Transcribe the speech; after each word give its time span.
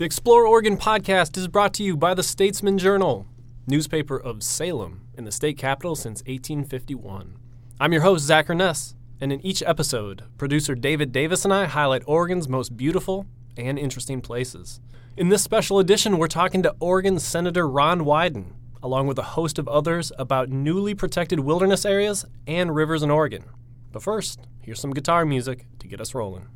The 0.00 0.06
Explore 0.06 0.46
Oregon 0.46 0.78
podcast 0.78 1.36
is 1.36 1.46
brought 1.46 1.74
to 1.74 1.82
you 1.82 1.94
by 1.94 2.14
the 2.14 2.22
Statesman 2.22 2.78
Journal, 2.78 3.26
newspaper 3.66 4.16
of 4.16 4.42
Salem 4.42 5.02
in 5.12 5.24
the 5.24 5.30
state 5.30 5.58
capital 5.58 5.94
since 5.94 6.20
1851. 6.20 7.36
I'm 7.78 7.92
your 7.92 8.00
host, 8.00 8.24
Zach 8.24 8.46
Urness, 8.46 8.94
and 9.20 9.30
in 9.30 9.44
each 9.44 9.62
episode, 9.66 10.22
producer 10.38 10.74
David 10.74 11.12
Davis 11.12 11.44
and 11.44 11.52
I 11.52 11.66
highlight 11.66 12.02
Oregon's 12.06 12.48
most 12.48 12.78
beautiful 12.78 13.26
and 13.58 13.78
interesting 13.78 14.22
places. 14.22 14.80
In 15.18 15.28
this 15.28 15.42
special 15.42 15.78
edition, 15.78 16.16
we're 16.16 16.28
talking 16.28 16.62
to 16.62 16.74
Oregon 16.80 17.18
Senator 17.18 17.68
Ron 17.68 18.00
Wyden, 18.00 18.54
along 18.82 19.06
with 19.06 19.18
a 19.18 19.34
host 19.36 19.58
of 19.58 19.68
others, 19.68 20.12
about 20.18 20.48
newly 20.48 20.94
protected 20.94 21.40
wilderness 21.40 21.84
areas 21.84 22.24
and 22.46 22.74
rivers 22.74 23.02
in 23.02 23.10
Oregon. 23.10 23.44
But 23.92 24.02
first, 24.02 24.48
here's 24.62 24.80
some 24.80 24.94
guitar 24.94 25.26
music 25.26 25.66
to 25.78 25.86
get 25.86 26.00
us 26.00 26.14
rolling. 26.14 26.46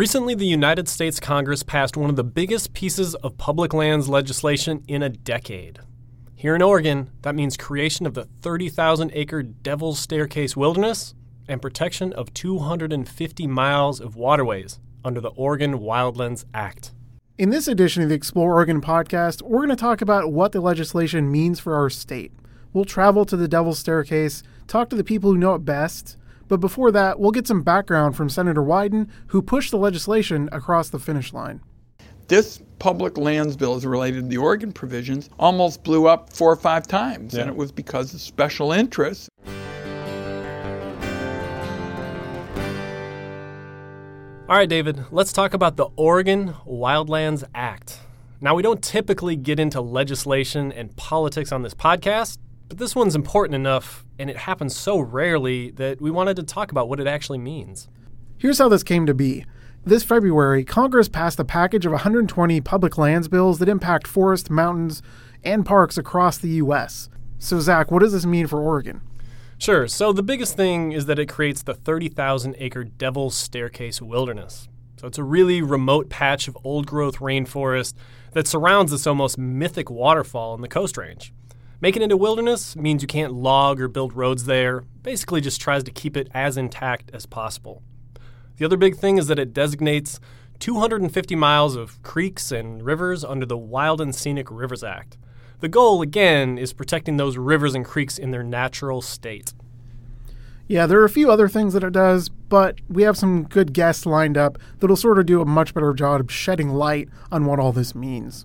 Recently, 0.00 0.34
the 0.34 0.46
United 0.46 0.88
States 0.88 1.20
Congress 1.20 1.62
passed 1.62 1.94
one 1.94 2.08
of 2.08 2.16
the 2.16 2.24
biggest 2.24 2.72
pieces 2.72 3.14
of 3.16 3.36
public 3.36 3.74
lands 3.74 4.08
legislation 4.08 4.82
in 4.88 5.02
a 5.02 5.10
decade. 5.10 5.78
Here 6.34 6.54
in 6.54 6.62
Oregon, 6.62 7.10
that 7.20 7.34
means 7.34 7.58
creation 7.58 8.06
of 8.06 8.14
the 8.14 8.24
30,000 8.40 9.10
acre 9.12 9.42
Devil's 9.42 9.98
Staircase 9.98 10.56
Wilderness 10.56 11.14
and 11.48 11.60
protection 11.60 12.14
of 12.14 12.32
250 12.32 13.46
miles 13.46 14.00
of 14.00 14.16
waterways 14.16 14.80
under 15.04 15.20
the 15.20 15.32
Oregon 15.32 15.80
Wildlands 15.80 16.46
Act. 16.54 16.92
In 17.36 17.50
this 17.50 17.68
edition 17.68 18.02
of 18.02 18.08
the 18.08 18.14
Explore 18.14 18.54
Oregon 18.54 18.80
podcast, 18.80 19.42
we're 19.42 19.66
going 19.66 19.68
to 19.68 19.76
talk 19.76 20.00
about 20.00 20.32
what 20.32 20.52
the 20.52 20.62
legislation 20.62 21.30
means 21.30 21.60
for 21.60 21.74
our 21.74 21.90
state. 21.90 22.32
We'll 22.72 22.86
travel 22.86 23.26
to 23.26 23.36
the 23.36 23.48
Devil's 23.48 23.80
Staircase, 23.80 24.42
talk 24.66 24.88
to 24.88 24.96
the 24.96 25.04
people 25.04 25.32
who 25.32 25.36
know 25.36 25.56
it 25.56 25.66
best, 25.66 26.16
but 26.50 26.58
before 26.60 26.90
that, 26.90 27.20
we'll 27.20 27.30
get 27.30 27.46
some 27.46 27.62
background 27.62 28.16
from 28.16 28.28
Senator 28.28 28.60
Wyden, 28.60 29.08
who 29.28 29.40
pushed 29.40 29.70
the 29.70 29.78
legislation 29.78 30.48
across 30.50 30.88
the 30.90 30.98
finish 30.98 31.32
line. 31.32 31.60
This 32.26 32.60
public 32.80 33.16
lands 33.16 33.56
bill, 33.56 33.76
as 33.76 33.86
related 33.86 34.22
to 34.24 34.28
the 34.28 34.36
Oregon 34.36 34.72
provisions, 34.72 35.30
almost 35.38 35.84
blew 35.84 36.08
up 36.08 36.32
four 36.32 36.50
or 36.50 36.56
five 36.56 36.88
times, 36.88 37.34
Yeah. 37.34 37.42
and 37.42 37.50
it 37.50 37.56
was 37.56 37.70
because 37.70 38.12
of 38.14 38.20
special 38.20 38.72
interests. 38.72 39.28
All 44.48 44.56
right, 44.56 44.68
David, 44.68 45.04
let's 45.12 45.32
talk 45.32 45.54
about 45.54 45.76
the 45.76 45.86
Oregon 45.94 46.54
Wildlands 46.66 47.44
Act. 47.54 48.00
Now, 48.40 48.56
we 48.56 48.62
don't 48.64 48.82
typically 48.82 49.36
get 49.36 49.60
into 49.60 49.80
legislation 49.80 50.72
and 50.72 50.96
politics 50.96 51.52
on 51.52 51.62
this 51.62 51.74
podcast, 51.74 52.38
but 52.70 52.78
this 52.78 52.94
one's 52.94 53.16
important 53.16 53.56
enough 53.56 54.06
and 54.16 54.30
it 54.30 54.36
happens 54.36 54.76
so 54.76 55.00
rarely 55.00 55.72
that 55.72 56.00
we 56.00 56.08
wanted 56.08 56.36
to 56.36 56.44
talk 56.44 56.70
about 56.70 56.88
what 56.88 57.00
it 57.00 57.06
actually 57.08 57.38
means. 57.38 57.88
Here's 58.38 58.58
how 58.58 58.68
this 58.68 58.84
came 58.84 59.06
to 59.06 59.12
be. 59.12 59.44
This 59.84 60.04
February, 60.04 60.64
Congress 60.64 61.08
passed 61.08 61.40
a 61.40 61.44
package 61.44 61.84
of 61.84 61.90
120 61.90 62.60
public 62.60 62.96
lands 62.96 63.26
bills 63.26 63.58
that 63.58 63.68
impact 63.68 64.06
forests, 64.06 64.48
mountains, 64.50 65.02
and 65.42 65.66
parks 65.66 65.98
across 65.98 66.38
the 66.38 66.50
U.S. 66.50 67.10
So, 67.40 67.58
Zach, 67.58 67.90
what 67.90 68.02
does 68.02 68.12
this 68.12 68.24
mean 68.24 68.46
for 68.46 68.60
Oregon? 68.60 69.00
Sure, 69.58 69.88
so 69.88 70.12
the 70.12 70.22
biggest 70.22 70.56
thing 70.56 70.92
is 70.92 71.06
that 71.06 71.18
it 71.18 71.28
creates 71.28 71.64
the 71.64 71.74
30,000 71.74 72.54
acre 72.58 72.84
Devil's 72.84 73.34
Staircase 73.34 74.00
Wilderness. 74.00 74.68
So 74.96 75.08
it's 75.08 75.18
a 75.18 75.24
really 75.24 75.60
remote 75.60 76.08
patch 76.08 76.46
of 76.46 76.56
old 76.62 76.86
growth 76.86 77.16
rainforest 77.16 77.94
that 78.30 78.46
surrounds 78.46 78.92
this 78.92 79.08
almost 79.08 79.38
mythic 79.38 79.90
waterfall 79.90 80.54
in 80.54 80.60
the 80.60 80.68
Coast 80.68 80.96
Range. 80.96 81.32
Making 81.82 82.02
it 82.02 82.12
a 82.12 82.16
wilderness 82.16 82.76
means 82.76 83.00
you 83.00 83.08
can't 83.08 83.32
log 83.32 83.80
or 83.80 83.88
build 83.88 84.12
roads 84.12 84.44
there, 84.44 84.82
basically, 85.02 85.40
just 85.40 85.62
tries 85.62 85.82
to 85.84 85.90
keep 85.90 86.14
it 86.14 86.28
as 86.34 86.58
intact 86.58 87.10
as 87.14 87.24
possible. 87.24 87.82
The 88.58 88.66
other 88.66 88.76
big 88.76 88.96
thing 88.96 89.16
is 89.16 89.28
that 89.28 89.38
it 89.38 89.54
designates 89.54 90.20
250 90.58 91.34
miles 91.36 91.76
of 91.76 92.02
creeks 92.02 92.52
and 92.52 92.82
rivers 92.82 93.24
under 93.24 93.46
the 93.46 93.56
Wild 93.56 94.02
and 94.02 94.14
Scenic 94.14 94.50
Rivers 94.50 94.84
Act. 94.84 95.16
The 95.60 95.68
goal, 95.68 96.02
again, 96.02 96.58
is 96.58 96.74
protecting 96.74 97.16
those 97.16 97.38
rivers 97.38 97.74
and 97.74 97.82
creeks 97.82 98.18
in 98.18 98.30
their 98.30 98.42
natural 98.42 99.00
state. 99.00 99.54
Yeah, 100.68 100.86
there 100.86 101.00
are 101.00 101.04
a 101.04 101.10
few 101.10 101.30
other 101.30 101.48
things 101.48 101.72
that 101.72 101.82
it 101.82 101.94
does, 101.94 102.28
but 102.28 102.78
we 102.90 103.04
have 103.04 103.16
some 103.16 103.44
good 103.44 103.72
guests 103.72 104.04
lined 104.04 104.36
up 104.36 104.58
that'll 104.80 104.96
sort 104.96 105.18
of 105.18 105.24
do 105.24 105.40
a 105.40 105.46
much 105.46 105.72
better 105.72 105.94
job 105.94 106.30
shedding 106.30 106.68
light 106.68 107.08
on 107.32 107.46
what 107.46 107.58
all 107.58 107.72
this 107.72 107.94
means. 107.94 108.44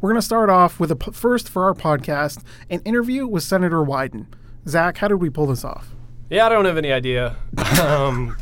We're 0.00 0.10
going 0.10 0.20
to 0.20 0.26
start 0.26 0.50
off 0.50 0.80
with 0.80 0.90
a 0.90 0.96
p- 0.96 1.12
first 1.12 1.48
for 1.48 1.64
our 1.64 1.74
podcast 1.74 2.42
an 2.70 2.80
interview 2.84 3.26
with 3.26 3.42
Senator 3.42 3.78
Wyden. 3.78 4.26
Zach, 4.68 4.98
how 4.98 5.08
did 5.08 5.16
we 5.16 5.30
pull 5.30 5.46
this 5.46 5.64
off? 5.64 5.90
Yeah, 6.30 6.46
I 6.46 6.48
don't 6.48 6.64
have 6.64 6.78
any 6.78 6.92
idea. 6.92 7.36
Um, 7.82 8.36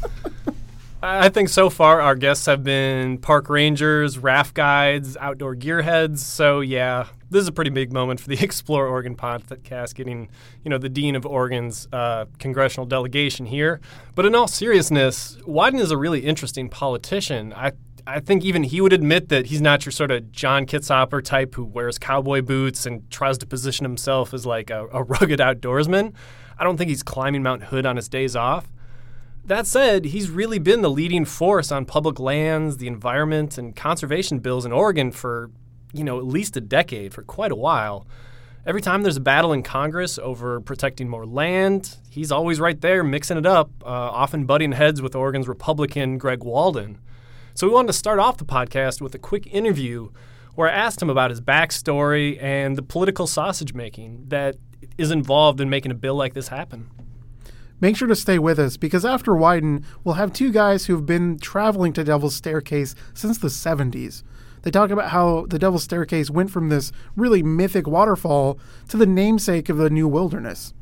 I 1.02 1.30
think 1.30 1.48
so 1.48 1.70
far 1.70 2.02
our 2.02 2.14
guests 2.14 2.44
have 2.44 2.62
been 2.62 3.16
park 3.18 3.48
rangers, 3.48 4.18
raft 4.18 4.52
guides, 4.54 5.16
outdoor 5.16 5.56
gearheads. 5.56 6.18
So 6.18 6.60
yeah, 6.60 7.06
this 7.30 7.40
is 7.40 7.48
a 7.48 7.52
pretty 7.52 7.70
big 7.70 7.90
moment 7.90 8.20
for 8.20 8.28
the 8.28 8.38
Explore 8.44 8.86
Oregon 8.86 9.16
podcast, 9.16 9.94
getting 9.94 10.28
you 10.62 10.68
know 10.68 10.76
the 10.76 10.90
dean 10.90 11.16
of 11.16 11.24
Oregon's 11.24 11.88
uh, 11.90 12.26
congressional 12.38 12.84
delegation 12.84 13.46
here. 13.46 13.80
But 14.14 14.26
in 14.26 14.34
all 14.34 14.46
seriousness, 14.46 15.38
Wyden 15.46 15.80
is 15.80 15.90
a 15.90 15.96
really 15.96 16.20
interesting 16.20 16.68
politician. 16.68 17.54
I 17.54 17.72
I 18.10 18.19
think 18.19 18.44
even 18.44 18.65
he 18.65 18.81
would 18.81 18.93
admit 18.93 19.28
that 19.28 19.47
he's 19.47 19.60
not 19.60 19.87
your 19.87 19.93
sort 19.93 20.10
of 20.10 20.32
John 20.32 20.66
Kitzhaber 20.66 21.22
type 21.22 21.54
who 21.54 21.65
wears 21.65 21.97
cowboy 21.97 22.43
boots 22.43 22.84
and 22.84 23.09
tries 23.09 23.38
to 23.38 23.47
position 23.47 23.84
himself 23.84 24.34
as 24.34 24.44
like 24.44 24.69
a, 24.69 24.87
a 24.88 25.03
rugged 25.04 25.38
outdoorsman. 25.38 26.12
I 26.59 26.65
don't 26.65 26.76
think 26.76 26.91
he's 26.91 27.04
climbing 27.04 27.44
Mount 27.44 27.65
Hood 27.65 27.87
on 27.87 27.94
his 27.97 28.09
days 28.09 28.34
off. 28.34 28.71
That 29.44 29.66
said, 29.66 30.06
he's 30.06 30.28
really 30.28 30.59
been 30.59 30.82
the 30.82 30.91
leading 30.91 31.25
force 31.25 31.71
on 31.71 31.87
public 31.87 32.19
lands, 32.19 32.76
the 32.76 32.88
environment, 32.88 33.56
and 33.56 33.75
conservation 33.75 34.41
bills 34.41 34.66
in 34.66 34.72
Oregon 34.72 35.12
for, 35.12 35.50
you 35.92 36.04
know, 36.04 36.19
at 36.19 36.27
least 36.27 36.56
a 36.56 36.60
decade, 36.60 37.15
for 37.15 37.22
quite 37.22 37.53
a 37.53 37.56
while. 37.56 38.06
Every 38.66 38.82
time 38.82 39.03
there's 39.03 39.16
a 39.16 39.21
battle 39.21 39.53
in 39.53 39.62
Congress 39.62 40.19
over 40.19 40.60
protecting 40.60 41.09
more 41.09 41.25
land, 41.27 41.97
he's 42.10 42.31
always 42.31 42.60
right 42.60 42.78
there 42.81 43.03
mixing 43.03 43.38
it 43.38 43.47
up, 43.47 43.71
uh, 43.82 43.88
often 43.88 44.44
butting 44.44 44.72
heads 44.72 45.00
with 45.00 45.15
Oregon's 45.15 45.48
Republican 45.48 46.19
Greg 46.19 46.44
Walden. 46.44 46.98
So 47.54 47.66
we 47.66 47.74
wanted 47.74 47.88
to 47.88 47.92
start 47.92 48.18
off 48.18 48.36
the 48.36 48.44
podcast 48.44 49.00
with 49.00 49.14
a 49.14 49.18
quick 49.18 49.46
interview 49.52 50.10
where 50.54 50.68
I 50.68 50.72
asked 50.72 51.02
him 51.02 51.10
about 51.10 51.30
his 51.30 51.40
backstory 51.40 52.40
and 52.40 52.76
the 52.76 52.82
political 52.82 53.26
sausage 53.26 53.74
making 53.74 54.26
that 54.28 54.56
is 54.98 55.10
involved 55.10 55.60
in 55.60 55.68
making 55.68 55.90
a 55.90 55.96
bill 55.96 56.14
like 56.14 56.34
this 56.34 56.48
happen. 56.48 56.88
Make 57.80 57.96
sure 57.96 58.08
to 58.08 58.16
stay 58.16 58.38
with 58.38 58.58
us 58.58 58.76
because 58.76 59.04
after 59.04 59.32
Wyden, 59.32 59.84
we'll 60.04 60.14
have 60.14 60.32
two 60.32 60.52
guys 60.52 60.86
who've 60.86 61.04
been 61.04 61.38
traveling 61.38 61.92
to 61.94 62.04
Devil's 62.04 62.36
Staircase 62.36 62.94
since 63.14 63.38
the 63.38 63.48
70s. 63.48 64.22
They 64.62 64.70
talk 64.70 64.90
about 64.90 65.10
how 65.10 65.46
the 65.48 65.58
Devil's 65.58 65.84
Staircase 65.84 66.30
went 66.30 66.50
from 66.50 66.68
this 66.68 66.92
really 67.16 67.42
mythic 67.42 67.86
waterfall 67.86 68.58
to 68.88 68.96
the 68.96 69.06
namesake 69.06 69.68
of 69.70 69.78
the 69.78 69.90
new 69.90 70.06
wilderness, 70.06 70.74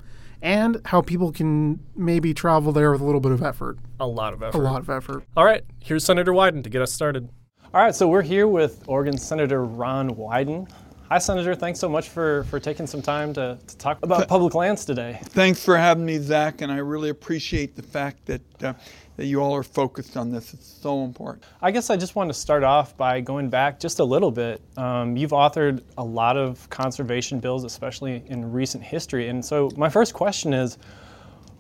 and 0.43 0.81
how 0.85 1.01
people 1.01 1.33
can 1.33 1.81
maybe 1.97 2.35
travel 2.35 2.73
there 2.73 2.93
with 2.93 3.01
a 3.01 3.05
little 3.05 3.21
bit 3.21 3.33
of 3.33 3.43
effort. 3.43 3.79
A 4.01 4.07
lot 4.07 4.33
of 4.33 4.43
effort. 4.43 4.59
A 4.59 4.61
lot 4.61 4.81
of 4.81 4.91
effort. 4.91 5.25
All 5.37 5.45
right, 5.45 5.65
here's 5.81 6.05
Senator 6.05 6.33
Wyden 6.33 6.63
to 6.65 6.71
get 6.71 6.83
us 6.83 6.93
started. 6.93 7.29
All 7.75 7.83
right, 7.83 7.95
so 7.95 8.09
we're 8.09 8.23
here 8.23 8.49
with 8.49 8.83
Oregon 8.87 9.19
Senator 9.19 9.65
Ron 9.65 10.11
Wyden. 10.11 10.71
Hi, 11.11 11.17
Senator. 11.17 11.55
Thanks 11.55 11.81
so 11.81 11.89
much 11.89 12.11
for, 12.11 12.45
for 12.45 12.61
taking 12.61 12.87
some 12.87 13.01
time 13.01 13.33
to, 13.33 13.59
to 13.67 13.79
talk 13.79 13.99
about 14.03 14.29
public 14.29 14.55
lands 14.55 14.85
today. 14.85 15.19
Thanks 15.25 15.65
for 15.65 15.79
having 15.79 16.05
me, 16.05 16.19
Zach, 16.19 16.61
and 16.61 16.71
I 16.71 16.77
really 16.77 17.09
appreciate 17.09 17.75
the 17.75 17.83
fact 17.83 18.27
that 18.27 18.63
uh, 18.63 18.75
that 19.17 19.25
you 19.25 19.41
all 19.41 19.57
are 19.57 19.63
focused 19.63 20.19
on 20.19 20.31
this. 20.31 20.53
It's 20.53 20.67
so 20.67 21.05
important. 21.05 21.45
I 21.63 21.71
guess 21.71 21.89
I 21.89 21.97
just 21.97 22.15
want 22.15 22.29
to 22.29 22.35
start 22.35 22.63
off 22.63 22.95
by 22.99 23.23
going 23.23 23.49
back 23.49 23.81
just 23.81 24.01
a 24.01 24.05
little 24.05 24.31
bit. 24.31 24.61
Um, 24.77 25.17
you've 25.17 25.31
authored 25.31 25.83
a 25.97 26.05
lot 26.05 26.37
of 26.37 26.69
conservation 26.69 27.41
bills, 27.41 27.65
especially 27.65 28.23
in 28.27 28.53
recent 28.53 28.85
history. 28.85 29.29
And 29.29 29.43
so, 29.43 29.71
my 29.79 29.89
first 29.89 30.13
question 30.13 30.53
is 30.53 30.77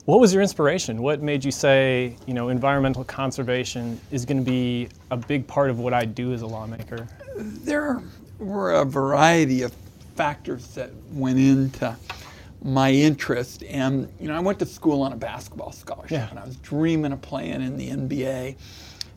what 0.04 0.20
was 0.20 0.32
your 0.32 0.42
inspiration? 0.42 1.02
What 1.02 1.22
made 1.22 1.44
you 1.44 1.50
say, 1.50 2.16
you 2.26 2.34
know, 2.34 2.50
environmental 2.50 3.04
conservation 3.04 4.00
is 4.10 4.24
going 4.24 4.44
to 4.44 4.50
be 4.50 4.88
a 5.10 5.16
big 5.16 5.46
part 5.46 5.70
of 5.70 5.80
what 5.80 5.94
I 5.94 6.04
do 6.04 6.32
as 6.32 6.42
a 6.42 6.46
lawmaker? 6.46 7.06
There 7.36 8.02
were 8.38 8.72
a 8.72 8.84
variety 8.84 9.62
of 9.62 9.72
factors 10.16 10.74
that 10.74 10.90
went 11.12 11.38
into 11.38 11.96
my 12.62 12.90
interest, 12.90 13.62
and 13.64 14.12
you 14.20 14.26
know, 14.28 14.34
I 14.34 14.40
went 14.40 14.58
to 14.60 14.66
school 14.66 15.02
on 15.02 15.12
a 15.12 15.16
basketball 15.16 15.72
scholarship, 15.72 16.10
Yeah. 16.10 16.30
and 16.30 16.38
I 16.38 16.44
was 16.44 16.56
dreaming 16.56 17.12
of 17.12 17.22
playing 17.22 17.62
in 17.62 17.76
the 17.76 17.88
NBA. 17.90 18.50
It 18.50 18.56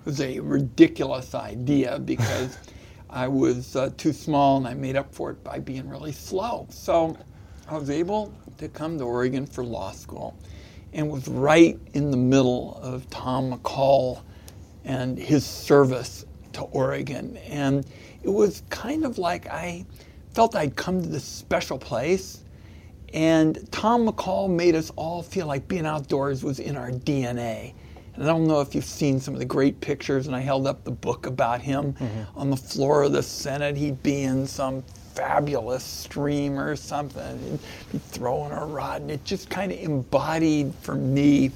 was 0.05 0.21
a 0.21 0.39
ridiculous 0.39 1.33
idea 1.35 1.99
because 1.99 2.57
I 3.09 3.27
was 3.27 3.75
uh, 3.75 3.89
too 3.97 4.13
small, 4.13 4.57
and 4.57 4.67
I 4.67 4.73
made 4.75 4.95
up 4.95 5.13
for 5.13 5.31
it 5.31 5.43
by 5.43 5.59
being 5.59 5.89
really 5.89 6.11
slow. 6.11 6.67
So 6.69 7.17
I 7.67 7.77
was 7.77 7.89
able 7.89 8.33
to 8.59 8.69
come 8.69 8.97
to 8.99 9.03
Oregon 9.05 9.45
for 9.47 9.63
law 9.63 9.91
school, 9.91 10.37
and 10.93 11.09
was 11.09 11.27
right 11.27 11.79
in 11.93 12.11
the 12.11 12.17
middle 12.17 12.79
of 12.81 13.09
Tom 13.09 13.51
McCall 13.53 14.21
and 14.85 15.17
his 15.17 15.45
service 15.45 16.25
to 16.53 16.63
Oregon. 16.63 17.37
And 17.49 17.85
it 18.23 18.29
was 18.29 18.63
kind 18.69 19.05
of 19.05 19.17
like 19.17 19.47
I 19.47 19.85
felt 20.33 20.55
I'd 20.55 20.75
come 20.75 21.01
to 21.01 21.09
this 21.09 21.25
special 21.25 21.77
place 21.77 22.39
And 23.13 23.69
Tom 23.71 24.07
McCall 24.07 24.49
made 24.49 24.75
us 24.75 24.91
all 24.95 25.21
feel 25.23 25.47
like 25.47 25.67
being 25.67 25.85
outdoors 25.85 26.43
was 26.43 26.59
in 26.59 26.77
our 26.77 26.91
DNA. 26.91 27.73
And 28.15 28.23
I 28.23 28.27
don't 28.27 28.47
know 28.47 28.61
if 28.61 28.75
you've 28.75 28.85
seen 28.85 29.19
some 29.19 29.33
of 29.33 29.39
the 29.39 29.45
great 29.45 29.81
pictures, 29.81 30.27
and 30.27 30.35
I 30.35 30.41
held 30.41 30.67
up 30.67 30.83
the 30.83 30.91
book 30.91 31.25
about 31.25 31.61
him 31.61 31.93
mm-hmm. 31.93 32.39
on 32.39 32.49
the 32.49 32.57
floor 32.57 33.03
of 33.03 33.13
the 33.13 33.23
Senate. 33.23 33.77
He'd 33.77 34.03
be 34.03 34.23
in 34.23 34.47
some 34.47 34.83
fabulous 35.15 35.83
stream 35.83 36.59
or 36.59 36.75
something, 36.75 37.39
He'd 37.39 37.59
be 37.91 37.97
throwing 37.99 38.51
a 38.53 38.65
rod, 38.65 39.01
and 39.01 39.11
it 39.11 39.25
just 39.25 39.49
kind 39.49 39.71
of 39.71 39.79
embodied 39.79 40.73
for 40.81 40.95
me 40.95 41.51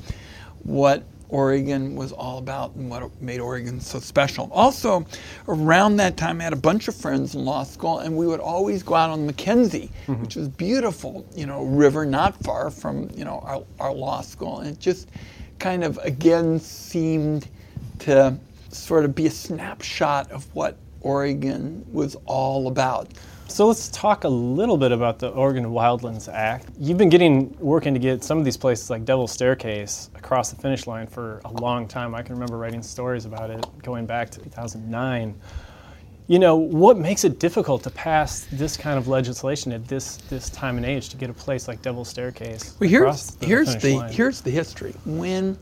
what 0.63 1.03
Oregon 1.30 1.95
was 1.95 2.12
all 2.12 2.38
about 2.38 2.75
and 2.75 2.89
what 2.89 3.22
made 3.22 3.39
Oregon 3.39 3.80
so 3.80 4.00
special. 4.00 4.50
Also, 4.51 5.06
around 5.48 5.98
that 5.98 6.18
time, 6.18 6.39
I 6.39 6.44
had 6.44 6.54
a 6.54 6.57
bunch 6.57 6.88
of 6.88 6.95
friends 6.95 7.36
in 7.36 7.45
law 7.45 7.63
school, 7.63 8.00
and 8.00 8.16
we 8.16 8.27
would 8.27 8.39
always 8.39 8.83
go 8.83 8.95
out 8.95 9.10
on 9.10 9.25
the 9.25 9.33
McKenzie, 9.33 9.89
mm-hmm. 10.07 10.22
which 10.22 10.36
was 10.36 10.48
beautiful, 10.48 11.25
you 11.36 11.45
know, 11.45 11.63
river 11.63 12.06
not 12.06 12.42
far 12.44 12.69
from, 12.69 13.10
you 13.16 13.25
know, 13.25 13.39
our, 13.44 13.63
our 13.80 13.94
law 13.94 14.22
school. 14.22 14.60
And 14.60 14.69
it 14.69 14.80
just 14.80 15.10
kind 15.60 15.83
of, 15.83 15.98
again, 16.04 16.60
seemed 16.60 17.48
to 18.00 18.38
sort 18.69 19.06
of 19.06 19.16
be 19.16 19.25
a 19.27 19.31
snapshot 19.31 20.31
of 20.31 20.54
what 20.54 20.77
Oregon 21.01 21.86
was 21.92 22.16
all 22.25 22.68
about. 22.68 23.10
So 23.47 23.68
let's 23.68 23.89
talk 23.89 24.24
a 24.24 24.30
little 24.30 24.75
bit 24.75 24.92
about 24.92 25.19
the 25.19 25.30
Oregon 25.30 25.65
Wildlands 25.65 26.31
Act. 26.31 26.68
You've 26.80 26.97
been 26.97 27.09
getting 27.09 27.56
working 27.59 27.94
to 27.94 28.00
get 28.00 28.24
some 28.24 28.38
of 28.38 28.44
these 28.44 28.57
places 28.57 28.89
like 28.89 29.06
Devil's 29.06 29.31
Staircase 29.31 30.09
across 30.15 30.50
the 30.50 30.56
finish 30.56 30.88
line 30.88 31.07
for 31.07 31.42
a 31.45 31.51
long 31.51 31.88
time. 31.88 32.15
I 32.15 32.24
can 32.24 32.36
remember 32.36 32.57
writing 32.57 32.81
stories 32.81 33.25
about 33.25 33.51
it 33.51 33.65
going 33.83 34.07
back 34.07 34.30
to 34.31 34.39
2009. 34.42 35.39
You 36.27 36.39
know, 36.39 36.56
what 36.56 36.97
makes 36.97 37.24
it 37.24 37.39
difficult 37.39 37.83
to 37.83 37.92
pass 37.92 38.47
this 38.51 38.75
kind 38.75 38.97
of 38.97 39.07
legislation 39.07 39.71
at 39.71 39.88
this 39.88 40.18
this 40.27 40.50
time 40.50 40.77
and 40.77 40.86
age 40.86 41.09
to 41.09 41.18
get 41.18 41.30
a 41.30 41.33
place 41.33 41.68
like 41.68 41.83
Devil's 41.83 42.09
Staircase? 42.09 42.75
Well, 42.80 42.89
here's 42.89 43.31
the 43.31 43.45
here's 43.45 43.75
the 43.77 43.95
line? 43.98 44.12
here's 44.12 44.41
the 44.41 44.50
history. 44.50 44.95
When 45.06 45.57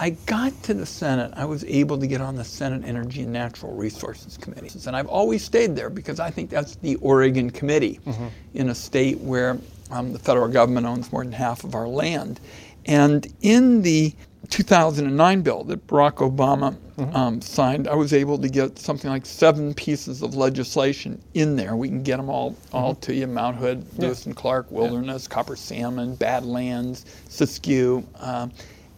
I 0.00 0.10
got 0.10 0.62
to 0.62 0.74
the 0.74 0.86
Senate, 0.86 1.32
I 1.34 1.44
was 1.44 1.64
able 1.64 1.98
to 1.98 2.06
get 2.06 2.20
on 2.20 2.36
the 2.36 2.44
Senate 2.44 2.84
Energy 2.84 3.22
and 3.22 3.32
Natural 3.32 3.74
Resources 3.74 4.36
Committee. 4.36 4.70
And 4.86 4.94
I've 4.94 5.08
always 5.08 5.44
stayed 5.44 5.74
there 5.74 5.90
because 5.90 6.20
I 6.20 6.30
think 6.30 6.50
that's 6.50 6.76
the 6.76 6.94
Oregon 6.96 7.50
committee 7.50 7.98
mm-hmm. 8.06 8.28
in 8.54 8.70
a 8.70 8.74
state 8.76 9.18
where 9.18 9.58
um, 9.90 10.12
the 10.12 10.18
federal 10.20 10.46
government 10.46 10.86
owns 10.86 11.10
more 11.10 11.24
than 11.24 11.32
half 11.32 11.64
of 11.64 11.74
our 11.74 11.88
land. 11.88 12.38
And 12.86 13.26
in 13.40 13.82
the 13.82 14.14
2009 14.50 15.42
bill 15.42 15.64
that 15.64 15.84
Barack 15.88 16.16
Obama 16.16 16.76
mm-hmm. 16.96 17.16
um, 17.16 17.40
signed, 17.40 17.88
I 17.88 17.96
was 17.96 18.12
able 18.12 18.38
to 18.38 18.48
get 18.48 18.78
something 18.78 19.10
like 19.10 19.26
seven 19.26 19.74
pieces 19.74 20.22
of 20.22 20.36
legislation 20.36 21.20
in 21.34 21.56
there. 21.56 21.74
We 21.74 21.88
can 21.88 22.04
get 22.04 22.18
them 22.18 22.30
all, 22.30 22.56
all 22.72 22.92
mm-hmm. 22.92 23.00
to 23.00 23.14
you 23.14 23.26
Mount 23.26 23.56
Hood, 23.56 23.84
Lewis 23.98 24.26
and 24.26 24.36
Clark, 24.36 24.70
Wilderness, 24.70 25.26
yeah. 25.28 25.34
Copper 25.34 25.56
Salmon, 25.56 26.14
Badlands, 26.14 27.04
Siskiyou. 27.28 28.04
Uh, 28.20 28.46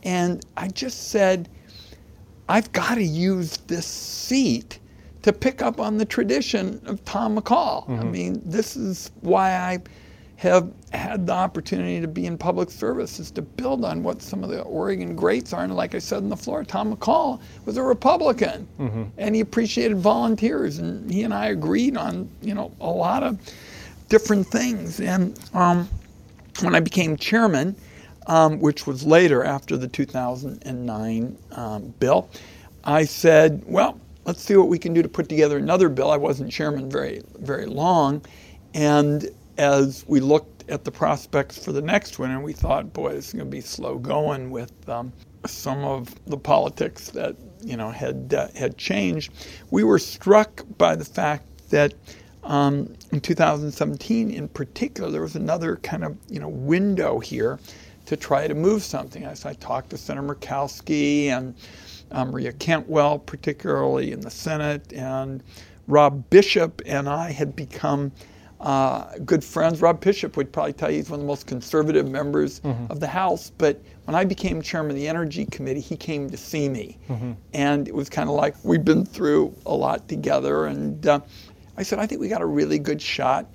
and 0.03 0.45
I 0.57 0.69
just 0.69 1.09
said, 1.09 1.49
I've 2.49 2.73
got 2.73 2.97
to 2.97 3.05
use 3.05 3.57
this 3.69 3.87
seat 3.87 4.79
to 5.23 5.33
pick 5.33 5.63
up 5.63 5.81
on 5.81 5.99
the 5.99 6.05
tradition 6.05 6.81
of 6.87 7.05
Tom 7.05 7.37
McCall. 7.37 7.87
Mm-hmm. 7.87 8.01
I 8.01 8.05
mean, 8.05 8.43
this 8.45 8.77
is 8.77 9.11
why 9.21 9.53
I 9.53 9.79
have 10.41 10.73
had 10.93 11.27
the 11.27 11.35
opportunity 11.35 12.01
to 12.01 12.09
be 12.09 12.25
in 12.25 12.39
public 12.39 12.71
service 12.71 13.21
is 13.21 13.31
to 13.31 13.43
build 13.43 13.85
on 13.85 14.03
what 14.03 14.23
some 14.23 14.43
of 14.43 14.49
the 14.49 14.63
Oregon 14.63 15.15
greats 15.15 15.53
are. 15.53 15.63
And 15.63 15.77
like 15.77 15.95
I 15.95 15.99
said 15.99 16.23
on 16.23 16.31
the 16.31 16.37
floor, 16.37 16.65
Tom 16.65 16.97
McCall 16.97 17.43
was 17.67 17.77
a 17.77 17.83
Republican, 17.83 18.67
mm-hmm. 18.79 19.05
and 19.19 19.35
he 19.35 19.43
appreciated 19.43 19.99
volunteers, 19.99 20.79
and 20.79 21.11
he 21.13 21.25
and 21.25 21.35
I 21.35 21.49
agreed 21.49 21.99
on 21.99 22.31
you 22.41 22.55
know 22.55 22.73
a 22.81 22.89
lot 22.89 23.23
of 23.23 23.39
different 24.09 24.47
things. 24.47 24.99
And 24.99 25.39
um, 25.53 25.87
when 26.63 26.75
I 26.75 26.81
became 26.81 27.19
chairman, 27.19 27.77
um, 28.27 28.61
which 28.61 28.87
was 28.87 29.05
later 29.05 29.45
after 29.45 29.77
the 29.77 29.89
2009 29.89 31.39
um, 31.53 31.95
bill, 31.99 32.29
I 32.85 33.05
said, 33.05 33.63
well, 33.67 34.01
let's 34.25 34.43
see 34.43 34.57
what 34.57 34.69
we 34.69 34.79
can 34.79 34.95
do 34.95 35.03
to 35.03 35.09
put 35.09 35.29
together 35.29 35.59
another 35.59 35.89
bill. 35.89 36.11
I 36.11 36.17
wasn't 36.17 36.51
chairman 36.51 36.91
very, 36.91 37.23
very 37.39 37.67
long. 37.67 38.23
And 38.75 39.29
as 39.59 40.05
we 40.07 40.21
looked 40.21 40.71
at 40.71 40.85
the 40.85 40.91
prospects 40.91 41.63
for 41.63 41.73
the 41.73 41.83
next 41.83 42.19
one, 42.19 42.31
and 42.31 42.43
we 42.43 42.53
thought, 42.53 42.93
boy, 42.93 43.13
this 43.13 43.29
is 43.29 43.33
going 43.35 43.45
to 43.47 43.51
be 43.51 43.61
slow 43.61 43.99
going 43.99 44.51
with 44.51 44.89
um, 44.89 45.13
some 45.47 45.85
of 45.85 46.15
the 46.27 46.37
politics 46.37 47.09
that 47.11 47.37
you 47.63 47.77
know 47.77 47.91
had 47.91 48.35
uh, 48.35 48.49
had 48.55 48.77
changed. 48.77 49.33
We 49.71 49.85
were 49.85 49.99
struck 49.99 50.65
by 50.79 50.97
the 50.97 51.05
fact 51.05 51.45
that 51.71 51.95
um, 52.43 52.95
in 53.13 53.21
2017, 53.21 54.31
in 54.31 54.49
particular, 54.49 55.11
there 55.11 55.23
was 55.23 55.37
another 55.37 55.77
kind 55.77 56.05
of 56.05 56.17
you 56.29 56.41
know 56.41 56.49
window 56.49 57.19
here 57.19 57.59
to 58.11 58.17
try 58.17 58.49
to 58.49 58.55
move 58.55 58.83
something. 58.83 59.23
As 59.23 59.47
I 59.47 59.53
talked 59.53 59.91
to 59.91 59.97
Senator 59.97 60.27
Murkowski 60.27 61.27
and 61.27 61.55
um, 62.11 62.33
Maria 62.33 62.53
Cantwell, 62.53 63.21
particularly 63.21 64.11
in 64.11 64.19
the 64.19 64.33
Senate, 64.33 64.93
and 64.93 65.45
Rob 65.87 66.29
Bishop 66.29 66.83
and 66.87 67.09
I 67.09 67.31
had 67.31 67.55
become 67.55 68.11
uh, 68.59 69.17
good 69.25 69.45
friends. 69.45 69.81
Rob 69.81 70.01
Bishop 70.01 70.37
would 70.37 70.53
probably 70.53 70.73
tell 70.73 70.91
you 70.91 70.97
he's 70.97 71.09
one 71.09 71.21
of 71.21 71.25
the 71.25 71.29
most 71.29 71.47
conservative 71.47 72.11
members 72.11 72.59
mm-hmm. 72.59 72.91
of 72.91 72.99
the 72.99 73.07
House. 73.07 73.53
But 73.59 73.81
when 74.07 74.17
I 74.17 74.25
became 74.25 74.61
chairman 74.61 74.91
of 74.91 74.97
the 74.97 75.07
Energy 75.07 75.45
Committee, 75.45 75.79
he 75.79 75.97
came 75.97 76.29
to 76.31 76.37
see 76.37 76.69
me. 76.69 76.99
Mm-hmm. 77.09 77.35
And 77.55 77.87
it 77.87 77.95
was 77.95 78.09
kind 78.11 78.29
of 78.29 78.35
like 78.35 78.57
we've 78.65 78.85
been 78.85 79.07
through 79.07 79.55
a 79.67 79.73
lot 79.73 80.09
together. 80.09 80.67
And 80.67 81.07
uh, 81.07 81.21
I 81.77 81.85
said, 81.85 82.01
I 82.01 82.09
think 82.09 82.21
we 82.21 82.27
got 82.27 82.43
a 82.43 82.47
really 82.47 82.81
good 82.81 83.01
shot 83.01 83.47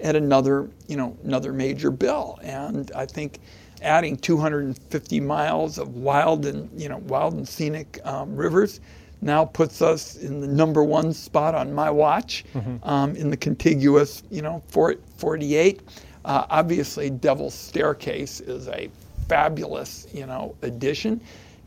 at 0.00 0.16
another, 0.16 0.68
you 0.86 0.98
know, 0.98 1.16
another 1.24 1.54
major 1.54 1.90
bill. 1.90 2.38
And 2.42 2.92
I 2.94 3.06
think 3.06 3.38
adding 3.82 4.16
250 4.16 5.20
miles 5.20 5.78
of 5.78 5.96
wild 5.96 6.46
and 6.46 6.68
you 6.80 6.88
know 6.88 6.98
wild 6.98 7.34
and 7.34 7.46
scenic 7.48 7.98
um, 8.04 8.34
rivers 8.34 8.80
now 9.22 9.44
puts 9.44 9.80
us 9.80 10.16
in 10.16 10.40
the 10.40 10.46
number 10.46 10.82
one 10.82 11.12
spot 11.12 11.54
on 11.54 11.72
my 11.72 11.90
watch 11.90 12.44
mm-hmm. 12.54 12.76
um, 12.88 13.14
in 13.16 13.30
the 13.30 13.36
contiguous 13.36 14.22
you 14.30 14.42
know 14.42 14.62
48. 14.68 15.80
Uh, 16.24 16.46
obviously, 16.50 17.10
Devil's 17.10 17.54
Staircase 17.54 18.40
is 18.40 18.68
a 18.68 18.90
fabulous 19.28 20.06
you 20.12 20.26
know 20.26 20.54
addition. 20.62 21.20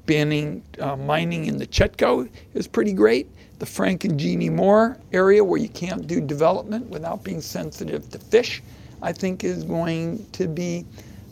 Banning 0.05 0.61
uh, 0.79 0.95
mining 0.95 1.45
in 1.45 1.57
the 1.57 1.65
Chetco 1.65 2.29
is 2.53 2.67
pretty 2.67 2.93
great. 2.93 3.27
The 3.57 3.65
Frank 3.65 4.03
and 4.03 4.19
Jeannie 4.19 4.49
Moore 4.49 4.97
area, 5.13 5.43
where 5.43 5.59
you 5.59 5.69
can't 5.69 6.05
do 6.05 6.21
development 6.21 6.89
without 6.89 7.23
being 7.23 7.41
sensitive 7.41 8.09
to 8.11 8.19
fish, 8.19 8.61
I 9.01 9.13
think 9.13 9.43
is 9.43 9.63
going 9.63 10.25
to 10.33 10.47
be 10.47 10.85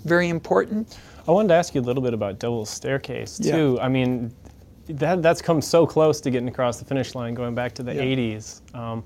very 0.04 0.30
important. 0.30 0.98
I 1.28 1.32
wanted 1.32 1.50
to 1.50 1.54
ask 1.54 1.74
you 1.74 1.82
a 1.82 1.84
little 1.84 2.04
bit 2.04 2.14
about 2.14 2.40
Devil's 2.40 2.70
Staircase 2.70 3.38
too. 3.38 3.76
Yeah. 3.78 3.86
I 3.86 3.90
mean, 3.90 4.34
that 4.88 5.22
that's 5.22 5.42
come 5.42 5.62
so 5.62 5.86
close 5.86 6.20
to 6.22 6.30
getting 6.30 6.50
across 6.50 6.80
the 6.80 6.86
finish 6.86 7.16
line, 7.16 7.34
going 7.34 7.56
back 7.56 7.74
to 7.76 7.84
the 7.84 7.94
yeah. 7.94 8.02
'80s. 8.02 8.76
Um, 8.76 9.04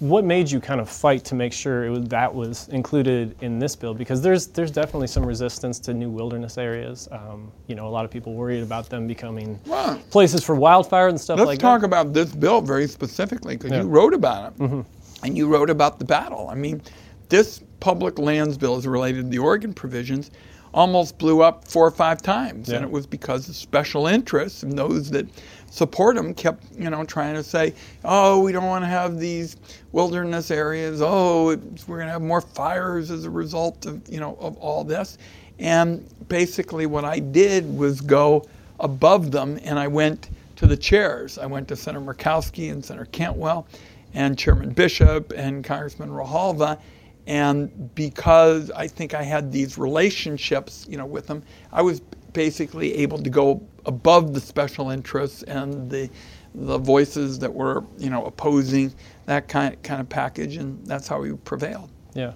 what 0.00 0.24
made 0.24 0.50
you 0.50 0.60
kind 0.60 0.80
of 0.80 0.90
fight 0.90 1.24
to 1.24 1.34
make 1.34 1.52
sure 1.52 1.90
was, 1.90 2.04
that 2.08 2.32
was 2.32 2.68
included 2.68 3.34
in 3.40 3.58
this 3.58 3.74
bill? 3.74 3.94
Because 3.94 4.20
there's 4.20 4.46
there's 4.48 4.70
definitely 4.70 5.06
some 5.06 5.24
resistance 5.24 5.78
to 5.80 5.94
new 5.94 6.10
wilderness 6.10 6.58
areas. 6.58 7.08
Um, 7.10 7.50
you 7.66 7.74
know, 7.74 7.86
a 7.86 7.90
lot 7.90 8.04
of 8.04 8.10
people 8.10 8.34
worried 8.34 8.62
about 8.62 8.88
them 8.88 9.06
becoming 9.06 9.58
well, 9.66 9.98
places 10.10 10.44
for 10.44 10.54
wildfire 10.54 11.08
and 11.08 11.20
stuff 11.20 11.38
like 11.38 11.44
that. 11.44 11.48
Let's 11.48 11.60
talk 11.60 11.82
about 11.82 12.12
this 12.12 12.34
bill 12.34 12.60
very 12.60 12.86
specifically 12.86 13.56
because 13.56 13.72
yeah. 13.72 13.82
you 13.82 13.88
wrote 13.88 14.14
about 14.14 14.52
it, 14.52 14.58
mm-hmm. 14.58 14.80
and 15.24 15.36
you 15.36 15.48
wrote 15.48 15.70
about 15.70 15.98
the 15.98 16.04
battle. 16.04 16.48
I 16.48 16.54
mean, 16.54 16.82
this 17.28 17.62
public 17.80 18.18
lands 18.18 18.56
bill 18.58 18.76
as 18.76 18.86
related 18.86 19.24
to 19.24 19.28
the 19.28 19.38
Oregon 19.38 19.72
provisions 19.72 20.30
almost 20.74 21.16
blew 21.16 21.42
up 21.42 21.66
four 21.66 21.86
or 21.86 21.90
five 21.90 22.20
times. 22.20 22.68
Yeah. 22.68 22.76
And 22.76 22.84
it 22.84 22.90
was 22.90 23.06
because 23.06 23.48
of 23.48 23.56
special 23.56 24.06
interests 24.06 24.62
and 24.62 24.78
those 24.78 25.10
that 25.10 25.26
support 25.70 26.16
them 26.16 26.34
kept, 26.34 26.64
you 26.76 26.90
know, 26.90 27.04
trying 27.04 27.34
to 27.34 27.42
say, 27.42 27.74
oh, 28.04 28.40
we 28.40 28.52
don't 28.52 28.66
want 28.66 28.84
to 28.84 28.88
have 28.88 29.18
these 29.18 29.56
wilderness 29.92 30.50
areas. 30.50 31.00
Oh, 31.02 31.56
we're 31.86 31.96
going 31.96 32.06
to 32.06 32.12
have 32.12 32.22
more 32.22 32.42
fires 32.42 33.10
as 33.10 33.24
a 33.24 33.30
result 33.30 33.86
of, 33.86 34.06
you 34.08 34.20
know, 34.20 34.36
of 34.40 34.56
all 34.58 34.84
this. 34.84 35.16
And 35.58 36.06
basically 36.28 36.86
what 36.86 37.04
I 37.04 37.18
did 37.18 37.76
was 37.76 38.00
go 38.00 38.46
above 38.78 39.30
them 39.30 39.58
and 39.64 39.78
I 39.78 39.88
went 39.88 40.28
to 40.56 40.66
the 40.66 40.76
chairs. 40.76 41.38
I 41.38 41.46
went 41.46 41.68
to 41.68 41.76
Senator 41.76 42.04
Murkowski 42.04 42.70
and 42.70 42.84
Senator 42.84 43.06
Cantwell 43.06 43.66
and 44.14 44.38
Chairman 44.38 44.70
Bishop 44.70 45.32
and 45.34 45.64
Congressman 45.64 46.10
Grijalva 46.10 46.78
and 47.26 47.94
because 47.94 48.70
I 48.70 48.86
think 48.86 49.14
I 49.14 49.22
had 49.22 49.50
these 49.50 49.78
relationships, 49.78 50.86
you 50.88 50.96
know, 50.96 51.06
with 51.06 51.26
them, 51.26 51.42
I 51.72 51.82
was 51.82 52.00
basically 52.32 52.94
able 52.96 53.18
to 53.18 53.30
go 53.30 53.66
above 53.86 54.34
the 54.34 54.40
special 54.40 54.90
interests 54.90 55.42
and 55.44 55.90
the 55.90 56.10
the 56.54 56.78
voices 56.78 57.38
that 57.38 57.52
were, 57.52 57.84
you 57.98 58.08
know, 58.08 58.24
opposing 58.24 58.94
that 59.26 59.48
kind 59.48 59.80
kind 59.82 60.00
of 60.00 60.08
package, 60.08 60.56
and 60.56 60.84
that's 60.86 61.06
how 61.08 61.20
we 61.20 61.32
prevailed. 61.32 61.90
Yeah. 62.14 62.32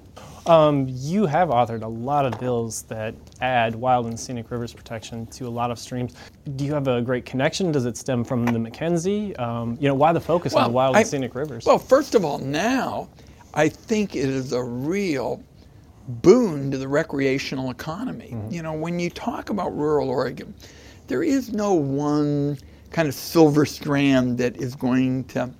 Um, 0.46 0.86
you 0.88 1.26
have 1.26 1.48
authored 1.48 1.82
a 1.82 1.88
lot 1.88 2.26
of 2.26 2.38
bills 2.38 2.82
that 2.82 3.14
add 3.40 3.74
wild 3.74 4.06
and 4.06 4.18
scenic 4.18 4.50
rivers 4.50 4.72
protection 4.72 5.26
to 5.26 5.46
a 5.46 5.48
lot 5.48 5.70
of 5.70 5.78
streams. 5.78 6.14
Do 6.56 6.64
you 6.64 6.74
have 6.74 6.88
a 6.88 7.00
great 7.00 7.24
connection? 7.24 7.72
Does 7.72 7.86
it 7.86 7.96
stem 7.96 8.24
from 8.24 8.44
the 8.44 8.58
McKenzie? 8.58 9.38
Um, 9.38 9.78
you 9.80 9.88
know, 9.88 9.94
why 9.94 10.12
the 10.12 10.20
focus 10.20 10.54
well, 10.54 10.64
on 10.64 10.70
the 10.70 10.74
wild 10.74 10.96
I, 10.96 11.00
and 11.00 11.08
scenic 11.08 11.34
rivers? 11.34 11.64
Well, 11.64 11.78
first 11.78 12.14
of 12.14 12.24
all, 12.24 12.38
now 12.38 13.08
I 13.54 13.68
think 13.68 14.14
it 14.14 14.28
is 14.28 14.52
a 14.52 14.62
real 14.62 15.42
boon 16.08 16.70
to 16.70 16.78
the 16.78 16.88
recreational 16.88 17.70
economy. 17.70 18.30
Mm-hmm. 18.32 18.52
You 18.52 18.62
know, 18.62 18.72
when 18.72 18.98
you 18.98 19.10
talk 19.10 19.50
about 19.50 19.76
rural 19.76 20.08
Oregon, 20.08 20.54
there 21.08 21.22
is 21.22 21.52
no 21.52 21.74
one 21.74 22.58
kind 22.90 23.08
of 23.08 23.14
silver 23.14 23.64
strand 23.66 24.38
that 24.38 24.56
is 24.56 24.74
going 24.74 25.24
to 25.24 25.50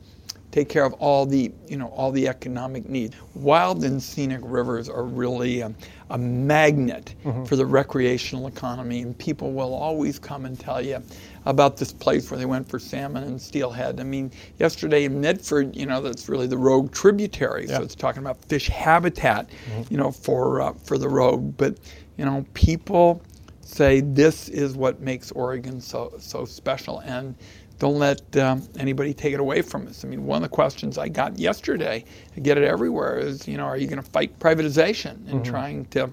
take 0.51 0.69
care 0.69 0.85
of 0.85 0.93
all 0.95 1.27
the 1.27 1.53
you 1.69 1.77
know 1.77 1.89
all 1.89 2.11
the 2.11 2.27
economic 2.27 2.89
needs. 2.89 3.15
Wild 3.35 3.85
and 3.85 4.03
scenic 4.03 4.41
rivers 4.43 4.89
are 4.89 5.05
really 5.05 5.61
a, 5.61 5.73
a 6.11 6.19
magnet 6.19 7.15
mm-hmm. 7.25 7.45
for 7.45 7.57
the 7.57 7.67
recreational 7.67 8.47
economy, 8.47 9.01
and 9.01 9.17
people 9.17 9.53
will 9.53 9.75
always 9.75 10.19
come 10.19 10.47
and 10.47 10.59
tell 10.59 10.81
you 10.81 11.03
about 11.47 11.77
this 11.79 11.93
place 11.93 12.31
where 12.31 12.39
they 12.39 12.47
went 12.47 12.69
for 12.69 12.79
salmon 12.79 13.25
and 13.25 13.41
steelhead. 13.41 14.01
I 14.01 14.05
mean, 14.05 14.31
yesterday 14.59 15.05
in 15.05 15.21
Medford, 15.21 15.75
you 15.77 15.87
know, 15.87 16.01
that's 16.03 16.29
really 16.29 16.47
the 16.47 16.59
Rogue 16.59 16.93
tributary, 16.93 17.69
so 17.69 17.83
it's 17.83 17.95
talking 17.95 18.23
about 18.23 18.45
fish 18.45 18.69
habitat, 18.69 19.51
you 19.89 19.97
know, 19.97 20.11
for 20.11 20.61
uh, 20.61 20.73
for 20.85 20.99
the 20.99 21.09
Rogue. 21.09 21.57
But 21.57 21.79
you 22.17 22.25
know, 22.25 22.45
people 22.55 23.23
say 23.63 24.01
this 24.01 24.49
is 24.49 24.75
what 24.77 25.01
makes 25.01 25.33
Oregon 25.33 25.81
so 25.81 26.13
so 26.19 26.45
special, 26.45 27.01
and 27.01 27.35
don't 27.79 27.99
let 27.99 28.37
um, 28.37 28.63
anybody 28.79 29.15
take 29.15 29.33
it 29.33 29.41
away 29.41 29.63
from 29.63 29.87
us. 29.89 30.05
I 30.05 30.09
mean, 30.09 30.27
one 30.27 30.37
of 30.37 30.43
the 30.43 30.55
questions 30.55 30.99
I 30.99 31.09
got 31.09 31.39
yesterday, 31.39 32.05
I 32.37 32.41
get 32.41 32.59
it 32.59 32.65
everywhere, 32.65 33.19
is 33.19 33.49
you 33.49 33.57
know, 33.57 33.65
are 33.65 33.79
you 33.79 33.87
going 33.87 34.03
to 34.03 34.11
fight 34.11 34.39
privatization 34.39 35.27
and 35.31 35.45
trying 35.45 35.87
to 35.87 36.11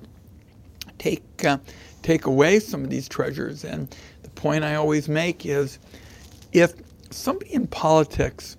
take 0.98 1.24
uh, 1.44 1.58
take 2.04 2.26
away 2.26 2.60
some 2.60 2.84
of 2.84 2.90
these 2.90 3.10
treasures? 3.10 3.66
And 3.66 3.94
point 4.38 4.64
I 4.64 4.76
always 4.76 5.10
make 5.10 5.46
is, 5.46 5.80
if 6.54 6.74
somebody 7.12 7.54
in 7.54 7.68
politics 7.68 8.56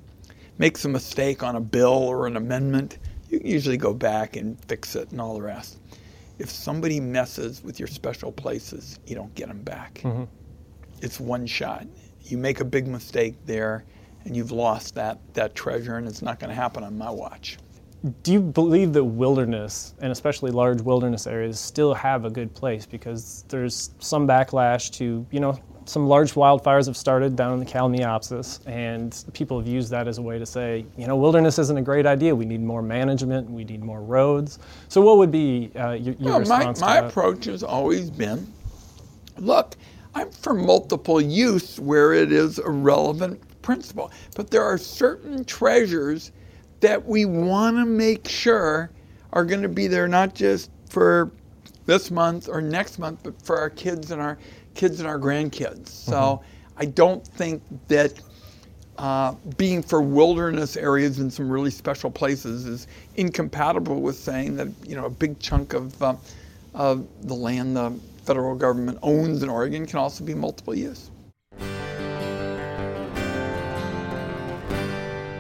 makes 0.59 0.85
a 0.85 0.89
mistake 0.89 1.43
on 1.43 1.57
a 1.57 1.61
bill 1.61 1.93
or 1.93 2.27
an 2.27 2.37
amendment, 2.37 2.99
you 3.31 3.39
can 3.39 3.49
usually 3.49 3.77
go 3.79 3.95
back 3.95 4.37
and 4.37 4.63
fix 4.67 4.95
it 4.95 5.11
and 5.11 5.21
all 5.21 5.35
the 5.35 5.43
rest. 5.43 5.79
If 6.39 6.51
somebody 6.51 7.01
messes 7.01 7.63
with 7.65 7.79
your 7.79 7.89
special 7.89 8.31
places, 8.31 8.99
you 9.07 9.15
don't 9.15 9.35
get 9.35 9.49
them 9.49 9.63
back. 9.63 10.01
Mm-hmm. 10.05 10.25
It's 11.01 11.19
one 11.19 11.47
shot. 11.47 11.87
You 12.23 12.39
make 12.39 12.61
a 12.61 12.65
big 12.65 12.87
mistake 12.87 13.37
there, 13.47 13.85
and 14.25 14.37
you've 14.37 14.53
lost 14.53 14.95
that, 14.97 15.19
that 15.35 15.55
treasure, 15.55 15.97
and 15.97 16.07
it's 16.07 16.23
not 16.23 16.39
going 16.39 16.51
to 16.51 16.55
happen 16.55 16.85
on 16.85 16.99
my 16.99 17.11
watch. 17.11 17.57
Do 18.23 18.33
you 18.33 18.41
believe 18.41 18.93
that 18.93 19.05
wilderness, 19.05 19.95
and 20.01 20.13
especially 20.13 20.53
large 20.53 20.81
wilderness 20.81 21.27
areas, 21.27 21.59
still 21.59 21.95
have 21.95 22.25
a 22.25 22.31
good 22.31 22.55
place? 22.55 22.87
Because 22.87 23.45
there's 23.49 23.91
some 23.99 24.27
backlash 24.27 24.93
to, 24.93 25.27
you 25.33 25.41
know, 25.41 25.59
some 25.85 26.07
large 26.07 26.35
wildfires 26.35 26.87
have 26.87 26.97
started 26.97 27.35
down 27.35 27.55
in 27.55 27.61
the 27.61 27.67
Kalmiopsis, 27.67 28.61
and 28.67 29.25
people 29.33 29.59
have 29.59 29.67
used 29.67 29.91
that 29.91 30.07
as 30.07 30.19
a 30.19 30.23
way 30.23 30.39
to 30.39 30.47
say, 30.47 30.87
you 30.97 31.07
know, 31.07 31.17
wilderness 31.17 31.59
isn't 31.59 31.77
a 31.77 31.83
great 31.83 32.07
idea. 32.07 32.35
We 32.35 32.45
need 32.45 32.63
more 32.63 32.83
management. 32.83 33.51
We 33.51 33.65
need 33.65 33.83
more 33.83 34.03
roads. 34.03 34.61
So, 34.89 35.01
what 35.01 35.17
would 35.19 35.33
be 35.33 35.73
uh, 35.75 35.93
your, 35.93 36.15
your 36.15 36.39
Well, 36.39 36.41
my, 36.45 36.59
response 36.59 36.81
my 36.81 36.97
to 36.97 37.03
that? 37.03 37.11
approach 37.11 37.47
has 37.47 37.63
always 37.63 38.11
been 38.11 38.47
look, 39.39 39.77
I'm 40.15 40.31
for 40.31 40.55
multiple 40.55 41.21
use 41.21 41.79
where 41.81 42.13
it 42.13 42.33
is 42.33 42.59
a 42.59 42.71
relevant 42.71 43.41
principle. 43.63 44.11
But 44.35 44.51
there 44.51 44.63
are 44.63 44.79
certain 44.79 45.45
treasures 45.45 46.33
that 46.81 47.05
we 47.05 47.25
want 47.25 47.77
to 47.77 47.85
make 47.85 48.29
sure 48.29 48.91
are 49.33 49.45
going 49.45 49.63
to 49.63 49.69
be 49.69 49.87
there 49.87 50.09
not 50.09 50.35
just 50.35 50.71
for 50.89 51.31
this 51.87 52.11
month 52.11 52.49
or 52.49 52.61
next 52.61 52.99
month, 52.99 53.21
but 53.23 53.41
for 53.43 53.59
our 53.59 53.71
kids 53.71 54.11
and 54.11 54.21
our 54.21 54.39
kids 54.75 55.01
and 55.01 55.09
our 55.09 55.19
grandkids. 55.19 55.89
So 55.89 56.43
I 56.77 56.85
don't 56.87 57.27
think 57.27 57.63
that 57.89 58.21
uh, 58.99 59.35
being 59.57 59.83
for 59.83 60.03
wilderness 60.03 60.77
areas 60.77 61.21
in 61.21 61.31
some 61.31 61.49
really 61.51 61.71
special 61.71 62.11
places 62.11 62.67
is 62.67 62.87
incompatible 63.17 64.01
with 64.01 64.17
saying 64.17 64.57
that 64.57 64.69
you 64.87 64.97
know 64.97 65.07
a 65.07 65.11
big 65.11 65.39
chunk 65.39 65.73
of 65.73 66.01
uh, 66.03 66.15
of 66.75 67.07
the 67.23 67.35
land 67.35 67.77
the 67.77 67.93
federal 68.25 68.55
government 68.55 68.99
owns 69.03 69.43
in 69.43 69.49
Oregon 69.49 69.87
can 69.87 69.99
also 69.99 70.25
be 70.25 70.35
multiple 70.35 70.75
use. 70.75 71.11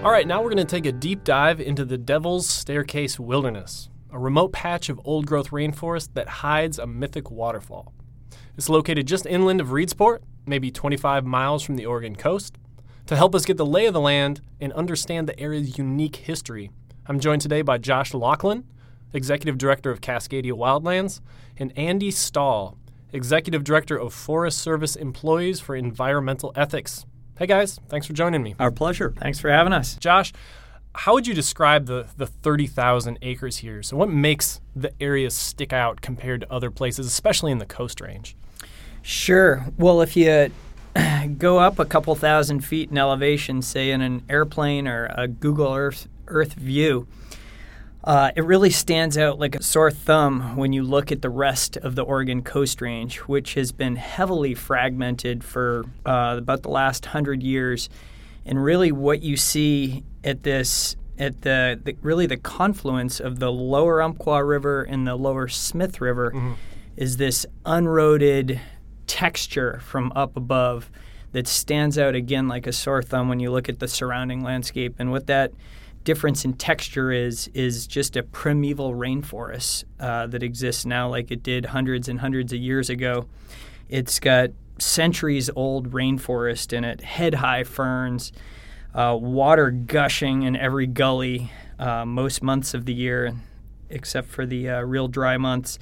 All 0.04 0.12
right, 0.12 0.28
now 0.28 0.40
we're 0.40 0.50
going 0.50 0.58
to 0.58 0.64
take 0.64 0.86
a 0.86 0.92
deep 0.92 1.24
dive 1.24 1.60
into 1.60 1.84
the 1.84 1.98
Devil's 1.98 2.48
Staircase 2.48 3.18
Wilderness, 3.18 3.90
a 4.12 4.18
remote 4.18 4.52
patch 4.52 4.88
of 4.88 5.00
old 5.04 5.26
growth 5.26 5.50
rainforest 5.50 6.10
that 6.14 6.28
hides 6.28 6.78
a 6.78 6.86
mythic 6.86 7.32
waterfall. 7.32 7.92
It's 8.56 8.68
located 8.68 9.08
just 9.08 9.26
inland 9.26 9.60
of 9.60 9.68
Reedsport, 9.68 10.20
maybe 10.46 10.70
25 10.70 11.26
miles 11.26 11.64
from 11.64 11.74
the 11.74 11.84
Oregon 11.84 12.14
coast. 12.14 12.58
To 13.06 13.16
help 13.16 13.34
us 13.34 13.44
get 13.44 13.56
the 13.56 13.66
lay 13.66 13.86
of 13.86 13.92
the 13.92 14.00
land 14.00 14.40
and 14.60 14.72
understand 14.74 15.28
the 15.28 15.38
area's 15.38 15.78
unique 15.78 16.14
history, 16.14 16.70
I'm 17.06 17.18
joined 17.18 17.42
today 17.42 17.62
by 17.62 17.78
Josh 17.78 18.14
Laughlin, 18.14 18.62
Executive 19.12 19.58
Director 19.58 19.90
of 19.90 20.00
Cascadia 20.00 20.52
Wildlands, 20.52 21.20
and 21.56 21.76
Andy 21.76 22.12
Stahl, 22.12 22.78
Executive 23.12 23.64
Director 23.64 23.98
of 23.98 24.14
Forest 24.14 24.58
Service 24.58 24.94
Employees 24.94 25.58
for 25.58 25.74
Environmental 25.74 26.52
Ethics. 26.54 27.04
Hey 27.38 27.46
guys, 27.46 27.78
thanks 27.88 28.04
for 28.04 28.14
joining 28.14 28.42
me. 28.42 28.56
Our 28.58 28.72
pleasure. 28.72 29.14
Thanks 29.16 29.38
for 29.38 29.48
having 29.48 29.72
us. 29.72 29.94
Josh, 29.94 30.32
how 30.92 31.14
would 31.14 31.24
you 31.24 31.34
describe 31.34 31.86
the, 31.86 32.08
the 32.16 32.26
30,000 32.26 33.16
acres 33.22 33.58
here? 33.58 33.80
So, 33.80 33.96
what 33.96 34.08
makes 34.08 34.60
the 34.74 34.90
area 35.00 35.30
stick 35.30 35.72
out 35.72 36.00
compared 36.00 36.40
to 36.40 36.52
other 36.52 36.72
places, 36.72 37.06
especially 37.06 37.52
in 37.52 37.58
the 37.58 37.64
Coast 37.64 38.00
Range? 38.00 38.34
Sure. 39.02 39.66
Well, 39.78 40.00
if 40.00 40.16
you 40.16 40.50
go 41.38 41.60
up 41.60 41.78
a 41.78 41.84
couple 41.84 42.16
thousand 42.16 42.64
feet 42.64 42.90
in 42.90 42.98
elevation, 42.98 43.62
say 43.62 43.92
in 43.92 44.00
an 44.00 44.24
airplane 44.28 44.88
or 44.88 45.08
a 45.16 45.28
Google 45.28 45.72
Earth, 45.72 46.08
Earth 46.26 46.54
view, 46.54 47.06
uh, 48.04 48.30
it 48.36 48.44
really 48.44 48.70
stands 48.70 49.18
out 49.18 49.38
like 49.38 49.54
a 49.54 49.62
sore 49.62 49.90
thumb 49.90 50.56
when 50.56 50.72
you 50.72 50.82
look 50.82 51.10
at 51.10 51.20
the 51.20 51.30
rest 51.30 51.76
of 51.78 51.94
the 51.94 52.02
Oregon 52.02 52.42
Coast 52.42 52.80
Range, 52.80 53.16
which 53.20 53.54
has 53.54 53.72
been 53.72 53.96
heavily 53.96 54.54
fragmented 54.54 55.42
for 55.42 55.84
uh, 56.06 56.36
about 56.38 56.62
the 56.62 56.70
last 56.70 57.06
hundred 57.06 57.42
years. 57.42 57.88
And 58.46 58.62
really, 58.62 58.92
what 58.92 59.22
you 59.22 59.36
see 59.36 60.04
at 60.24 60.42
this 60.42 60.96
at 61.18 61.42
the, 61.42 61.80
the 61.82 61.96
really 62.00 62.26
the 62.26 62.36
confluence 62.36 63.18
of 63.18 63.40
the 63.40 63.50
lower 63.50 64.00
Umpqua 64.00 64.44
River 64.44 64.84
and 64.84 65.06
the 65.06 65.16
lower 65.16 65.48
Smith 65.48 66.00
River 66.00 66.32
is 66.96 67.16
this 67.16 67.44
unroaded 67.66 68.60
texture 69.06 69.80
from 69.84 70.12
up 70.14 70.36
above 70.36 70.90
that 71.32 71.46
stands 71.46 71.98
out 71.98 72.14
again 72.14 72.48
like 72.48 72.66
a 72.66 72.72
sore 72.72 73.02
thumb 73.02 73.28
when 73.28 73.40
you 73.40 73.50
look 73.50 73.68
at 73.68 73.80
the 73.80 73.88
surrounding 73.88 74.42
landscape. 74.42 74.94
And 74.98 75.10
what 75.10 75.26
that 75.26 75.52
difference 76.04 76.44
in 76.44 76.54
texture 76.54 77.12
is 77.12 77.48
is 77.54 77.86
just 77.86 78.16
a 78.16 78.22
primeval 78.22 78.94
rainforest 78.94 79.84
uh, 80.00 80.26
that 80.26 80.42
exists 80.42 80.86
now, 80.86 81.08
like 81.08 81.30
it 81.30 81.42
did 81.42 81.66
hundreds 81.66 82.08
and 82.08 82.20
hundreds 82.20 82.52
of 82.52 82.58
years 82.58 82.90
ago. 82.90 83.26
It's 83.88 84.18
got 84.20 84.50
centuries 84.78 85.50
old 85.54 85.90
rainforest 85.90 86.72
in 86.72 86.84
it, 86.84 87.00
head 87.02 87.34
high 87.34 87.64
ferns, 87.64 88.32
uh, 88.94 89.16
water 89.20 89.70
gushing 89.70 90.42
in 90.42 90.56
every 90.56 90.86
gully 90.86 91.50
uh, 91.78 92.04
most 92.04 92.42
months 92.42 92.74
of 92.74 92.84
the 92.84 92.94
year, 92.94 93.34
except 93.90 94.28
for 94.28 94.46
the 94.46 94.68
uh, 94.68 94.80
real 94.82 95.08
dry 95.08 95.36
months 95.36 95.78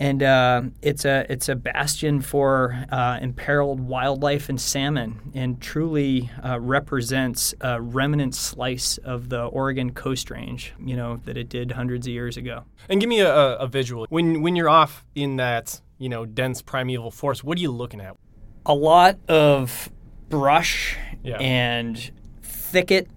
and 0.00 0.22
uh, 0.22 0.62
it's 0.80 1.04
a 1.04 1.26
it's 1.30 1.50
a 1.50 1.54
bastion 1.54 2.22
for 2.22 2.86
uh, 2.90 3.18
imperiled 3.20 3.80
wildlife 3.80 4.48
and 4.48 4.58
salmon, 4.58 5.20
and 5.34 5.60
truly 5.60 6.30
uh, 6.42 6.58
represents 6.58 7.54
a 7.60 7.80
remnant 7.80 8.34
slice 8.34 8.96
of 8.98 9.28
the 9.28 9.44
Oregon 9.44 9.92
Coast 9.92 10.30
Range. 10.30 10.72
You 10.82 10.96
know 10.96 11.20
that 11.26 11.36
it 11.36 11.50
did 11.50 11.72
hundreds 11.72 12.06
of 12.06 12.14
years 12.14 12.38
ago. 12.38 12.64
And 12.88 12.98
give 12.98 13.10
me 13.10 13.20
a, 13.20 13.56
a, 13.56 13.66
visual. 13.66 14.06
When, 14.08 14.40
when 14.40 14.56
you're 14.56 14.70
off 14.70 15.04
in 15.14 15.36
that, 15.36 15.80
you 15.98 16.08
know, 16.08 16.24
dense 16.24 16.62
primeval 16.62 17.10
forest, 17.10 17.44
what 17.44 17.58
are 17.58 17.60
you 17.60 17.70
looking 17.70 18.00
at? 18.00 18.16
A 18.64 18.74
lot 18.74 19.18
of 19.28 19.90
brush 20.30 20.96
Yeah. 21.22 21.36
and 21.36 22.10
thicket 22.42 23.08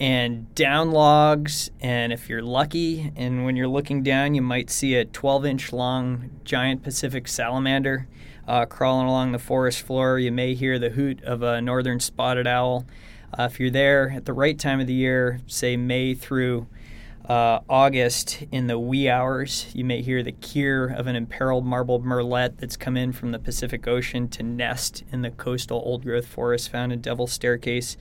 and 0.00 0.54
down 0.54 0.92
logs 0.92 1.70
and 1.80 2.12
if 2.12 2.28
you're 2.28 2.42
lucky 2.42 3.12
and 3.16 3.44
when 3.44 3.56
you're 3.56 3.68
looking 3.68 4.02
down 4.02 4.34
you 4.34 4.42
might 4.42 4.70
see 4.70 4.94
a 4.94 5.04
12 5.04 5.46
inch 5.46 5.72
long 5.72 6.30
giant 6.44 6.82
pacific 6.82 7.26
salamander 7.26 8.06
uh, 8.46 8.64
crawling 8.64 9.06
along 9.06 9.32
the 9.32 9.38
forest 9.38 9.82
floor 9.82 10.18
you 10.18 10.30
may 10.30 10.54
hear 10.54 10.78
the 10.78 10.90
hoot 10.90 11.22
of 11.24 11.42
a 11.42 11.60
northern 11.60 11.98
spotted 11.98 12.46
owl 12.46 12.86
uh, 13.36 13.42
if 13.42 13.58
you're 13.58 13.70
there 13.70 14.10
at 14.10 14.24
the 14.24 14.32
right 14.32 14.58
time 14.58 14.80
of 14.80 14.86
the 14.86 14.94
year 14.94 15.40
say 15.46 15.76
may 15.76 16.14
through 16.14 16.66
uh, 17.28 17.60
August 17.68 18.42
in 18.50 18.68
the 18.68 18.78
wee 18.78 19.08
hours, 19.08 19.66
you 19.74 19.84
may 19.84 20.00
hear 20.00 20.22
the 20.22 20.32
keer 20.32 20.86
of 20.86 21.06
an 21.06 21.14
imperiled 21.14 21.64
marbled 21.64 22.02
murrelet 22.02 22.56
that's 22.56 22.76
come 22.76 22.96
in 22.96 23.12
from 23.12 23.32
the 23.32 23.38
Pacific 23.38 23.86
Ocean 23.86 24.28
to 24.28 24.42
nest 24.42 25.04
in 25.12 25.20
the 25.20 25.30
coastal 25.30 25.82
old 25.84 26.04
growth 26.04 26.26
forest 26.26 26.70
found 26.70 26.90
in 26.90 27.02
Devil's 27.02 27.32
Staircase. 27.32 27.98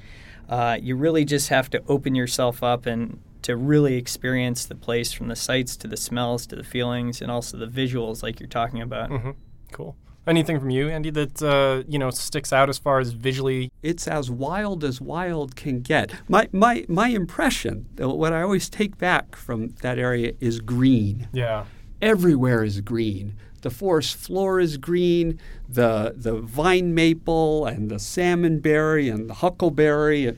Uh, 0.49 0.77
you 0.81 0.95
really 0.95 1.25
just 1.25 1.49
have 1.49 1.69
to 1.71 1.83
open 1.87 2.15
yourself 2.15 2.63
up 2.63 2.85
and 2.85 3.19
to 3.41 3.55
really 3.55 3.95
experience 3.95 4.65
the 4.65 4.75
place 4.75 5.11
from 5.13 5.27
the 5.27 5.35
sights 5.35 5.77
to 5.77 5.87
the 5.87 5.97
smells 5.97 6.45
to 6.47 6.55
the 6.55 6.63
feelings 6.63 7.21
and 7.21 7.29
also 7.31 7.57
the 7.57 7.67
visuals, 7.67 8.23
like 8.23 8.39
you're 8.39 8.47
talking 8.49 8.81
about. 8.81 9.09
Mm-hmm. 9.09 9.31
Cool. 9.71 9.95
Anything 10.25 10.59
from 10.59 10.69
you, 10.69 10.89
Andy, 10.89 11.09
that 11.11 11.41
uh, 11.41 11.83
you 11.87 11.97
know 11.97 12.09
sticks 12.09 12.51
out 12.51 12.67
as 12.67 12.77
far 12.77 12.99
as 12.99 13.11
visually? 13.13 13.71
It's 13.81 14.07
as 14.09 14.29
wild 14.29 14.83
as 14.83 14.99
wild 14.99 15.55
can 15.55 15.79
get. 15.81 16.13
My 16.27 16.49
my 16.51 16.85
my 16.89 17.07
impression, 17.07 17.85
what 17.97 18.33
I 18.33 18.41
always 18.41 18.69
take 18.69 18.97
back 18.97 19.37
from 19.37 19.69
that 19.81 19.97
area 19.97 20.33
is 20.41 20.59
green. 20.59 21.29
Yeah. 21.31 21.65
everywhere 22.01 22.63
is 22.63 22.81
green. 22.81 23.35
The 23.61 23.69
forest 23.69 24.15
floor 24.15 24.59
is 24.59 24.77
green. 24.77 25.39
The 25.67 26.13
the 26.15 26.39
vine 26.41 26.93
maple 26.93 27.65
and 27.65 27.89
the 27.89 27.95
salmonberry 27.95 29.11
and 29.13 29.29
the 29.29 29.35
huckleberry, 29.35 30.25
it- 30.25 30.37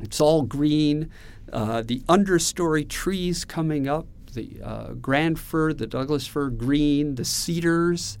it's 0.00 0.20
all 0.20 0.42
green. 0.42 1.08
Uh, 1.52 1.82
the 1.82 2.00
understory 2.08 2.88
trees 2.88 3.44
coming 3.44 3.86
up, 3.86 4.06
the 4.34 4.58
uh, 4.64 4.92
grand 4.94 5.38
fir, 5.38 5.72
the 5.72 5.86
Douglas 5.86 6.26
fir, 6.26 6.48
green. 6.50 7.14
The 7.14 7.24
cedars, 7.24 8.18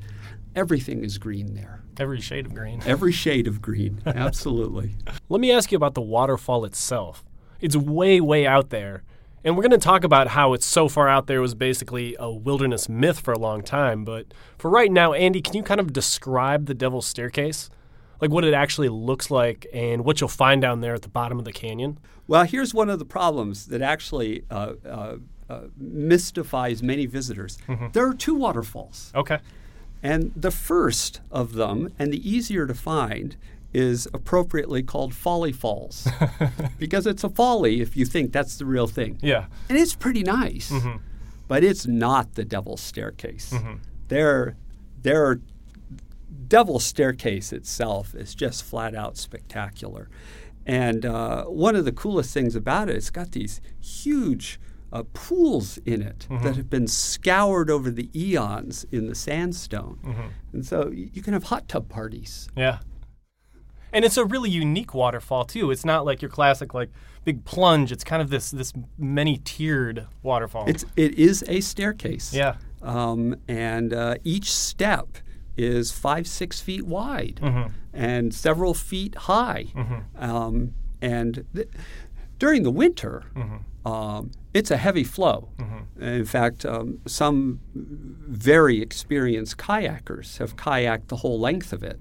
everything 0.54 1.02
is 1.02 1.18
green 1.18 1.54
there. 1.54 1.82
Every 1.98 2.20
shade 2.20 2.46
of 2.46 2.54
green. 2.54 2.80
Every 2.86 3.12
shade 3.24 3.46
of 3.48 3.60
green, 3.60 4.00
absolutely. 4.06 4.94
Let 5.28 5.40
me 5.40 5.50
ask 5.50 5.72
you 5.72 5.76
about 5.76 5.94
the 5.94 6.00
waterfall 6.02 6.64
itself. 6.64 7.24
It's 7.60 7.76
way, 7.76 8.20
way 8.20 8.46
out 8.46 8.70
there. 8.70 9.02
And 9.44 9.56
we're 9.56 9.62
going 9.62 9.72
to 9.72 9.78
talk 9.78 10.04
about 10.04 10.28
how 10.28 10.52
it's 10.52 10.66
so 10.66 10.88
far 10.88 11.08
out 11.08 11.26
there 11.26 11.40
was 11.40 11.54
basically 11.54 12.14
a 12.18 12.30
wilderness 12.30 12.88
myth 12.88 13.20
for 13.20 13.32
a 13.32 13.38
long 13.38 13.62
time. 13.62 14.04
But 14.04 14.26
for 14.56 14.70
right 14.70 14.90
now, 14.90 15.12
Andy, 15.12 15.40
can 15.40 15.54
you 15.54 15.62
kind 15.62 15.80
of 15.80 15.92
describe 15.92 16.66
the 16.66 16.74
Devil's 16.74 17.06
Staircase? 17.06 17.68
Like 18.20 18.30
what 18.30 18.44
it 18.44 18.54
actually 18.54 18.88
looks 18.88 19.30
like 19.32 19.66
and 19.72 20.04
what 20.04 20.20
you'll 20.20 20.28
find 20.28 20.62
down 20.62 20.80
there 20.80 20.94
at 20.94 21.02
the 21.02 21.08
bottom 21.08 21.40
of 21.40 21.44
the 21.44 21.52
canyon? 21.52 21.98
Well, 22.28 22.44
here's 22.44 22.72
one 22.72 22.88
of 22.88 23.00
the 23.00 23.04
problems 23.04 23.66
that 23.66 23.82
actually 23.82 24.44
uh, 24.48 24.74
uh, 24.88 25.16
uh, 25.50 25.60
mystifies 25.76 26.82
many 26.82 27.06
visitors. 27.06 27.58
There 27.92 28.06
are 28.06 28.14
two 28.14 28.36
waterfalls. 28.36 29.10
Okay. 29.12 29.38
And 30.04 30.32
the 30.36 30.52
first 30.52 31.20
of 31.30 31.54
them, 31.54 31.92
and 31.98 32.12
the 32.12 32.28
easier 32.28 32.66
to 32.66 32.74
find, 32.74 33.36
is 33.72 34.06
appropriately 34.12 34.82
called 34.82 35.14
Folly 35.14 35.52
Falls 35.52 36.06
because 36.78 37.06
it's 37.06 37.24
a 37.24 37.28
folly 37.30 37.80
if 37.80 37.96
you 37.96 38.04
think 38.04 38.32
that's 38.32 38.56
the 38.56 38.66
real 38.66 38.86
thing. 38.86 39.18
Yeah. 39.22 39.46
And 39.68 39.78
it's 39.78 39.94
pretty 39.94 40.22
nice, 40.22 40.72
but 41.48 41.64
it's 41.64 41.86
not 41.86 42.34
the 42.34 42.44
Devil's 42.44 42.80
Staircase. 42.82 43.54
There, 44.08 44.56
there 45.00 45.24
are 45.26 45.40
Devil's 46.48 46.84
Staircase 46.84 47.52
itself 47.52 48.14
is 48.14 48.34
just 48.34 48.62
flat 48.64 48.94
out 48.94 49.16
spectacular. 49.16 50.08
And 50.66 51.04
uh, 51.04 51.44
one 51.46 51.74
of 51.74 51.84
the 51.84 51.92
coolest 51.92 52.32
things 52.34 52.54
about 52.54 52.88
it, 52.88 52.96
it's 52.96 53.10
got 53.10 53.32
these 53.32 53.60
huge 53.80 54.60
uh, 54.92 55.02
pools 55.14 55.78
in 55.86 56.02
it 56.02 56.26
that 56.28 56.56
have 56.56 56.68
been 56.68 56.86
scoured 56.86 57.70
over 57.70 57.90
the 57.90 58.10
eons 58.14 58.84
in 58.92 59.06
the 59.08 59.14
sandstone. 59.14 59.98
And 60.52 60.64
so 60.66 60.90
you 60.90 61.22
can 61.22 61.32
have 61.32 61.44
hot 61.44 61.66
tub 61.68 61.88
parties. 61.88 62.48
Yeah. 62.54 62.78
And 63.92 64.04
it's 64.04 64.16
a 64.16 64.24
really 64.24 64.50
unique 64.50 64.94
waterfall 64.94 65.44
too. 65.44 65.70
It's 65.70 65.84
not 65.84 66.04
like 66.04 66.22
your 66.22 66.30
classic 66.30 66.72
like 66.74 66.90
big 67.24 67.44
plunge. 67.44 67.92
It's 67.92 68.04
kind 68.04 68.22
of 68.22 68.30
this 68.30 68.50
this 68.50 68.72
many 68.98 69.38
tiered 69.38 70.06
waterfall. 70.22 70.64
It's, 70.68 70.84
it 70.96 71.14
is 71.18 71.44
a 71.48 71.60
staircase. 71.60 72.32
Yeah. 72.32 72.56
Um, 72.82 73.36
and 73.48 73.92
uh, 73.92 74.16
each 74.24 74.50
step 74.52 75.18
is 75.56 75.92
five, 75.92 76.26
six 76.26 76.60
feet 76.60 76.86
wide 76.86 77.38
and 77.92 78.34
several 78.34 78.74
feet 78.74 79.14
high. 79.14 79.66
Um, 80.16 80.74
and 81.00 81.44
th- 81.54 81.68
during 82.38 82.62
the 82.64 82.70
winter, 82.70 83.24
um, 83.84 84.30
it's 84.54 84.70
a 84.70 84.76
heavy 84.78 85.04
flow. 85.04 85.50
In 86.00 86.24
fact, 86.24 86.64
um, 86.64 86.98
some 87.06 87.60
very 87.74 88.80
experienced 88.80 89.58
kayakers 89.58 90.38
have 90.38 90.56
kayaked 90.56 91.08
the 91.08 91.16
whole 91.16 91.38
length 91.38 91.72
of 91.72 91.82
it. 91.84 92.00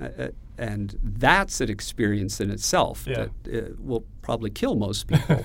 Uh, 0.00 0.04
uh, 0.04 0.28
and 0.58 0.98
that's 1.02 1.60
an 1.60 1.70
experience 1.70 2.40
in 2.40 2.50
itself 2.50 3.04
Yeah. 3.06 3.26
that 3.44 3.70
uh, 3.70 3.74
will 3.78 4.04
probably 4.22 4.50
kill 4.50 4.74
most 4.76 5.06
people. 5.08 5.44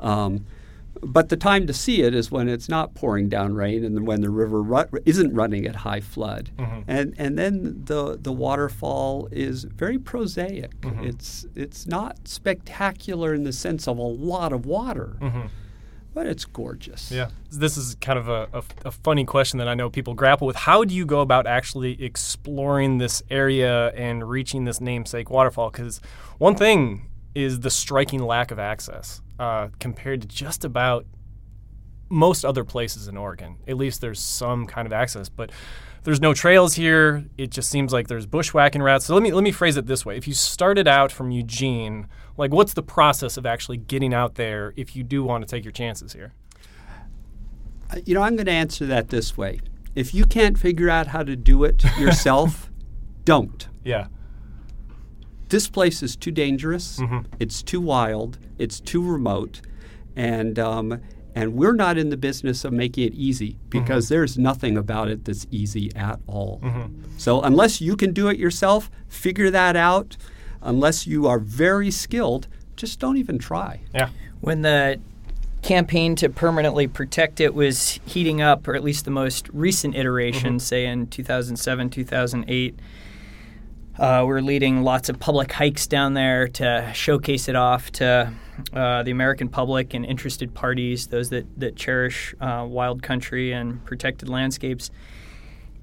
um, 0.00 0.44
but 1.00 1.28
the 1.28 1.36
time 1.36 1.66
to 1.68 1.72
see 1.72 2.02
it 2.02 2.12
is 2.12 2.28
when 2.32 2.48
it's 2.48 2.68
not 2.68 2.92
pouring 2.94 3.28
down 3.28 3.54
rain 3.54 3.84
and 3.84 4.04
when 4.04 4.20
the 4.20 4.30
river 4.30 4.60
ru- 4.60 5.00
isn't 5.06 5.32
running 5.32 5.64
at 5.64 5.76
high 5.76 6.00
flood. 6.00 6.50
And 6.88 7.14
and 7.18 7.38
then 7.38 7.82
the 7.84 8.18
the 8.20 8.32
waterfall 8.32 9.28
is 9.30 9.62
very 9.64 9.98
prosaic. 9.98 10.72
It's 11.02 11.46
it's 11.54 11.86
not 11.86 12.26
spectacular 12.26 13.32
in 13.32 13.44
the 13.44 13.52
sense 13.52 13.86
of 13.86 13.96
a 13.98 14.02
lot 14.02 14.52
of 14.52 14.66
water. 14.66 15.16
But 16.18 16.26
it's 16.26 16.44
gorgeous. 16.44 17.12
Yeah. 17.12 17.28
This 17.52 17.76
is 17.76 17.94
kind 18.00 18.18
of 18.18 18.28
a, 18.28 18.48
a, 18.52 18.64
a 18.86 18.90
funny 18.90 19.24
question 19.24 19.60
that 19.60 19.68
I 19.68 19.74
know 19.74 19.88
people 19.88 20.14
grapple 20.14 20.48
with. 20.48 20.56
How 20.56 20.82
do 20.82 20.92
you 20.92 21.06
go 21.06 21.20
about 21.20 21.46
actually 21.46 22.02
exploring 22.02 22.98
this 22.98 23.22
area 23.30 23.90
and 23.90 24.28
reaching 24.28 24.64
this 24.64 24.80
namesake 24.80 25.30
waterfall? 25.30 25.70
Because 25.70 26.00
one 26.38 26.56
thing 26.56 27.08
is 27.36 27.60
the 27.60 27.70
striking 27.70 28.20
lack 28.20 28.50
of 28.50 28.58
access 28.58 29.22
uh, 29.38 29.68
compared 29.78 30.22
to 30.22 30.26
just 30.26 30.64
about 30.64 31.06
most 32.08 32.44
other 32.44 32.64
places 32.64 33.06
in 33.06 33.16
Oregon. 33.16 33.58
At 33.68 33.76
least 33.76 34.00
there's 34.00 34.18
some 34.18 34.66
kind 34.66 34.86
of 34.86 34.92
access, 34.92 35.28
but 35.28 35.52
there's 36.08 36.22
no 36.22 36.32
trails 36.32 36.72
here. 36.72 37.26
It 37.36 37.50
just 37.50 37.68
seems 37.68 37.92
like 37.92 38.08
there's 38.08 38.24
bushwhacking 38.24 38.80
routes. 38.80 39.04
So 39.04 39.12
let 39.12 39.22
me 39.22 39.30
let 39.30 39.44
me 39.44 39.52
phrase 39.52 39.76
it 39.76 39.84
this 39.84 40.06
way: 40.06 40.16
If 40.16 40.26
you 40.26 40.32
started 40.32 40.88
out 40.88 41.12
from 41.12 41.30
Eugene, 41.30 42.06
like 42.38 42.50
what's 42.50 42.72
the 42.72 42.82
process 42.82 43.36
of 43.36 43.44
actually 43.44 43.76
getting 43.76 44.14
out 44.14 44.36
there 44.36 44.72
if 44.74 44.96
you 44.96 45.04
do 45.04 45.22
want 45.22 45.46
to 45.46 45.46
take 45.46 45.64
your 45.66 45.72
chances 45.72 46.14
here? 46.14 46.32
Uh, 47.90 47.98
You 48.06 48.14
know, 48.14 48.22
I'm 48.22 48.36
going 48.36 48.46
to 48.46 48.52
answer 48.52 48.86
that 48.86 49.08
this 49.10 49.36
way. 49.36 49.60
If 49.94 50.14
you 50.14 50.24
can't 50.24 50.58
figure 50.58 50.88
out 50.88 51.08
how 51.08 51.24
to 51.24 51.36
do 51.36 51.62
it 51.64 51.84
yourself, 51.98 52.70
don't. 53.26 53.68
Yeah. 53.84 54.06
this 55.50 55.68
place 55.68 56.02
is 56.02 56.16
too 56.16 56.30
dangerous. 56.30 57.00
Mm-hmm. 57.00 57.18
It's 57.38 57.62
too 57.62 57.82
wild. 57.82 58.38
It's 58.56 58.80
too 58.80 59.02
remote, 59.04 59.60
and 60.16 60.58
um, 60.58 61.02
and 61.38 61.54
we're 61.54 61.74
not 61.74 61.96
in 61.98 62.08
the 62.10 62.16
business 62.16 62.64
of 62.64 62.72
making 62.72 63.04
it 63.06 63.14
easy 63.14 63.56
because 63.68 64.06
Mm-hmm. 64.06 64.14
there's 64.14 64.38
nothing 64.38 64.76
about 64.76 65.08
it 65.08 65.24
that's 65.24 65.46
easy 65.50 65.94
at 65.94 66.18
all. 66.26 66.60
So 67.16 67.40
unless 67.42 67.80
you 67.80 67.96
can 67.96 68.12
do 68.12 68.28
it 68.28 68.38
yourself, 68.38 68.90
figure 69.08 69.50
that 69.50 69.76
out. 69.76 70.16
Unless 70.62 71.06
you 71.06 71.26
are 71.28 71.38
very 71.38 71.90
skilled, 71.90 72.48
just 72.76 72.98
don't 72.98 73.16
even 73.16 73.38
try. 73.38 73.80
Yeah. 73.94 74.08
When 74.40 74.62
the 74.62 74.98
campaign 75.62 76.16
to 76.16 76.28
permanently 76.28 76.86
protect 76.86 77.40
it 77.40 77.54
was 77.54 78.00
heating 78.06 78.40
up, 78.42 78.66
or 78.68 78.74
at 78.74 78.82
least 78.82 79.04
the 79.04 79.10
most 79.10 79.48
recent 79.52 79.94
iteration, 79.96 80.58
say 80.58 80.86
in 80.86 81.06
2007, 81.06 81.90
2008, 81.90 82.78
uh, 83.98 84.24
we're 84.26 84.40
leading 84.40 84.82
lots 84.82 85.08
of 85.08 85.18
public 85.18 85.52
hikes 85.52 85.86
down 85.86 86.14
there 86.14 86.46
to 86.48 86.90
showcase 86.94 87.48
it 87.48 87.56
off 87.56 87.90
to 87.92 88.32
uh, 88.72 89.02
the 89.02 89.10
American 89.10 89.48
public 89.48 89.94
and 89.94 90.04
interested 90.04 90.54
parties, 90.54 91.08
those 91.08 91.30
that, 91.30 91.46
that 91.58 91.76
cherish 91.76 92.34
uh, 92.40 92.66
wild 92.68 93.02
country 93.02 93.52
and 93.52 93.84
protected 93.84 94.28
landscapes. 94.28 94.90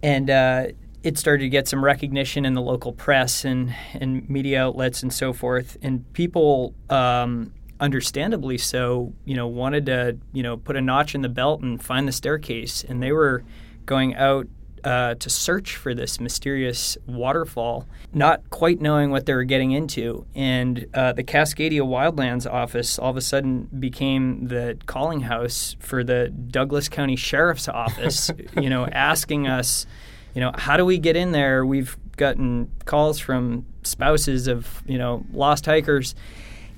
And 0.04 0.30
uh, 0.30 0.68
it 1.04 1.18
started 1.18 1.44
to 1.44 1.50
get 1.50 1.68
some 1.68 1.84
recognition 1.84 2.46
in 2.46 2.54
the 2.54 2.62
local 2.62 2.94
press 2.94 3.46
and, 3.46 3.74
and 3.94 4.30
media 4.30 4.64
outlets 4.64 5.04
and 5.04 5.14
so 5.14 5.34
forth. 5.34 5.78
And 5.82 6.12
people, 6.14 6.74
um, 6.90 7.54
understandably 7.80 8.58
so, 8.58 9.14
you 9.26 9.36
know, 9.36 9.48
wanted 9.48 9.86
to, 9.88 10.18
you 10.34 10.44
know, 10.44 10.58
put 10.58 10.76
a 10.76 10.82
notch 10.82 11.14
in 11.14 11.22
the 11.22 11.30
belt 11.30 11.62
and 11.62 11.82
find 11.82 12.08
the 12.08 12.12
staircase. 12.12 12.84
And 12.84 13.04
they 13.04 13.12
were 13.12 13.44
going 13.86 14.16
out 14.16 14.48
uh, 14.86 15.16
to 15.16 15.30
search 15.32 15.76
for 15.76 15.96
this 15.96 16.20
mysterious 16.20 16.96
waterfall, 17.08 17.88
not 18.14 18.48
quite 18.52 18.80
knowing 18.80 19.10
what 19.10 19.26
they 19.26 19.34
were 19.34 19.44
getting 19.44 19.72
into. 19.72 20.26
And 20.36 20.86
uh, 20.94 21.14
the 21.14 21.24
Cascadia 21.24 21.82
Wildlands 21.82 22.50
office 22.50 23.00
all 23.00 23.10
of 23.10 23.18
a 23.18 23.22
sudden 23.22 23.68
became 23.80 24.48
the 24.48 24.78
calling 24.86 25.22
house 25.22 25.76
for 25.80 26.04
the 26.04 26.30
Douglas 26.30 26.88
County 26.88 27.16
Sheriff's 27.16 27.68
Office, 27.68 28.30
you 28.62 28.70
know, 28.70 28.86
asking 28.86 29.48
us, 29.48 29.88
you 30.36 30.42
know, 30.42 30.52
how 30.54 30.78
do 30.78 30.86
we 30.86 31.00
get 31.00 31.16
in 31.16 31.32
there? 31.32 31.66
We've 31.66 31.98
gotten 32.16 32.70
calls 32.86 33.20
from 33.20 33.66
spouses 33.82 34.48
of, 34.48 34.84
you 34.86 35.00
know, 35.00 35.26
lost 35.34 35.66
hikers. 35.66 36.14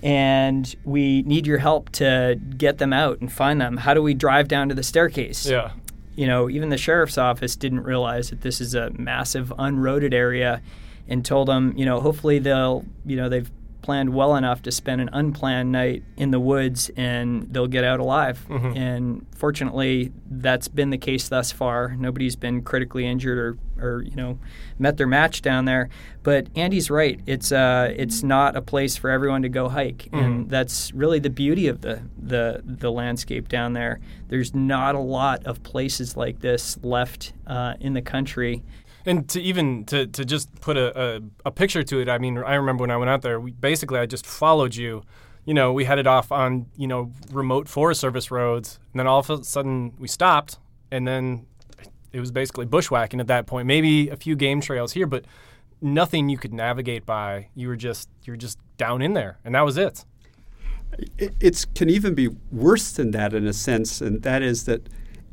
And 0.01 0.73
we 0.85 1.23
need 1.23 1.47
your 1.47 1.57
help 1.57 1.89
to 1.93 2.39
get 2.55 2.77
them 2.77 2.93
out 2.93 3.19
and 3.19 3.33
find 3.33 3.59
them. 3.59 3.77
How 3.77 3.95
do 3.95 4.01
we 4.01 4.13
drive 4.13 4.47
down 4.47 4.69
to 4.69 4.75
the 4.75 4.83
staircase? 4.83 5.45
Yeah. 5.45 5.71
You 6.17 6.25
know, 6.25 6.49
even 6.49 6.69
the 6.69 6.77
sheriff's 6.77 7.17
office 7.17 7.55
didn't 7.55 7.83
realize 7.83 8.31
that 8.31 8.41
this 8.41 8.59
is 8.59 8.73
a 8.73 8.89
massive 8.97 9.53
unroaded 9.57 10.13
area 10.15 10.63
and 11.07 11.23
told 11.23 11.47
them, 11.47 11.73
you 11.77 11.85
know, 11.85 12.01
hopefully 12.01 12.39
they'll, 12.39 12.83
you 13.05 13.15
know, 13.15 13.29
they've 13.29 13.49
planned 13.87 14.13
well 14.13 14.35
enough 14.35 14.61
to 14.61 14.69
spend 14.69 14.99
an 14.99 15.09
unplanned 15.13 15.71
night 15.71 16.03
in 16.17 16.31
the 16.31 16.41
woods 16.41 16.91
and 16.97 17.47
they'll 17.53 17.67
get 17.67 17.85
out 17.85 18.01
alive. 18.01 18.45
And 18.75 19.25
fortunately, 19.33 20.11
that's 20.29 20.67
been 20.67 20.89
the 20.89 20.97
case 20.97 21.29
thus 21.29 21.53
far. 21.53 21.95
Nobody's 21.97 22.35
been 22.35 22.63
critically 22.63 23.07
injured 23.07 23.37
or, 23.37 23.57
or 23.81 24.01
you 24.01 24.15
know, 24.17 24.39
met 24.77 24.97
their 24.97 25.07
match 25.07 25.41
down 25.41 25.63
there. 25.63 25.87
But 26.21 26.47
Andy's 26.53 26.89
right. 26.89 27.21
It's 27.25 27.53
uh, 27.53 27.93
it's 27.95 28.23
not 28.23 28.57
a 28.57 28.61
place 28.61 28.97
for 28.97 29.09
everyone 29.09 29.43
to 29.43 29.49
go 29.49 29.69
hike, 29.69 30.09
and 30.11 30.49
that's 30.49 30.91
really 30.91 31.19
the 31.19 31.29
beauty 31.29 31.69
of 31.69 31.79
the 31.79 32.01
the 32.21 32.61
the 32.65 32.91
landscape 32.91 33.47
down 33.47 33.71
there. 33.71 34.01
There's 34.27 34.53
not 34.53 34.95
a 34.95 34.99
lot 34.99 35.45
of 35.45 35.63
places 35.63 36.17
like 36.17 36.41
this 36.41 36.77
left 36.83 37.31
uh, 37.47 37.75
in 37.79 37.93
the 37.93 38.01
country. 38.01 38.63
And 39.07 39.27
to 39.29 39.41
even 39.41 39.85
to, 39.85 40.05
to 40.05 40.25
just 40.25 40.53
put 40.61 40.77
a, 40.77 41.17
a, 41.17 41.21
a 41.45 41.51
picture 41.51 41.81
to 41.81 41.99
it, 41.99 42.09
I 42.09 42.19
mean, 42.19 42.37
I 42.37 42.55
remember 42.55 42.81
when 42.81 42.91
I 42.91 42.97
went 42.97 43.09
out 43.09 43.23
there, 43.23 43.39
we, 43.39 43.51
basically 43.51 43.99
I 43.99 44.05
just 44.05 44.25
followed 44.25 44.75
you. 44.75 45.03
You 45.45 45.53
know, 45.53 45.71
we 45.73 45.85
headed 45.85 46.05
off 46.05 46.31
on, 46.31 46.67
you 46.75 46.87
know, 46.87 47.11
remote 47.31 47.69
Forest 47.69 48.01
Service 48.01 48.29
roads. 48.29 48.79
And 48.93 48.99
then 48.99 49.07
all 49.07 49.19
of 49.19 49.29
a 49.29 49.43
sudden 49.43 49.93
we 49.97 50.07
stopped 50.07 50.59
and 50.91 51.07
then 51.07 51.45
it 52.11 52.19
was 52.19 52.31
basically 52.31 52.65
bushwhacking 52.65 53.19
at 53.19 53.27
that 53.27 53.47
point. 53.47 53.67
Maybe 53.67 54.09
a 54.09 54.15
few 54.15 54.35
game 54.35 54.61
trails 54.61 54.93
here, 54.93 55.07
but 55.07 55.25
nothing 55.81 56.29
you 56.29 56.37
could 56.37 56.53
navigate 56.53 57.05
by. 57.05 57.49
You 57.55 57.67
were 57.67 57.75
just 57.75 58.09
you 58.23 58.33
were 58.33 58.37
just 58.37 58.59
down 58.77 59.01
in 59.01 59.13
there, 59.13 59.37
and 59.43 59.55
that 59.55 59.61
was 59.61 59.77
it. 59.77 60.05
It 61.17 61.65
can 61.75 61.89
even 61.89 62.15
be 62.15 62.29
worse 62.51 62.91
than 62.91 63.11
that 63.11 63.33
in 63.33 63.45
a 63.45 63.53
sense, 63.53 64.01
and 64.01 64.23
that 64.23 64.41
is 64.41 64.63
that 64.65 64.87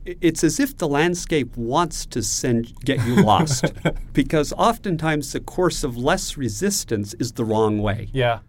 it's 0.04 0.44
as 0.44 0.60
if 0.60 0.76
the 0.76 0.88
landscape 0.88 1.56
wants 1.56 2.06
to 2.06 2.22
send 2.22 2.78
get 2.80 3.04
you 3.06 3.16
lost, 3.22 3.72
because 4.12 4.52
oftentimes 4.52 5.32
the 5.32 5.40
course 5.40 5.84
of 5.84 5.96
less 5.96 6.36
resistance 6.36 7.14
is 7.14 7.32
the 7.32 7.44
wrong 7.44 7.78
way. 7.78 8.08
Yeah. 8.12 8.40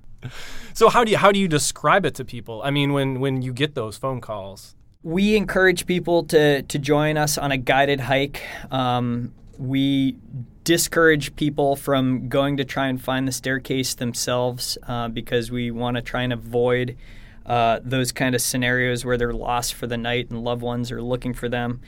So 0.73 0.89
how 0.89 1.03
do 1.03 1.11
you 1.11 1.17
how 1.17 1.31
do 1.31 1.39
you 1.39 1.47
describe 1.47 2.05
it 2.05 2.15
to 2.15 2.25
people? 2.25 2.61
I 2.63 2.71
mean, 2.71 2.93
when 2.93 3.19
when 3.19 3.41
you 3.41 3.53
get 3.53 3.75
those 3.75 3.97
phone 3.97 4.21
calls. 4.21 4.75
We 5.03 5.35
encourage 5.35 5.85
people 5.85 6.23
to, 6.25 6.63
to 6.63 6.79
join 6.79 7.15
us 7.15 7.37
on 7.37 7.51
a 7.51 7.57
guided 7.57 7.99
hike. 7.99 8.41
Um, 8.71 9.35
we 9.59 10.17
discourage 10.63 11.35
people 11.35 11.75
from 11.75 12.27
going 12.27 12.57
to 12.57 12.65
try 12.65 12.87
and 12.87 12.99
find 12.99 13.27
the 13.27 13.31
staircase 13.31 13.93
themselves 13.93 14.79
uh, 14.87 15.07
because 15.07 15.51
we 15.51 15.69
want 15.69 15.95
to 15.95 16.01
try 16.01 16.23
and 16.23 16.33
avoid 16.33 16.97
uh, 17.45 17.79
those 17.83 18.11
kind 18.11 18.35
of 18.35 18.41
scenarios 18.41 19.05
where 19.05 19.17
they're 19.17 19.33
lost 19.33 19.73
for 19.73 19.87
the 19.87 19.97
night 19.97 20.29
and 20.29 20.43
loved 20.43 20.61
ones 20.61 20.91
are 20.91 21.01
looking 21.01 21.33
for 21.33 21.49
them. 21.49 21.81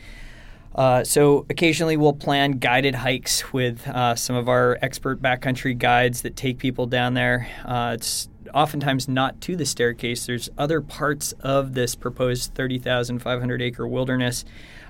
Uh, 0.76 1.04
so 1.04 1.46
occasionally 1.50 1.98
we'll 1.98 2.14
plan 2.14 2.52
guided 2.52 2.94
hikes 2.94 3.52
with 3.52 3.88
uh, 3.88 4.14
some 4.16 4.36
of 4.36 4.48
our 4.48 4.78
expert 4.82 5.20
backcountry 5.22 5.76
guides 5.76 6.22
that 6.22 6.36
take 6.36 6.60
people 6.60 6.86
down 6.86 7.16
there. 7.16 7.48
Uh, 7.66 7.94
it's 7.96 8.30
oftentimes 8.54 9.08
not 9.08 9.42
to 9.42 9.56
the 9.56 9.66
staircase. 9.66 10.26
There's 10.26 10.50
other 10.58 10.82
parts 10.82 11.34
of 11.40 11.74
this 11.74 11.96
proposed 11.96 12.54
30,500 12.54 13.62
acre 13.62 13.88
wilderness 13.88 14.46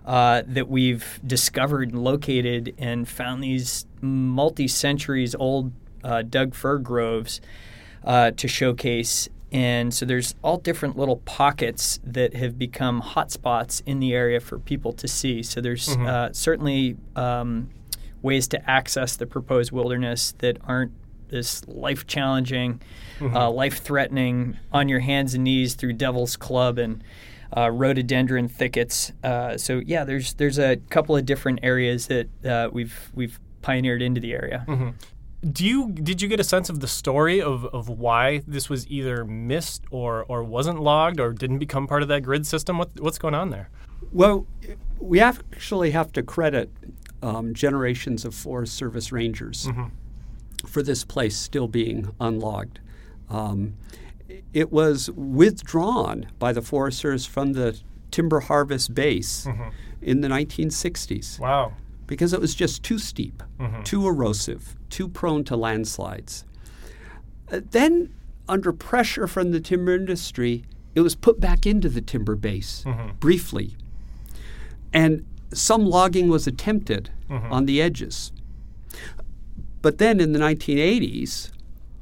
uh, 0.06 0.44
that 0.48 0.68
we've 0.68 1.20
discovered 1.26 1.90
and 1.90 2.04
located 2.04 2.74
and 2.78 3.08
found 3.08 3.44
these 3.44 3.86
multi 4.02 4.68
centuries 4.68 5.36
old 5.36 5.72
uh, 6.04 6.22
Doug 6.22 6.54
fir 6.54 6.78
groves 6.78 7.42
uh, 8.04 8.32
to 8.32 8.48
showcase. 8.48 9.30
And 9.52 9.94
so 9.94 10.06
there's 10.06 10.36
all 10.44 10.58
different 10.58 10.98
little 10.98 11.18
pockets 11.18 12.00
that 12.04 12.34
have 12.36 12.58
become 12.60 13.02
hotspots 13.02 13.82
in 13.86 14.00
the 14.00 14.14
area 14.14 14.40
for 14.42 14.60
people 14.60 14.92
to 14.94 15.08
see. 15.08 15.42
So 15.42 15.62
there's 15.62 15.88
uh, 16.06 16.34
certainly 16.34 16.98
um, 17.16 17.70
ways 18.22 18.48
to 18.50 18.70
access 18.70 19.16
the 19.16 19.26
proposed 19.26 19.72
wilderness 19.72 20.34
that 20.40 20.58
aren't 20.66 20.92
this 21.30 21.66
life 21.68 22.06
challenging, 22.08 22.82
uh, 23.22 23.50
life 23.50 23.80
threatening, 23.82 24.58
on 24.72 24.88
your 24.90 25.00
hands 25.00 25.34
and 25.34 25.44
knees 25.44 25.76
through 25.76 25.94
Devil's 25.94 26.36
Club 26.36 26.78
and 26.78 27.04
uh, 27.56 27.70
rhododendron 27.72 28.48
thickets. 28.50 29.12
Uh, 29.24 29.58
so 29.58 29.82
yeah, 29.86 30.04
there's 30.04 30.34
there's 30.36 30.60
a 30.60 30.76
couple 30.90 31.16
of 31.16 31.26
different 31.26 31.60
areas 31.64 32.08
that 32.08 32.28
uh, 32.46 32.70
we've 32.72 33.10
we've 33.14 33.40
pioneered 33.62 34.02
into 34.02 34.20
the 34.22 34.34
area. 34.34 34.66
Do 35.44 35.66
you 35.66 35.92
did 35.92 36.22
you 36.22 36.28
get 36.28 36.40
a 36.40 36.44
sense 36.44 36.70
of 36.70 36.80
the 36.80 36.88
story 36.88 37.42
of, 37.42 37.66
of 37.66 37.90
why 37.90 38.42
this 38.48 38.70
was 38.70 38.88
either 38.90 39.24
missed 39.24 39.84
or, 39.92 40.26
or 40.28 40.44
wasn't 40.44 40.80
logged 40.82 41.20
or 41.20 41.32
didn't 41.32 41.60
become 41.60 41.86
part 41.88 42.02
of 42.02 42.08
that 42.08 42.24
grid 42.24 42.48
system? 42.48 42.78
What 42.80 42.90
what's 43.00 43.20
going 43.20 43.36
on 43.36 43.52
there? 43.52 43.70
Well, 44.12 44.48
we 45.00 45.20
actually 45.20 45.92
have 45.92 46.12
to 46.14 46.24
credit 46.24 46.72
um, 47.22 47.54
generations 47.54 48.26
of 48.26 48.34
Forest 48.34 48.74
Service 48.76 49.12
rangers 49.12 49.68
for 50.66 50.82
this 50.82 51.04
place 51.04 51.38
still 51.38 51.68
being 51.68 52.10
unlogged. 52.20 52.80
Um, 53.30 53.76
it 54.54 54.72
was 54.72 55.10
withdrawn 55.12 56.28
by 56.40 56.52
the 56.52 56.62
Forest 56.62 57.00
Service 57.00 57.26
from 57.26 57.54
the 57.54 57.80
timber 58.12 58.40
harvest 58.40 58.96
base 58.96 59.48
in 60.02 60.22
the 60.22 60.28
1960s 60.28 61.40
Wow. 61.40 61.74
Because 62.08 62.34
it 62.34 62.42
was 62.42 62.56
just 62.56 62.84
too 62.84 62.98
steep, 62.98 63.44
mm-hmm. 63.60 63.84
too 63.84 64.08
erosive, 64.08 64.76
too 64.90 65.08
prone 65.08 65.44
to 65.44 65.56
landslides. 65.56 66.46
Uh, 67.52 67.62
then, 67.72 68.14
under 68.50 68.74
pressure 68.74 69.28
from 69.28 69.52
the 69.52 69.60
timber 69.60 69.94
industry, 69.94 70.64
it 70.96 71.02
was 71.02 71.16
put 71.16 71.40
back 71.40 71.66
into 71.66 71.90
the 71.90 72.02
timber 72.02 72.36
base 72.36 72.84
mm-hmm. 72.86 73.16
briefly. 73.20 73.76
And 74.94 75.26
some 75.54 75.86
logging 75.86 76.30
was 76.30 76.48
attempted 76.48 77.12
mm-hmm. 77.30 77.52
on 77.52 77.66
the 77.66 77.82
edges. 77.82 78.32
But 79.82 79.98
then 79.98 80.20
in 80.20 80.34
the 80.34 80.40
1980s, 80.40 81.52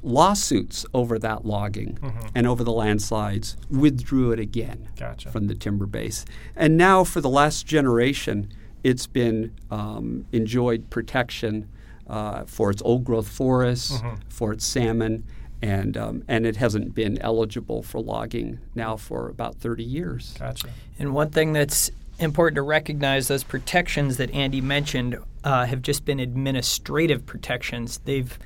lawsuits 0.02 0.86
over 0.94 1.18
that 1.18 1.44
logging 1.44 1.98
and 2.34 2.46
over 2.46 2.62
the 2.62 2.72
landslides 2.72 3.56
withdrew 3.68 4.30
it 4.30 4.38
again 4.38 4.88
Gotcha. 4.96 5.30
from 5.30 5.48
the 5.48 5.54
timber 5.54 5.86
base. 5.86 6.24
And 6.54 6.76
now, 6.76 7.02
for 7.04 7.20
the 7.20 7.28
last 7.28 7.66
generation, 7.66 8.52
it's 8.86 9.08
been 9.08 9.52
um, 9.68 10.24
enjoyed 10.30 10.88
protection 10.90 11.68
uh, 12.06 12.44
for 12.44 12.70
its 12.70 12.80
old 12.82 13.04
growth 13.04 13.26
forests, 13.26 14.00
for 14.28 14.52
its 14.52 14.64
salmon, 14.64 15.24
and, 15.60 15.96
um, 15.96 16.22
and 16.28 16.46
it 16.46 16.54
hasn't 16.54 16.94
been 16.94 17.18
eligible 17.18 17.82
for 17.82 18.00
logging 18.00 18.60
now 18.76 18.96
for 18.96 19.28
about 19.28 19.56
30 19.56 19.82
years. 19.82 20.36
Gotcha. 20.38 20.68
And 21.00 21.12
one 21.12 21.30
thing 21.30 21.52
that's 21.52 21.90
important 22.20 22.54
to 22.54 22.62
recognize 22.62 23.26
those 23.26 23.42
protections 23.42 24.18
that 24.18 24.32
Andy 24.32 24.60
mentioned 24.60 25.18
uh, 25.42 25.66
have 25.66 25.82
just 25.82 26.04
been 26.04 26.20
administrative 26.20 27.26
protections. 27.26 27.98
They've 28.04 28.38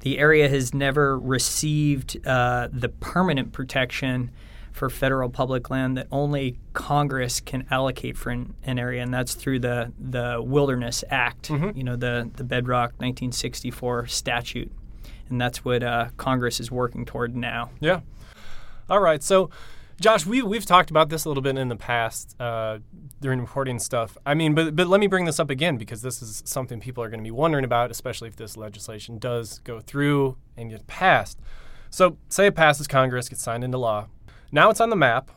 the 0.00 0.18
area 0.18 0.48
has 0.48 0.72
never 0.74 1.16
received 1.18 2.26
uh, 2.26 2.68
the 2.72 2.88
permanent 2.88 3.52
protection 3.52 4.30
for 4.72 4.88
federal 4.88 5.28
public 5.28 5.70
land 5.70 5.96
that 5.96 6.08
only 6.10 6.58
Congress 6.72 7.40
can 7.40 7.66
allocate 7.70 8.16
for 8.16 8.30
an, 8.30 8.54
an 8.64 8.78
area, 8.78 9.02
and 9.02 9.12
that's 9.12 9.34
through 9.34 9.60
the 9.60 9.92
the 9.98 10.42
Wilderness 10.42 11.04
Act. 11.10 11.50
You 11.76 11.84
know, 11.84 11.96
the 11.96 12.30
the 12.34 12.44
Bedrock 12.44 12.90
1964 12.92 14.06
statute, 14.08 14.72
and 15.28 15.40
that's 15.40 15.64
what 15.64 15.82
uh, 15.82 16.08
Congress 16.16 16.58
is 16.58 16.70
working 16.70 17.04
toward 17.04 17.36
now. 17.36 17.70
Yeah. 17.80 18.00
All 18.88 19.00
right. 19.00 19.22
So, 19.22 19.50
Josh, 20.00 20.26
we 20.26 20.42
we've 20.42 20.66
talked 20.66 20.90
about 20.90 21.10
this 21.10 21.24
a 21.24 21.28
little 21.28 21.42
bit 21.42 21.56
in 21.56 21.68
the 21.68 21.76
past 21.76 22.34
uh, 22.40 22.78
during 23.20 23.40
reporting 23.40 23.78
stuff. 23.78 24.16
I 24.24 24.34
mean, 24.34 24.54
but 24.54 24.74
but 24.74 24.88
let 24.88 25.00
me 25.00 25.06
bring 25.06 25.26
this 25.26 25.38
up 25.38 25.50
again 25.50 25.76
because 25.76 26.02
this 26.02 26.22
is 26.22 26.42
something 26.46 26.80
people 26.80 27.04
are 27.04 27.08
going 27.08 27.20
to 27.20 27.24
be 27.24 27.30
wondering 27.30 27.64
about, 27.64 27.90
especially 27.90 28.28
if 28.28 28.36
this 28.36 28.56
legislation 28.56 29.18
does 29.18 29.60
go 29.60 29.80
through 29.80 30.36
and 30.56 30.70
get 30.70 30.86
passed. 30.86 31.38
So, 31.90 32.16
say 32.30 32.46
it 32.46 32.54
passes 32.54 32.86
Congress, 32.86 33.28
gets 33.28 33.42
signed 33.42 33.64
into 33.64 33.76
law. 33.76 34.08
Now 34.52 34.68
it's 34.68 34.80
on 34.80 34.90
the 34.90 34.96
map, 34.96 35.30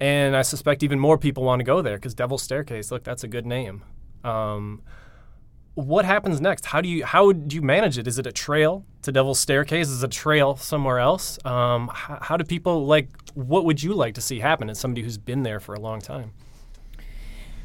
and 0.00 0.36
I 0.36 0.42
suspect 0.42 0.82
even 0.82 0.98
more 0.98 1.16
people 1.16 1.44
want 1.44 1.60
to 1.60 1.64
go 1.64 1.80
there 1.80 1.96
because 1.96 2.12
Devil's 2.12 2.42
Staircase. 2.42 2.90
Look, 2.90 3.04
that's 3.04 3.22
a 3.22 3.28
good 3.28 3.46
name. 3.46 3.84
Um, 4.24 4.82
what 5.74 6.04
happens 6.04 6.40
next? 6.40 6.66
How 6.66 6.80
do 6.80 6.88
you 6.88 7.04
how 7.04 7.30
do 7.30 7.54
you 7.54 7.62
manage 7.62 7.98
it? 7.98 8.08
Is 8.08 8.18
it 8.18 8.26
a 8.26 8.32
trail 8.32 8.84
to 9.02 9.12
Devil's 9.12 9.38
Staircase? 9.38 9.88
Is 9.88 10.02
it 10.02 10.06
a 10.06 10.10
trail 10.10 10.56
somewhere 10.56 10.98
else? 10.98 11.38
Um, 11.44 11.88
how, 11.94 12.18
how 12.20 12.36
do 12.36 12.42
people 12.42 12.84
like? 12.84 13.08
What 13.34 13.64
would 13.64 13.80
you 13.80 13.94
like 13.94 14.14
to 14.14 14.20
see 14.20 14.40
happen 14.40 14.68
as 14.68 14.78
somebody 14.80 15.02
who's 15.02 15.18
been 15.18 15.44
there 15.44 15.60
for 15.60 15.74
a 15.74 15.80
long 15.80 16.00
time? 16.00 16.32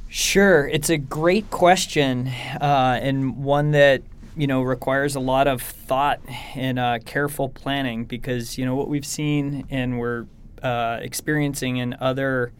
Sure, 0.10 0.67
it's 0.67 0.91
a 0.91 0.97
great 0.97 1.49
question, 1.49 2.27
uh, 2.62 2.99
and 3.01 3.43
one 3.43 3.71
that 3.71 4.03
you 4.38 4.45
know 4.45 4.62
requires 4.62 5.15
a 5.15 5.19
lot 5.19 5.47
of 5.47 5.60
thought 5.60 6.19
and 6.53 6.77
uh, 6.77 6.99
careful 7.03 7.49
planning 7.49 8.06
because 8.06 8.60
you 8.60 8.65
know 8.65 8.75
what 8.75 8.89
we've 8.89 9.08
seen 9.08 9.65
and 9.71 9.97
we're 9.97 10.27
uh, 10.63 10.99
experiencing 11.02 11.78
in 11.78 11.95
other 11.99 12.52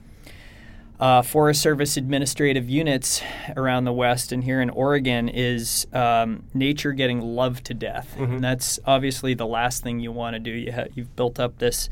uh, 1.00 1.22
Forest 1.22 1.62
Service 1.62 1.98
administrative 1.98 2.70
units 2.70 3.22
around 3.58 3.84
the 3.86 3.92
West 3.94 4.32
and 4.32 4.44
here 4.44 4.62
in 4.62 4.70
Oregon 4.70 5.28
is 5.28 5.88
um, 5.92 6.44
nature 6.54 6.94
getting 6.94 7.20
loved 7.20 7.66
to 7.66 7.74
death, 7.74 8.16
and 8.18 8.44
that's 8.44 8.80
obviously 8.86 9.34
the 9.34 9.48
last 9.48 9.84
thing 9.84 10.00
you 10.00 10.12
want 10.12 10.36
to 10.36 10.40
do. 10.40 10.52
You 10.52 10.72
ha- 10.72 10.86
you've 10.94 11.16
built 11.16 11.40
up 11.40 11.58
this 11.58 11.90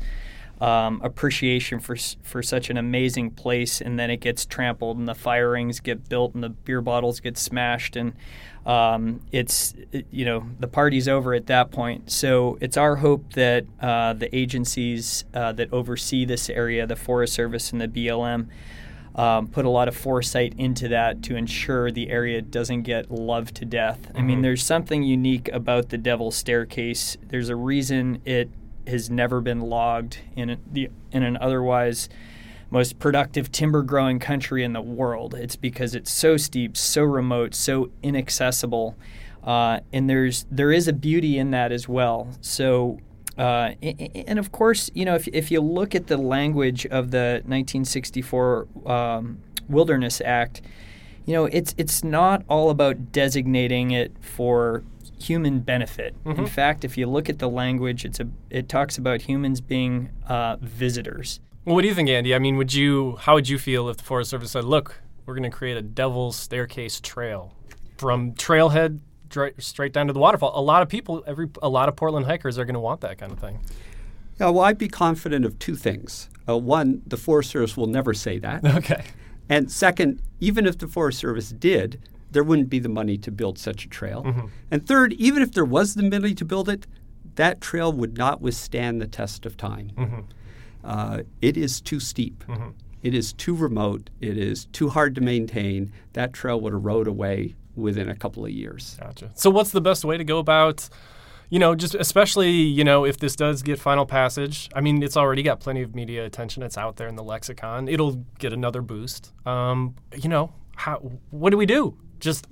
um, 0.62 1.00
appreciation 1.02 1.80
for 1.80 1.96
for 2.22 2.40
such 2.42 2.70
an 2.70 2.76
amazing 2.76 3.32
place, 3.32 3.80
and 3.80 3.98
then 3.98 4.10
it 4.10 4.18
gets 4.18 4.46
trampled, 4.46 4.96
and 4.96 5.08
the 5.08 5.14
fire 5.14 5.50
rings 5.50 5.80
get 5.80 6.08
built, 6.08 6.34
and 6.34 6.42
the 6.44 6.50
beer 6.50 6.80
bottles 6.80 7.18
get 7.18 7.36
smashed, 7.36 7.96
and 7.96 8.12
um, 8.64 9.20
it's 9.32 9.74
it- 9.90 10.06
you 10.12 10.24
know 10.24 10.44
the 10.60 10.68
party's 10.68 11.08
over 11.08 11.34
at 11.34 11.46
that 11.46 11.72
point. 11.72 12.12
So 12.12 12.58
it's 12.60 12.76
our 12.76 12.96
hope 12.96 13.32
that 13.32 13.64
uh, 13.80 14.12
the 14.12 14.34
agencies 14.34 15.24
uh, 15.34 15.50
that 15.52 15.72
oversee 15.72 16.24
this 16.24 16.48
area, 16.48 16.86
the 16.86 16.96
Forest 16.96 17.34
Service 17.34 17.72
and 17.72 17.80
the 17.80 17.88
BLM. 17.88 18.46
Um, 19.14 19.48
put 19.48 19.66
a 19.66 19.68
lot 19.68 19.88
of 19.88 19.94
foresight 19.96 20.54
into 20.56 20.88
that 20.88 21.22
to 21.24 21.36
ensure 21.36 21.90
the 21.90 22.08
area 22.08 22.40
doesn't 22.40 22.80
get 22.84 23.10
loved 23.10 23.54
to 23.56 23.66
death. 23.66 24.10
I 24.14 24.22
mean, 24.22 24.40
there's 24.40 24.64
something 24.64 25.02
unique 25.02 25.50
about 25.52 25.90
the 25.90 25.98
Devil's 25.98 26.34
Staircase. 26.34 27.18
There's 27.28 27.50
a 27.50 27.56
reason 27.56 28.22
it 28.24 28.48
has 28.86 29.10
never 29.10 29.40
been 29.40 29.60
logged 29.60 30.18
in 30.36 30.58
the 30.70 30.90
in 31.10 31.22
an 31.22 31.36
otherwise 31.40 32.08
most 32.70 32.98
productive 32.98 33.52
timber 33.52 33.82
growing 33.82 34.18
country 34.18 34.64
in 34.64 34.72
the 34.72 34.80
world. 34.80 35.34
It's 35.34 35.56
because 35.56 35.94
it's 35.94 36.10
so 36.10 36.36
steep, 36.36 36.76
so 36.76 37.02
remote, 37.02 37.54
so 37.54 37.90
inaccessible, 38.02 38.96
uh, 39.44 39.80
and 39.92 40.08
there's 40.08 40.46
there 40.50 40.72
is 40.72 40.88
a 40.88 40.92
beauty 40.92 41.38
in 41.38 41.50
that 41.52 41.72
as 41.72 41.88
well. 41.88 42.28
So. 42.40 42.98
Uh, 43.38 43.72
and 43.80 44.38
of 44.38 44.52
course, 44.52 44.90
you 44.92 45.06
know, 45.06 45.14
if, 45.14 45.26
if 45.28 45.50
you 45.50 45.58
look 45.58 45.94
at 45.94 46.06
the 46.06 46.18
language 46.18 46.84
of 46.84 47.12
the 47.12 47.40
1964 47.46 48.68
um, 48.84 49.38
Wilderness 49.70 50.20
Act, 50.22 50.60
you 51.24 51.32
know, 51.32 51.46
it's 51.46 51.74
it's 51.78 52.04
not 52.04 52.44
all 52.46 52.68
about 52.68 53.10
designating 53.10 53.90
it 53.90 54.12
for 54.20 54.84
human 55.22 55.60
benefit. 55.60 56.14
In 56.24 56.46
fact, 56.46 56.84
if 56.84 56.96
you 56.98 57.06
look 57.06 57.28
at 57.28 57.38
the 57.38 57.48
language, 57.48 58.04
it's 58.04 58.20
a 58.20 58.28
it 58.50 58.68
talks 58.68 58.98
about 58.98 59.22
humans 59.22 59.60
being 59.60 60.10
uh, 60.28 60.56
visitors. 60.60 61.40
Well, 61.64 61.76
what 61.76 61.82
do 61.82 61.88
you 61.88 61.94
think, 61.94 62.08
Andy? 62.08 62.34
I 62.34 62.38
mean, 62.38 62.56
would 62.56 62.74
you? 62.74 63.16
How 63.20 63.34
would 63.34 63.48
you 63.48 63.58
feel 63.58 63.88
if 63.88 63.96
the 63.98 64.04
Forest 64.04 64.30
Service 64.30 64.50
said, 64.52 64.64
"Look, 64.64 65.00
we're 65.26 65.34
going 65.34 65.50
to 65.50 65.56
create 65.56 65.76
a 65.76 65.82
Devil's 65.82 66.36
Staircase 66.36 67.00
trail 67.00 67.54
from 67.98 68.32
trailhead 68.32 68.98
dri- 69.28 69.52
straight 69.58 69.92
down 69.92 70.08
to 70.08 70.12
the 70.12 70.18
waterfall"? 70.18 70.52
A 70.54 70.60
lot 70.60 70.82
of 70.82 70.88
people, 70.88 71.22
every 71.26 71.48
a 71.62 71.68
lot 71.68 71.88
of 71.88 71.96
Portland 71.96 72.26
hikers 72.26 72.58
are 72.58 72.64
going 72.64 72.74
to 72.74 72.80
want 72.80 73.00
that 73.02 73.18
kind 73.18 73.30
of 73.32 73.38
thing. 73.38 73.60
Yeah, 74.40 74.48
well, 74.48 74.64
I'd 74.64 74.78
be 74.78 74.88
confident 74.88 75.44
of 75.44 75.58
two 75.58 75.76
things. 75.76 76.28
Uh, 76.48 76.58
one, 76.58 77.02
the 77.06 77.16
Forest 77.16 77.50
Service 77.50 77.76
will 77.76 77.86
never 77.86 78.12
say 78.14 78.38
that. 78.38 78.64
Okay. 78.76 79.04
And 79.48 79.70
second, 79.70 80.22
even 80.40 80.66
if 80.66 80.78
the 80.78 80.86
Forest 80.88 81.18
Service 81.18 81.50
did, 81.50 82.00
there 82.32 82.42
wouldn't 82.44 82.68
be 82.68 82.78
the 82.78 82.88
money 82.88 83.16
to 83.18 83.30
build 83.30 83.58
such 83.58 83.84
a 83.84 83.88
trail. 83.88 84.50
And 84.70 84.86
third, 84.86 85.12
even 85.14 85.42
if 85.42 85.52
there 85.52 85.64
was 85.64 85.94
the 85.94 86.02
money 86.02 86.34
to 86.34 86.44
build 86.44 86.68
it, 86.68 86.86
that 87.36 87.60
trail 87.60 87.92
would 87.92 88.18
not 88.18 88.40
withstand 88.40 89.00
the 89.00 89.06
test 89.06 89.46
of 89.46 89.56
time. 89.56 90.26
Uh, 90.84 91.22
it 91.40 91.56
is 91.56 91.80
too 91.80 92.00
steep. 92.00 92.44
It 93.02 93.14
is 93.14 93.32
too 93.32 93.54
remote. 93.54 94.10
It 94.20 94.38
is 94.38 94.66
too 94.66 94.88
hard 94.88 95.14
to 95.16 95.20
maintain. 95.20 95.92
That 96.12 96.32
trail 96.32 96.60
would 96.60 96.72
erode 96.72 97.08
away 97.08 97.54
within 97.74 98.08
a 98.08 98.14
couple 98.14 98.44
of 98.44 98.50
years. 98.50 98.96
Gotcha. 99.00 99.30
So, 99.34 99.50
what's 99.50 99.70
the 99.70 99.80
best 99.80 100.04
way 100.04 100.16
to 100.16 100.24
go 100.24 100.38
about? 100.38 100.88
You 101.50 101.58
know, 101.58 101.74
just 101.74 101.94
especially 101.94 102.50
you 102.50 102.84
know 102.84 103.04
if 103.04 103.18
this 103.18 103.36
does 103.36 103.62
get 103.62 103.78
final 103.78 104.06
passage. 104.06 104.70
I 104.74 104.80
mean, 104.80 105.02
it's 105.02 105.16
already 105.16 105.42
got 105.42 105.60
plenty 105.60 105.82
of 105.82 105.94
media 105.94 106.24
attention. 106.24 106.62
It's 106.62 106.78
out 106.78 106.96
there 106.96 107.08
in 107.08 107.16
the 107.16 107.24
lexicon. 107.24 107.88
It'll 107.88 108.24
get 108.38 108.52
another 108.52 108.82
boost. 108.82 109.32
Um, 109.46 109.94
you 110.16 110.28
know, 110.28 110.52
how? 110.76 110.96
What 111.30 111.50
do 111.50 111.56
we 111.56 111.66
do? 111.66 111.96
Just 112.22 112.46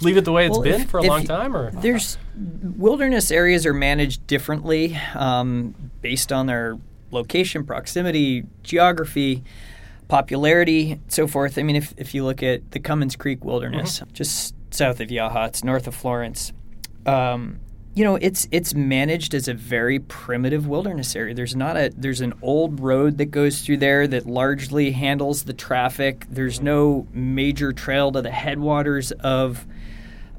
leave 0.00 0.16
it 0.16 0.24
the 0.24 0.32
way 0.32 0.46
it's 0.46 0.52
Well, 0.56 0.62
been 0.62 0.80
if- 0.80 0.88
for 0.90 0.98
a 0.98 1.02
long 1.02 1.24
time, 1.24 1.54
or 1.54 1.70
There's 1.70 2.16
wilderness 2.62 3.30
areas 3.30 3.66
are 3.66 3.74
managed 3.74 4.26
differently 4.26 4.98
um, 5.14 5.74
based 6.00 6.32
on 6.32 6.46
their 6.46 6.78
location, 7.10 7.64
proximity, 7.66 8.44
geography, 8.62 9.44
popularity, 10.08 10.98
so 11.08 11.26
forth. 11.26 11.58
I 11.58 11.62
mean, 11.62 11.76
if, 11.76 11.92
if 11.98 12.14
you 12.14 12.24
look 12.24 12.42
at 12.42 12.70
the 12.70 12.80
Cummins 12.80 13.16
Creek 13.16 13.44
Wilderness, 13.44 14.02
just 14.14 14.54
south 14.70 14.98
of 15.00 15.08
Yachats, 15.08 15.48
it's 15.48 15.64
north 15.64 15.86
of 15.86 15.94
Florence. 15.94 16.52
Um, 17.04 17.60
you 17.94 18.04
know, 18.04 18.16
it's 18.16 18.48
it's 18.50 18.74
managed 18.74 19.34
as 19.34 19.48
a 19.48 19.54
very 19.54 19.98
primitive 19.98 20.66
wilderness 20.66 21.14
area. 21.14 21.34
There's 21.34 21.54
not 21.54 21.76
a 21.76 21.92
there's 21.94 22.22
an 22.22 22.32
old 22.40 22.80
road 22.80 23.18
that 23.18 23.26
goes 23.26 23.60
through 23.60 23.78
there 23.78 24.06
that 24.06 24.26
largely 24.26 24.92
handles 24.92 25.44
the 25.44 25.52
traffic. 25.52 26.26
There's 26.30 26.60
no 26.60 27.06
major 27.12 27.72
trail 27.72 28.10
to 28.12 28.22
the 28.22 28.30
headwaters 28.30 29.12
of 29.12 29.66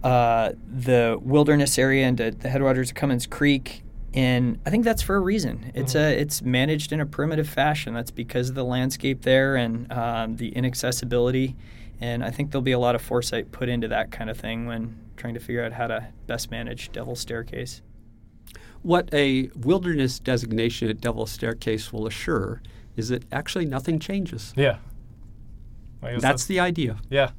uh, 0.03 0.53
the 0.67 1.19
wilderness 1.21 1.77
area 1.77 2.07
and 2.07 2.17
the 2.17 2.49
headwaters 2.49 2.89
of 2.89 2.95
Cummins 2.95 3.27
Creek. 3.27 3.83
And 4.15 4.59
I 4.65 4.69
think 4.69 4.83
that's 4.83 5.01
for 5.01 5.15
a 5.15 5.19
reason. 5.19 5.71
It's 5.75 5.93
a 5.93 6.19
it's 6.19 6.41
managed 6.41 6.91
in 6.91 6.99
a 6.99 7.05
primitive 7.05 7.47
fashion. 7.47 7.93
That's 7.93 8.11
because 8.11 8.49
of 8.49 8.55
the 8.55 8.65
landscape 8.65 9.21
there 9.21 9.55
and 9.55 9.91
um, 9.91 10.37
the 10.37 10.49
inaccessibility. 10.49 11.55
And 12.03 12.21
I 12.21 12.31
think 12.31 12.51
there'll 12.51 12.61
be 12.61 12.73
a 12.73 12.79
lot 12.79 12.95
of 12.95 13.01
foresight 13.01 13.53
put 13.53 13.69
into 13.69 13.87
that 13.87 14.11
kind 14.11 14.29
of 14.29 14.37
thing 14.37 14.65
when 14.65 14.99
trying 15.15 15.35
to 15.35 15.39
figure 15.39 15.63
out 15.63 15.71
how 15.71 15.87
to 15.87 16.09
best 16.27 16.51
manage 16.51 16.91
Devil's 16.91 17.21
Staircase. 17.21 17.81
What 18.81 19.07
a 19.13 19.49
wilderness 19.55 20.19
designation 20.19 20.89
at 20.89 20.99
Devil's 20.99 21.31
Staircase 21.31 21.93
will 21.93 22.05
assure 22.05 22.61
is 22.97 23.07
that 23.07 23.23
actually 23.31 23.65
nothing 23.65 23.99
changes. 23.99 24.53
yeah. 24.57 24.79
I 26.01 26.11
guess 26.11 26.21
That's 26.21 26.45
the 26.45 26.59
idea. 26.59 26.97
Yeah. 27.09 27.31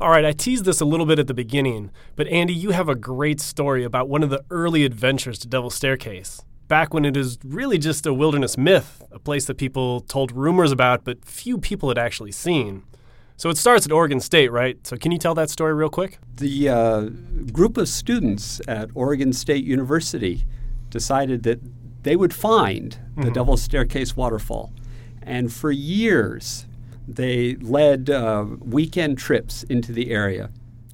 All 0.00 0.10
right, 0.10 0.24
I 0.24 0.32
teased 0.32 0.64
this 0.64 0.80
a 0.80 0.84
little 0.84 1.06
bit 1.06 1.20
at 1.20 1.28
the 1.28 1.34
beginning, 1.34 1.92
but 2.16 2.26
Andy, 2.26 2.52
you 2.52 2.72
have 2.72 2.88
a 2.88 2.96
great 2.96 3.40
story 3.40 3.84
about 3.84 4.08
one 4.08 4.24
of 4.24 4.30
the 4.30 4.42
early 4.50 4.84
adventures 4.84 5.38
to 5.40 5.46
Devil's 5.46 5.76
Staircase. 5.76 6.42
Back 6.66 6.92
when 6.92 7.04
it 7.04 7.16
is 7.16 7.38
really 7.44 7.78
just 7.78 8.04
a 8.04 8.12
wilderness 8.12 8.58
myth, 8.58 9.04
a 9.12 9.20
place 9.20 9.44
that 9.44 9.58
people 9.58 10.00
told 10.00 10.32
rumors 10.32 10.72
about, 10.72 11.04
but 11.04 11.24
few 11.24 11.56
people 11.56 11.88
had 11.88 11.98
actually 11.98 12.32
seen. 12.32 12.82
So 13.40 13.48
it 13.48 13.56
starts 13.56 13.86
at 13.86 13.92
Oregon 13.92 14.20
State, 14.20 14.52
right? 14.52 14.76
So 14.86 14.98
can 14.98 15.12
you 15.12 15.18
tell 15.18 15.34
that 15.36 15.48
story 15.48 15.72
real 15.72 15.88
quick? 15.88 16.18
The 16.36 16.68
uh, 16.68 17.00
group 17.50 17.78
of 17.78 17.88
students 17.88 18.60
at 18.68 18.90
Oregon 18.94 19.32
State 19.32 19.64
University 19.64 20.44
decided 20.90 21.42
that 21.44 21.58
they 22.02 22.16
would 22.16 22.34
find 22.34 22.98
the 23.16 23.30
Devil's 23.30 23.62
Staircase 23.62 24.14
waterfall. 24.14 24.74
And 25.22 25.50
for 25.50 25.70
years, 25.70 26.66
they 27.08 27.54
led 27.54 28.10
uh, 28.10 28.44
weekend 28.60 29.16
trips 29.16 29.62
into 29.62 29.90
the 29.90 30.10
area, 30.10 30.50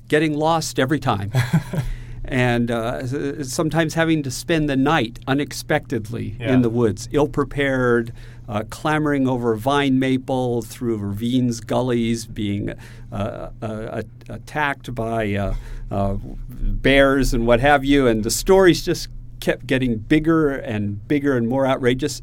getting 0.07 0.33
lost 0.33 0.79
every 0.79 1.01
time. 1.01 1.33
and 2.25 2.71
uh, 2.71 3.43
sometimes 3.43 3.95
having 3.95 4.23
to 4.23 4.31
spend 4.31 4.69
the 4.69 4.77
night 4.77 5.19
unexpectedly 5.27 6.37
Yeah. 6.39 6.53
in 6.53 6.63
the 6.63 6.71
woods, 6.71 7.09
ill 7.11 7.27
prepared, 7.27 8.13
uh, 8.49 8.65
clambering 8.71 9.29
over 9.29 9.55
vine 9.57 9.99
maple 9.99 10.63
through 10.63 10.99
ravines, 10.99 11.61
gullies, 11.61 12.27
being 12.27 12.75
uh, 13.13 13.51
uh, 13.61 14.03
attacked 14.29 14.95
by 14.95 15.35
uh, 15.35 15.55
uh, 15.91 16.17
bears 16.49 17.35
and 17.35 17.47
what 17.47 17.61
have 17.61 17.85
you. 17.85 18.07
And 18.07 18.25
the 18.25 18.31
stories 18.31 18.85
just 18.85 19.09
kept 19.41 19.67
getting 19.67 19.97
bigger 19.97 20.51
and 20.51 21.07
bigger 21.09 21.37
and 21.37 21.49
more 21.49 21.67
outrageous. 21.67 22.23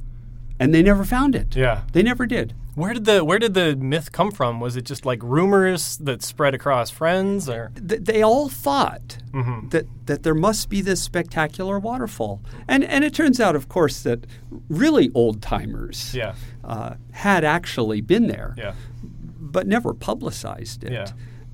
And 0.60 0.74
they 0.74 0.82
never 0.82 1.04
found 1.04 1.36
it. 1.36 1.56
Yeah. 1.56 1.84
They 1.94 2.04
never 2.04 2.26
did. 2.26 2.54
Where 2.76 2.94
did 2.94 3.06
the 3.06 3.24
where 3.24 3.38
did 3.40 3.54
the 3.54 3.76
myth 3.76 4.12
come 4.12 4.32
from? 4.32 4.60
Was 4.60 4.76
it 4.76 4.82
just 4.84 5.06
like 5.06 5.22
rumors 5.22 5.98
that 5.98 6.24
spread 6.24 6.56
across 6.56 6.90
friends 6.90 7.48
or 7.48 7.72
they 7.76 8.22
all 8.24 8.50
thought 8.50 9.18
Mm-hmm. 9.34 9.70
that 9.70 9.86
that 10.06 10.22
there 10.24 10.36
must 10.36 10.70
be 10.70 10.80
this 10.82 11.02
spectacular 11.02 11.80
waterfall, 11.80 12.42
and 12.68 12.84
and 12.84 13.04
it 13.04 13.14
turns 13.16 13.40
out, 13.40 13.56
of 13.56 13.68
course, 13.68 14.02
that 14.04 14.26
really 14.70 15.10
old 15.16 15.42
timers 15.42 16.14
Yeah. 16.14 16.36
uh, 16.64 16.96
had 17.12 17.44
actually 17.44 18.02
been 18.02 18.28
there, 18.28 18.54
Yeah. 18.58 18.74
but 19.40 19.66
never 19.68 19.94
publicized 19.96 20.84
it. 20.84 20.92
Yeah. 20.92 21.08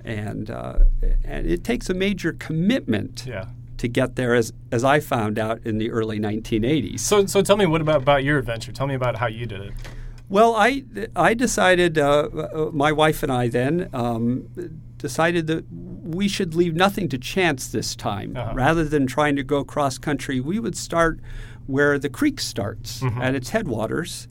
And 0.04 0.50
uh, 0.52 0.80
and 1.24 1.48
it 1.48 1.64
takes 1.64 1.90
a 1.90 1.94
major 1.94 2.34
commitment 2.34 3.26
Yeah. 3.26 3.46
to 3.78 3.88
get 3.88 4.16
there, 4.18 4.36
as 4.36 4.52
as 4.74 4.84
I 4.84 5.00
found 5.00 5.40
out 5.40 5.60
in 5.66 5.78
the 5.78 5.90
early 5.92 6.20
1980s. 6.20 7.00
So 7.00 7.26
so 7.28 7.42
tell 7.42 7.56
me 7.58 7.66
what 7.66 7.80
about 7.82 8.02
about 8.02 8.24
your 8.26 8.38
adventure? 8.40 8.74
Tell 8.74 8.88
me 8.88 8.96
about 8.96 9.16
how 9.18 9.28
you 9.28 9.46
did 9.46 9.62
it. 9.62 9.74
Well, 10.30 10.56
I, 10.56 10.84
I 11.16 11.34
decided, 11.34 11.98
uh, 11.98 12.70
my 12.72 12.92
wife 12.92 13.24
and 13.24 13.32
I 13.32 13.48
then 13.48 13.90
um, 13.94 14.48
decided 14.98 15.48
that 15.48 15.66
we 15.72 16.28
should 16.28 16.54
leave 16.54 16.76
nothing 16.76 17.10
to 17.10 17.18
chance 17.18 17.68
this 17.68 17.96
time. 17.96 18.38
Uh-huh. 18.38 18.54
Rather 18.54 18.84
than 18.84 19.08
trying 19.08 19.36
to 19.38 19.44
go 19.44 19.64
cross 19.64 19.98
country, 19.98 20.40
we 20.40 20.60
would 20.60 20.78
start 20.78 21.20
where 21.66 21.98
the 21.98 22.10
creek 22.10 22.40
starts 22.40 23.02
Mm-hmm. 23.02 23.22
at 23.22 23.34
its 23.36 23.50
headwaters 23.50 24.28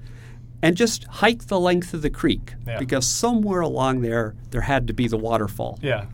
and 0.63 0.77
just 0.77 1.05
hike 1.05 1.47
the 1.47 1.59
length 1.59 1.95
of 1.95 2.03
the 2.03 2.11
creek 2.11 2.55
Yeah. 2.67 2.79
because 2.79 3.07
somewhere 3.07 3.61
along 3.61 4.01
there, 4.03 4.35
there 4.51 4.63
had 4.63 4.87
to 4.89 4.93
be 4.93 5.09
the 5.09 5.17
waterfall. 5.19 5.79
Yeah. 5.83 6.07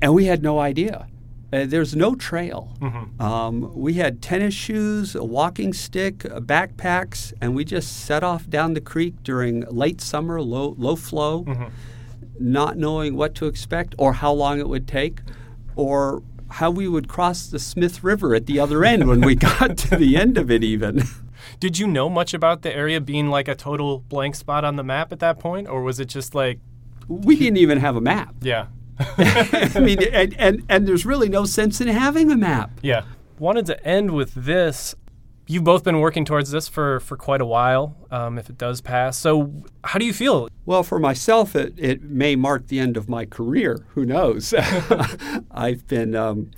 And 0.00 0.14
we 0.14 0.24
had 0.26 0.42
no 0.42 0.58
idea. 0.58 1.06
Uh, 1.52 1.66
there's 1.66 1.94
no 1.94 2.14
trail. 2.14 2.74
Mm-hmm. 2.80 3.20
Um, 3.22 3.74
we 3.74 3.94
had 3.94 4.22
tennis 4.22 4.54
shoes, 4.54 5.14
a 5.14 5.22
walking 5.24 5.72
stick, 5.74 6.24
uh, 6.24 6.40
backpacks, 6.40 7.32
and 7.42 7.54
we 7.54 7.64
just 7.64 8.04
set 8.06 8.22
off 8.24 8.48
down 8.48 8.72
the 8.74 8.80
creek 8.80 9.22
during 9.22 9.60
late 9.68 10.00
summer, 10.00 10.40
low 10.40 10.74
low 10.78 10.96
flow, 10.96 11.44
Mm-hmm. 11.44 11.66
not 12.38 12.76
knowing 12.78 13.16
what 13.16 13.34
to 13.36 13.46
expect 13.46 13.94
or 13.98 14.14
how 14.14 14.32
long 14.32 14.58
it 14.60 14.68
would 14.68 14.88
take, 14.88 15.20
or 15.76 16.22
how 16.52 16.70
we 16.70 16.88
would 16.88 17.08
cross 17.08 17.46
the 17.46 17.58
Smith 17.58 18.02
River 18.04 18.34
at 18.34 18.46
the 18.46 18.58
other 18.58 18.84
end 18.84 19.06
when 19.08 19.20
we 19.20 19.34
got 19.50 19.76
to 19.78 19.96
the 19.96 20.16
end 20.16 20.38
of 20.38 20.50
it. 20.50 20.64
Even 20.64 21.02
Did 21.60 21.78
you 21.78 21.86
know 21.86 22.08
much 22.08 22.32
about 22.34 22.62
the 22.62 22.74
area 22.74 23.00
being 23.00 23.28
like 23.28 23.48
a 23.48 23.54
total 23.54 23.98
blank 24.08 24.34
spot 24.36 24.64
on 24.64 24.76
the 24.76 24.82
map 24.84 25.12
at 25.12 25.18
that 25.20 25.38
point, 25.38 25.68
or 25.68 25.82
was 25.82 26.00
it 26.00 26.06
just 26.06 26.34
like, 26.34 26.60
we 27.08 27.36
didn't 27.36 27.56
even 27.58 27.78
have 27.78 27.96
a 27.96 28.00
map. 28.00 28.34
yeah, 28.40 28.66
I 29.76 29.80
mean, 29.80 30.02
and, 30.12 30.34
and 30.38 30.62
and 30.68 30.86
there's 30.86 31.06
really 31.06 31.28
no 31.28 31.44
sense 31.44 31.80
in 31.80 31.88
having 31.88 32.30
a 32.30 32.36
map. 32.36 32.70
yeah? 32.82 33.04
Wanted 33.38 33.66
to 33.66 33.86
end 33.86 34.12
with 34.12 34.34
this. 34.34 34.94
You've 35.48 35.64
both 35.64 35.82
been 35.82 35.98
working 35.98 36.24
towards 36.24 36.50
this 36.50 36.68
for 36.68 37.00
for 37.00 37.16
quite 37.16 37.40
a 37.40 37.46
while. 37.46 37.96
Um, 38.10 38.38
if 38.38 38.48
it 38.48 38.58
does 38.58 38.80
pass, 38.80 39.18
so 39.18 39.52
how 39.84 39.98
do 39.98 40.04
you 40.04 40.12
feel? 40.12 40.48
Well, 40.64 40.82
for 40.82 40.98
myself, 40.98 41.56
it, 41.56 41.74
it 41.76 42.02
may 42.02 42.36
mark 42.36 42.68
the 42.68 42.78
end 42.78 42.96
of 42.96 43.08
my 43.08 43.24
career. 43.24 43.84
Who 43.94 44.04
knows? 44.04 44.54
I've 45.50 45.86
been, 45.88 46.14
um, 46.14 46.52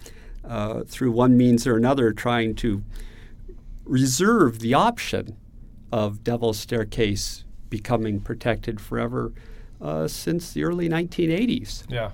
uh, 0.45 0.83
through 0.85 1.13
one 1.13 1.37
means 1.39 1.67
or 1.67 1.77
another, 1.77 2.13
trying 2.13 2.55
to 2.57 2.83
reserve 3.85 4.61
the 4.61 4.75
option 4.75 5.37
of 5.91 6.23
Devil's 6.23 6.59
Staircase 6.59 7.45
becoming 7.71 8.21
protected 8.21 8.81
forever 8.81 9.33
uh, 9.81 10.07
since 10.09 10.53
the 10.53 10.65
early 10.65 10.89
1980s. 10.89 11.85
Yeah, 11.91 12.11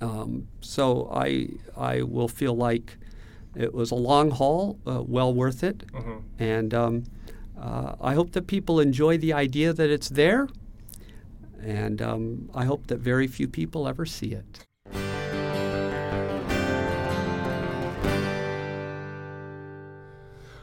Um, 0.00 0.48
so 0.60 1.08
I, 1.12 1.48
I 1.76 2.02
will 2.02 2.28
feel 2.28 2.54
like 2.54 2.96
it 3.56 3.74
was 3.74 3.90
a 3.90 3.96
long 3.96 4.30
haul, 4.30 4.78
uh, 4.86 5.02
well 5.02 5.32
worth 5.32 5.64
it. 5.64 5.84
And 6.38 6.74
um, 6.74 7.04
uh, 7.60 7.94
I 8.00 8.14
hope 8.14 8.32
that 8.32 8.46
people 8.46 8.80
enjoy 8.80 9.18
the 9.18 9.32
idea 9.32 9.72
that 9.72 9.90
it's 9.90 10.08
there 10.08 10.48
and 11.62 12.00
um, 12.00 12.50
I 12.54 12.64
hope 12.64 12.86
that 12.86 12.98
very 12.98 13.26
few 13.26 13.48
people 13.48 13.88
ever 13.88 14.06
see 14.06 14.32
it. 14.32 14.64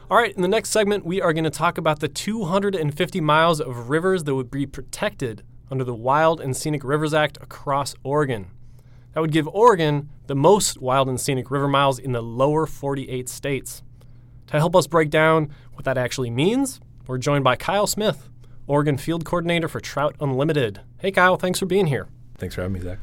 All 0.08 0.16
right, 0.16 0.34
in 0.34 0.42
the 0.42 0.48
next 0.48 0.70
segment, 0.70 1.04
we 1.04 1.20
are 1.20 1.32
going 1.32 1.44
to 1.44 1.50
talk 1.50 1.78
about 1.78 1.98
the 1.98 2.08
250 2.08 3.20
miles 3.20 3.60
of 3.60 3.90
rivers 3.90 4.22
that 4.24 4.36
would 4.36 4.52
be 4.52 4.64
protected 4.64 5.42
under 5.68 5.82
the 5.82 5.94
Wild 5.94 6.40
and 6.40 6.56
Scenic 6.56 6.84
Rivers 6.84 7.12
Act 7.12 7.38
across 7.40 7.96
Oregon. 8.04 8.46
That 9.16 9.22
would 9.22 9.32
give 9.32 9.48
Oregon 9.48 10.10
the 10.26 10.34
most 10.34 10.78
wild 10.78 11.08
and 11.08 11.18
scenic 11.18 11.50
river 11.50 11.66
miles 11.66 11.98
in 11.98 12.12
the 12.12 12.20
lower 12.20 12.66
48 12.66 13.30
states. 13.30 13.82
To 14.48 14.58
help 14.58 14.76
us 14.76 14.86
break 14.86 15.08
down 15.08 15.48
what 15.72 15.86
that 15.86 15.96
actually 15.96 16.28
means, 16.28 16.82
we're 17.06 17.16
joined 17.16 17.42
by 17.42 17.56
Kyle 17.56 17.86
Smith, 17.86 18.28
Oregon 18.66 18.98
Field 18.98 19.24
Coordinator 19.24 19.68
for 19.68 19.80
Trout 19.80 20.16
Unlimited. 20.20 20.82
Hey, 20.98 21.12
Kyle, 21.12 21.38
thanks 21.38 21.58
for 21.58 21.64
being 21.64 21.86
here. 21.86 22.08
Thanks 22.36 22.56
for 22.56 22.60
having 22.60 22.74
me, 22.74 22.80
Zach. 22.80 22.98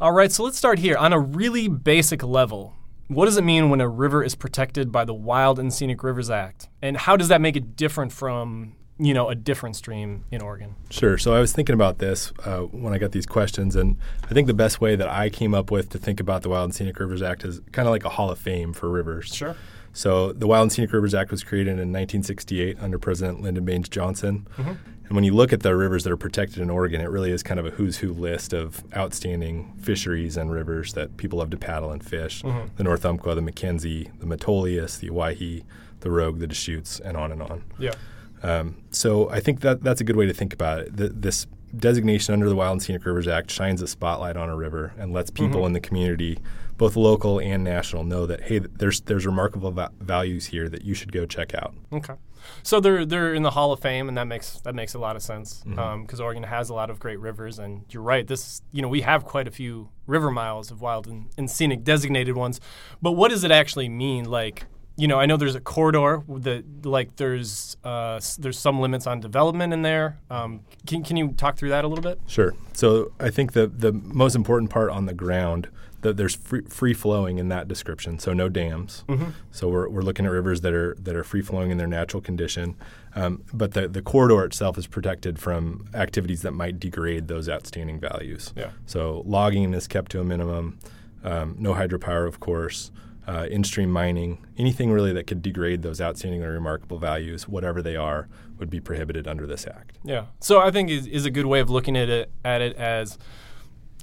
All 0.00 0.12
right, 0.12 0.30
so 0.30 0.44
let's 0.44 0.56
start 0.56 0.78
here. 0.78 0.96
On 0.98 1.12
a 1.12 1.18
really 1.18 1.66
basic 1.66 2.22
level, 2.22 2.76
what 3.08 3.24
does 3.24 3.36
it 3.36 3.42
mean 3.42 3.68
when 3.68 3.80
a 3.80 3.88
river 3.88 4.22
is 4.22 4.36
protected 4.36 4.92
by 4.92 5.04
the 5.04 5.14
Wild 5.14 5.58
and 5.58 5.74
Scenic 5.74 6.04
Rivers 6.04 6.30
Act? 6.30 6.68
And 6.80 6.96
how 6.96 7.16
does 7.16 7.26
that 7.26 7.40
make 7.40 7.56
it 7.56 7.74
different 7.74 8.12
from, 8.12 8.76
you 8.98 9.12
know, 9.12 9.28
a 9.28 9.34
different 9.34 9.76
stream 9.76 10.24
in 10.30 10.40
Oregon? 10.40 10.74
Sure. 10.90 11.18
So 11.18 11.34
I 11.34 11.40
was 11.40 11.52
thinking 11.52 11.74
about 11.74 11.98
this 11.98 12.32
uh, 12.44 12.60
when 12.60 12.92
I 12.92 12.98
got 12.98 13.12
these 13.12 13.26
questions, 13.26 13.76
and 13.76 13.96
I 14.24 14.28
think 14.28 14.46
the 14.46 14.54
best 14.54 14.80
way 14.80 14.96
that 14.96 15.08
I 15.08 15.28
came 15.28 15.54
up 15.54 15.70
with 15.70 15.90
to 15.90 15.98
think 15.98 16.20
about 16.20 16.42
the 16.42 16.48
Wild 16.48 16.64
and 16.64 16.74
Scenic 16.74 16.98
Rivers 16.98 17.22
Act 17.22 17.44
is 17.44 17.60
kind 17.72 17.86
of 17.86 17.92
like 17.92 18.04
a 18.04 18.10
Hall 18.10 18.30
of 18.30 18.38
Fame 18.38 18.72
for 18.72 18.88
rivers. 18.88 19.34
Sure. 19.34 19.56
So 19.92 20.32
the 20.32 20.46
Wild 20.46 20.64
and 20.64 20.72
Scenic 20.72 20.92
Rivers 20.92 21.14
Act 21.14 21.30
was 21.30 21.42
created 21.42 21.72
in 21.72 21.90
1968 21.90 22.78
under 22.80 22.98
President 22.98 23.40
Lyndon 23.40 23.64
Baines 23.64 23.88
Johnson. 23.88 24.46
Mm-hmm. 24.56 24.72
And 25.06 25.14
when 25.14 25.24
you 25.24 25.34
look 25.34 25.52
at 25.52 25.62
the 25.62 25.74
rivers 25.76 26.04
that 26.04 26.12
are 26.12 26.16
protected 26.16 26.58
in 26.58 26.68
Oregon, 26.68 27.00
it 27.00 27.08
really 27.08 27.30
is 27.30 27.42
kind 27.42 27.60
of 27.60 27.66
a 27.66 27.70
who's 27.70 27.98
who 27.98 28.12
list 28.12 28.52
of 28.52 28.84
outstanding 28.94 29.72
fisheries 29.80 30.36
and 30.36 30.50
rivers 30.50 30.94
that 30.94 31.16
people 31.16 31.38
love 31.38 31.50
to 31.50 31.56
paddle 31.56 31.92
and 31.92 32.04
fish. 32.04 32.42
Mm-hmm. 32.42 32.76
The 32.76 32.84
North 32.84 33.06
Umpqua, 33.06 33.36
the 33.36 33.40
McKenzie, 33.40 34.10
the 34.18 34.26
Metolius, 34.26 34.98
the 34.98 35.10
Owyhee, 35.10 35.64
the 36.00 36.10
Rogue, 36.10 36.40
the 36.40 36.46
Deschutes, 36.46 37.00
and 37.00 37.16
on 37.16 37.30
and 37.32 37.40
on. 37.40 37.64
Yeah. 37.78 37.94
Um, 38.42 38.82
so 38.90 39.30
I 39.30 39.40
think 39.40 39.60
that 39.60 39.82
that's 39.82 40.00
a 40.00 40.04
good 40.04 40.16
way 40.16 40.26
to 40.26 40.34
think 40.34 40.52
about 40.52 40.80
it. 40.80 40.96
The, 40.96 41.08
this 41.08 41.46
designation 41.76 42.32
under 42.32 42.48
the 42.48 42.56
Wild 42.56 42.72
and 42.72 42.82
Scenic 42.82 43.04
Rivers 43.04 43.28
Act 43.28 43.50
shines 43.50 43.82
a 43.82 43.86
spotlight 43.86 44.36
on 44.36 44.48
a 44.48 44.56
river 44.56 44.92
and 44.98 45.12
lets 45.12 45.30
people 45.30 45.58
mm-hmm. 45.58 45.66
in 45.66 45.72
the 45.72 45.80
community, 45.80 46.38
both 46.76 46.96
local 46.96 47.40
and 47.40 47.64
national, 47.64 48.04
know 48.04 48.26
that 48.26 48.42
hey, 48.42 48.58
there's 48.58 49.00
there's 49.02 49.26
remarkable 49.26 49.70
va- 49.70 49.92
values 50.00 50.46
here 50.46 50.68
that 50.68 50.82
you 50.84 50.94
should 50.94 51.12
go 51.12 51.26
check 51.26 51.54
out. 51.54 51.74
Okay. 51.92 52.14
So 52.62 52.80
they're 52.80 53.04
they're 53.04 53.34
in 53.34 53.42
the 53.42 53.50
Hall 53.50 53.72
of 53.72 53.80
Fame, 53.80 54.08
and 54.08 54.16
that 54.16 54.26
makes 54.26 54.60
that 54.60 54.74
makes 54.74 54.94
a 54.94 54.98
lot 54.98 55.16
of 55.16 55.22
sense 55.22 55.62
because 55.64 55.78
mm-hmm. 55.78 56.14
um, 56.14 56.20
Oregon 56.20 56.42
has 56.44 56.70
a 56.70 56.74
lot 56.74 56.90
of 56.90 56.98
great 56.98 57.18
rivers, 57.18 57.58
and 57.58 57.84
you're 57.90 58.02
right. 58.02 58.26
This 58.26 58.62
you 58.72 58.82
know 58.82 58.88
we 58.88 59.00
have 59.00 59.24
quite 59.24 59.48
a 59.48 59.50
few 59.50 59.88
river 60.06 60.30
miles 60.30 60.70
of 60.70 60.80
wild 60.80 61.06
and, 61.06 61.26
and 61.36 61.50
scenic 61.50 61.82
designated 61.82 62.36
ones, 62.36 62.60
but 63.02 63.12
what 63.12 63.30
does 63.30 63.42
it 63.42 63.50
actually 63.50 63.88
mean? 63.88 64.24
Like 64.24 64.66
you 64.96 65.06
know, 65.06 65.18
I 65.18 65.26
know 65.26 65.36
there's 65.36 65.54
a 65.54 65.60
corridor 65.60 66.22
that 66.28 66.86
like 66.86 67.16
there's 67.16 67.76
uh, 67.84 68.18
there's 68.38 68.58
some 68.58 68.80
limits 68.80 69.06
on 69.06 69.20
development 69.20 69.72
in 69.72 69.82
there. 69.82 70.18
Um, 70.30 70.60
can 70.86 71.04
can 71.04 71.16
you 71.16 71.28
talk 71.32 71.56
through 71.56 71.68
that 71.68 71.84
a 71.84 71.88
little 71.88 72.02
bit? 72.02 72.18
Sure. 72.26 72.54
So 72.72 73.12
I 73.20 73.30
think 73.30 73.52
the 73.52 73.66
the 73.66 73.92
most 73.92 74.34
important 74.34 74.70
part 74.70 74.90
on 74.90 75.04
the 75.06 75.14
ground 75.14 75.68
that 76.00 76.16
there's 76.16 76.36
free, 76.36 76.62
free 76.62 76.94
flowing 76.94 77.38
in 77.38 77.48
that 77.48 77.68
description. 77.68 78.18
So 78.18 78.32
no 78.32 78.48
dams. 78.48 79.04
Mm-hmm. 79.08 79.30
So 79.50 79.68
we're, 79.68 79.88
we're 79.88 80.02
looking 80.02 80.24
at 80.24 80.30
rivers 80.30 80.60
that 80.60 80.72
are 80.72 80.94
that 81.00 81.14
are 81.14 81.24
free 81.24 81.42
flowing 81.42 81.70
in 81.70 81.78
their 81.78 81.86
natural 81.86 82.22
condition. 82.22 82.74
Um, 83.14 83.42
but 83.52 83.74
the 83.74 83.88
the 83.88 84.02
corridor 84.02 84.44
itself 84.44 84.78
is 84.78 84.86
protected 84.86 85.38
from 85.38 85.88
activities 85.92 86.40
that 86.42 86.52
might 86.52 86.80
degrade 86.80 87.28
those 87.28 87.50
outstanding 87.50 88.00
values. 88.00 88.54
Yeah. 88.56 88.70
So 88.86 89.22
logging 89.26 89.74
is 89.74 89.86
kept 89.86 90.10
to 90.12 90.20
a 90.20 90.24
minimum. 90.24 90.78
Um, 91.22 91.56
no 91.58 91.74
hydropower, 91.74 92.26
of 92.26 92.40
course 92.40 92.92
uh, 93.26 93.46
in-stream 93.50 93.90
mining, 93.90 94.44
anything 94.56 94.92
really 94.92 95.12
that 95.12 95.26
could 95.26 95.42
degrade 95.42 95.82
those 95.82 96.00
outstanding 96.00 96.42
or 96.42 96.52
remarkable 96.52 96.98
values, 96.98 97.48
whatever 97.48 97.82
they 97.82 97.96
are, 97.96 98.28
would 98.58 98.70
be 98.70 98.80
prohibited 98.80 99.26
under 99.26 99.46
this 99.46 99.66
act. 99.66 99.98
Yeah. 100.04 100.26
So 100.40 100.60
I 100.60 100.70
think 100.70 100.90
is, 100.90 101.06
is 101.06 101.26
a 101.26 101.30
good 101.30 101.46
way 101.46 101.60
of 101.60 101.68
looking 101.68 101.96
at 101.96 102.08
it 102.08 102.30
at 102.44 102.60
it 102.60 102.76
as 102.76 103.18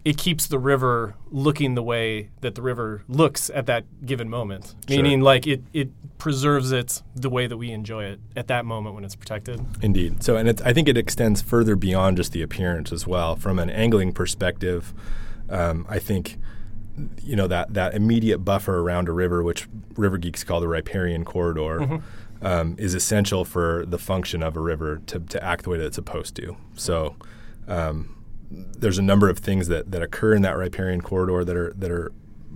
it 0.06 0.18
keeps 0.18 0.48
the 0.48 0.60
river 0.60 1.16
looking 1.32 1.76
the 1.76 1.84
way 1.84 2.30
that 2.42 2.56
the 2.56 2.62
river 2.62 3.04
looks 3.08 3.50
at 3.52 3.66
that 3.68 4.06
given 4.06 4.30
moment. 4.30 4.76
Sure. 4.88 4.98
Meaning, 4.98 5.22
like 5.22 5.48
it, 5.48 5.64
it 5.72 5.90
preserves 6.18 6.74
it 6.74 7.02
the 7.16 7.30
way 7.30 7.48
that 7.48 7.56
we 7.58 7.72
enjoy 7.72 8.04
it 8.04 8.20
at 8.36 8.48
that 8.48 8.66
moment 8.66 8.96
when 8.96 9.06
it's 9.06 9.16
protected. 9.16 9.66
Indeed. 9.82 10.22
So, 10.22 10.36
and 10.36 10.62
I 10.62 10.74
think 10.74 10.90
it 10.90 10.98
extends 10.98 11.42
further 11.42 11.78
beyond 11.78 12.18
just 12.18 12.34
the 12.34 12.42
appearance 12.42 12.92
as 12.92 13.08
well. 13.08 13.38
From 13.38 13.60
an 13.60 13.70
angling 13.70 14.12
perspective, 14.12 14.94
um, 15.50 15.86
I 15.88 16.00
think 16.00 16.38
you 17.24 17.36
know 17.36 17.48
that 17.48 17.74
that 17.74 17.94
immediate 17.94 18.40
buffer 18.40 18.80
around 18.80 19.08
a 19.08 19.12
river, 19.12 19.44
which 19.44 19.68
river 19.96 20.18
geeks 20.18 20.44
call 20.44 20.60
the 20.60 20.68
riparian 20.68 21.26
corridor, 21.26 21.80
mm-hmm. 21.80 22.46
um, 22.46 22.76
is 22.78 22.94
essential 22.94 23.46
for 23.46 23.86
the 23.86 23.98
function 23.98 24.44
of 24.44 24.56
a 24.56 24.60
river 24.60 25.02
to, 25.08 25.20
to 25.20 25.44
act 25.44 25.64
the 25.64 25.70
way 25.70 25.78
that 25.78 25.86
it's 25.86 25.96
supposed 25.96 26.36
to. 26.36 26.56
So 26.76 27.16
um, 27.68 28.24
there's 28.52 28.98
a 28.98 29.02
number 29.02 29.30
of 29.30 29.40
things 29.40 29.68
that, 29.68 29.92
that 29.92 30.02
occur 30.04 30.36
in 30.36 30.42
that 30.44 30.56
riparian 30.56 31.02
corridor 31.02 31.44
that 31.44 31.56
are 31.56 31.74
that 31.74 31.92
are 31.92 32.12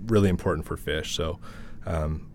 really 0.06 0.28
important 0.28 0.66
for 0.66 0.76
fish. 0.76 1.14
So 1.14 1.38
um, 1.84 2.30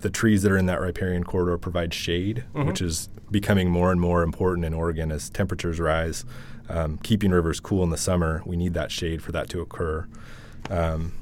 the 0.00 0.10
trees 0.10 0.42
that 0.42 0.52
are 0.52 0.58
in 0.58 0.66
that 0.66 0.80
riparian 0.80 1.24
corridor 1.24 1.58
provide 1.58 1.92
shade, 1.92 2.44
mm-hmm. 2.54 2.68
which 2.68 2.80
is 2.80 3.08
becoming 3.30 3.68
more 3.68 3.90
and 3.90 4.00
more 4.00 4.22
important 4.22 4.64
in 4.64 4.72
Oregon 4.72 5.10
as 5.10 5.28
temperatures 5.28 5.80
rise. 5.80 6.24
Um, 6.70 6.98
keeping 6.98 7.30
rivers 7.30 7.60
cool 7.60 7.82
in 7.82 7.90
the 7.90 7.96
summer, 7.96 8.42
we 8.44 8.56
need 8.56 8.74
that 8.74 8.92
shade 8.92 9.22
for 9.22 9.32
that 9.32 9.48
to 9.50 9.60
occur. 9.60 10.06
Um, 10.68 11.14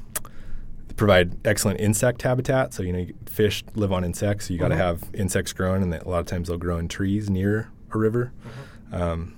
provide 0.97 1.37
excellent 1.47 1.79
insect 1.79 2.21
habitat. 2.23 2.73
So 2.73 2.83
you 2.83 2.91
know, 2.91 3.05
fish 3.25 3.63
live 3.75 3.93
on 3.93 4.03
insects. 4.03 4.47
So 4.47 4.53
you 4.53 4.59
got 4.59 4.69
to 4.69 4.75
mm-hmm. 4.75 4.83
have 4.83 5.03
insects 5.13 5.53
growing, 5.53 5.81
and 5.83 5.93
a 5.93 6.09
lot 6.09 6.19
of 6.19 6.25
times 6.25 6.49
they'll 6.49 6.57
grow 6.57 6.77
in 6.77 6.89
trees 6.89 7.29
near 7.29 7.69
a 7.93 7.97
river. 7.97 8.33
Mm-hmm. 8.41 9.01
Um, 9.01 9.33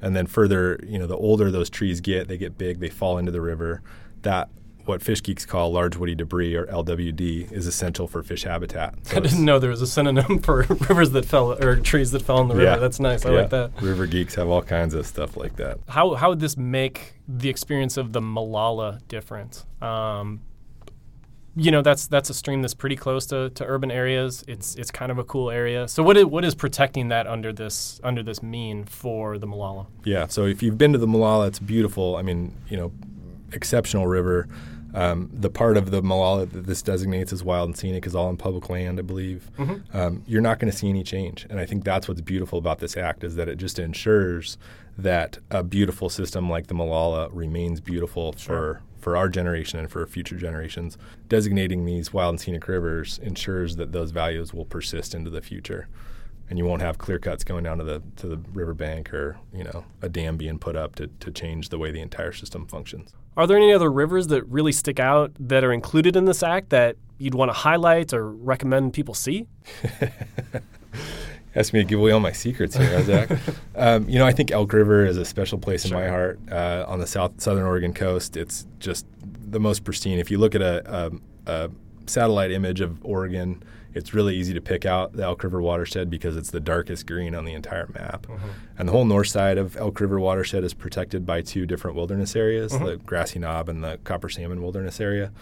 and 0.00 0.14
then 0.14 0.26
further, 0.26 0.80
you 0.86 0.98
know, 0.98 1.06
the 1.06 1.16
older 1.16 1.50
those 1.50 1.70
trees 1.70 2.00
get, 2.00 2.28
they 2.28 2.36
get 2.36 2.58
big, 2.58 2.80
they 2.80 2.88
fall 2.88 3.18
into 3.18 3.32
the 3.32 3.40
river. 3.40 3.82
That 4.22 4.48
what 4.84 5.02
fish 5.02 5.22
geeks 5.22 5.44
call 5.44 5.72
large 5.72 5.96
woody 5.96 6.14
debris 6.14 6.54
or 6.54 6.66
LWD 6.66 7.50
is 7.50 7.66
essential 7.66 8.06
for 8.06 8.22
fish 8.22 8.44
habitat. 8.44 8.94
So 9.02 9.16
I 9.16 9.20
didn't 9.20 9.44
know 9.44 9.58
there 9.58 9.70
was 9.70 9.82
a 9.82 9.86
synonym 9.86 10.38
for 10.42 10.62
rivers 10.88 11.10
that 11.10 11.24
fell 11.24 11.52
or 11.52 11.76
trees 11.76 12.12
that 12.12 12.22
fell 12.22 12.40
in 12.40 12.48
the 12.48 12.54
river. 12.54 12.70
Yeah. 12.70 12.76
That's 12.76 13.00
nice. 13.00 13.26
I 13.26 13.32
yeah. 13.32 13.40
like 13.40 13.50
that. 13.50 13.82
River 13.82 14.06
geeks 14.06 14.34
have 14.36 14.48
all 14.48 14.62
kinds 14.62 14.94
of 14.94 15.06
stuff 15.06 15.36
like 15.36 15.56
that. 15.56 15.78
How 15.88 16.14
how 16.14 16.30
would 16.30 16.40
this 16.40 16.56
make 16.56 17.14
the 17.26 17.48
experience 17.48 17.96
of 17.96 18.12
the 18.12 18.20
Molalla 18.20 19.00
different? 19.08 19.64
Um, 19.82 20.40
you 21.56 21.70
know 21.70 21.80
that's 21.80 22.06
that's 22.06 22.28
a 22.28 22.34
stream 22.34 22.60
that's 22.60 22.74
pretty 22.74 22.96
close 22.96 23.26
to, 23.26 23.50
to 23.50 23.64
urban 23.64 23.90
areas. 23.90 24.44
It's 24.46 24.74
it's 24.74 24.90
kind 24.90 25.10
of 25.10 25.18
a 25.18 25.24
cool 25.24 25.50
area. 25.50 25.88
So 25.88 26.02
what 26.02 26.16
is, 26.18 26.26
what 26.26 26.44
is 26.44 26.54
protecting 26.54 27.08
that 27.08 27.26
under 27.26 27.52
this 27.52 27.98
under 28.04 28.22
this 28.22 28.42
mean 28.42 28.84
for 28.84 29.38
the 29.38 29.46
Molalla? 29.46 29.86
Yeah. 30.04 30.26
So 30.26 30.44
if 30.44 30.62
you've 30.62 30.76
been 30.76 30.92
to 30.92 30.98
the 30.98 31.06
Molalla, 31.06 31.46
it's 31.46 31.58
beautiful. 31.58 32.16
I 32.16 32.22
mean, 32.22 32.54
you 32.68 32.76
know, 32.76 32.92
exceptional 33.52 34.06
river. 34.06 34.48
Um, 34.96 35.28
the 35.30 35.50
part 35.50 35.76
of 35.76 35.90
the 35.90 36.00
Molalla 36.00 36.46
that 36.46 36.66
this 36.66 36.80
designates 36.80 37.30
as 37.30 37.44
wild 37.44 37.68
and 37.68 37.76
scenic 37.76 38.06
is 38.06 38.14
all 38.14 38.28
on 38.28 38.38
public 38.38 38.70
land, 38.70 38.98
I 38.98 39.02
believe. 39.02 39.50
Mm-hmm. 39.58 39.94
Um, 39.94 40.22
you're 40.26 40.40
not 40.40 40.58
going 40.58 40.72
to 40.72 40.76
see 40.76 40.88
any 40.88 41.02
change, 41.02 41.46
and 41.50 41.60
I 41.60 41.66
think 41.66 41.84
that's 41.84 42.08
what's 42.08 42.22
beautiful 42.22 42.58
about 42.58 42.78
this 42.78 42.96
act 42.96 43.22
is 43.22 43.36
that 43.36 43.46
it 43.46 43.56
just 43.56 43.78
ensures 43.78 44.56
that 44.96 45.36
a 45.50 45.62
beautiful 45.62 46.08
system 46.08 46.48
like 46.48 46.68
the 46.68 46.74
Molalla 46.74 47.28
remains 47.30 47.80
beautiful 47.80 48.32
sure. 48.32 48.38
for 48.38 48.82
for 48.98 49.16
our 49.16 49.28
generation 49.28 49.78
and 49.78 49.88
for 49.90 50.04
future 50.06 50.36
generations. 50.36 50.98
Designating 51.28 51.84
these 51.84 52.12
wild 52.12 52.30
and 52.30 52.40
scenic 52.40 52.66
rivers 52.66 53.20
ensures 53.22 53.76
that 53.76 53.92
those 53.92 54.10
values 54.10 54.52
will 54.52 54.64
persist 54.64 55.14
into 55.14 55.30
the 55.30 55.40
future. 55.40 55.86
And 56.48 56.58
you 56.58 56.64
won't 56.64 56.82
have 56.82 56.98
clear 56.98 57.18
cuts 57.18 57.44
going 57.44 57.64
down 57.64 57.78
to 57.78 57.84
the 57.84 58.02
to 58.16 58.28
the 58.28 58.38
riverbank 58.52 59.12
or, 59.12 59.36
you 59.52 59.62
know, 59.62 59.84
a 60.00 60.08
dam 60.08 60.36
being 60.36 60.58
put 60.58 60.74
up 60.74 60.96
to, 60.96 61.06
to 61.06 61.30
change 61.30 61.68
the 61.68 61.78
way 61.78 61.92
the 61.92 62.00
entire 62.00 62.32
system 62.32 62.66
functions. 62.66 63.12
Are 63.36 63.46
there 63.46 63.56
any 63.56 63.72
other 63.72 63.90
rivers 63.90 64.28
that 64.28 64.44
really 64.44 64.72
stick 64.72 64.98
out 64.98 65.32
that 65.38 65.62
are 65.62 65.72
included 65.72 66.16
in 66.16 66.24
this 66.24 66.42
act 66.42 66.70
that 66.70 66.96
you'd 67.18 67.34
want 67.34 67.50
to 67.50 67.52
highlight 67.52 68.12
or 68.12 68.30
recommend 68.30 68.94
people 68.94 69.14
see? 69.14 69.46
asked 71.54 71.72
me 71.72 71.80
to 71.80 71.84
give 71.84 71.98
away 71.98 72.12
all 72.12 72.20
my 72.20 72.32
secrets 72.32 72.76
here, 72.76 73.02
Zach. 73.02 73.30
um, 73.76 74.08
you 74.08 74.18
know, 74.18 74.26
I 74.26 74.32
think 74.32 74.50
Elk 74.50 74.72
River 74.72 75.04
is 75.04 75.16
a 75.16 75.24
special 75.24 75.58
place 75.58 75.86
sure. 75.86 75.98
in 75.98 76.04
my 76.04 76.08
heart 76.08 76.38
uh, 76.50 76.84
on 76.86 77.00
the 77.00 77.06
south 77.06 77.40
southern 77.40 77.64
Oregon 77.64 77.92
coast. 77.92 78.36
It's 78.36 78.66
just 78.78 79.06
the 79.22 79.60
most 79.60 79.84
pristine. 79.84 80.18
If 80.18 80.30
you 80.30 80.38
look 80.38 80.54
at 80.54 80.62
a, 80.62 81.10
a, 81.46 81.62
a, 81.64 81.70
satellite 82.08 82.52
image 82.52 82.80
of 82.80 83.04
Oregon, 83.04 83.62
it's 83.96 84.12
really 84.12 84.36
easy 84.36 84.52
to 84.52 84.60
pick 84.60 84.84
out 84.84 85.14
the 85.14 85.22
Elk 85.22 85.42
River 85.42 85.62
watershed 85.62 86.10
because 86.10 86.36
it's 86.36 86.50
the 86.50 86.60
darkest 86.60 87.06
green 87.06 87.34
on 87.34 87.46
the 87.46 87.54
entire 87.54 87.88
map. 87.94 88.26
Mm-hmm. 88.26 88.48
And 88.78 88.88
the 88.88 88.92
whole 88.92 89.06
north 89.06 89.28
side 89.28 89.56
of 89.56 89.74
Elk 89.76 89.98
River 90.00 90.20
watershed 90.20 90.64
is 90.64 90.74
protected 90.74 91.24
by 91.24 91.40
two 91.40 91.64
different 91.64 91.96
wilderness 91.96 92.36
areas: 92.36 92.72
mm-hmm. 92.72 92.84
the 92.84 92.96
Grassy 92.98 93.38
Knob 93.38 93.70
and 93.70 93.82
the 93.82 93.98
Copper 94.04 94.28
Salmon 94.28 94.60
Wilderness 94.62 95.00
Area. 95.00 95.32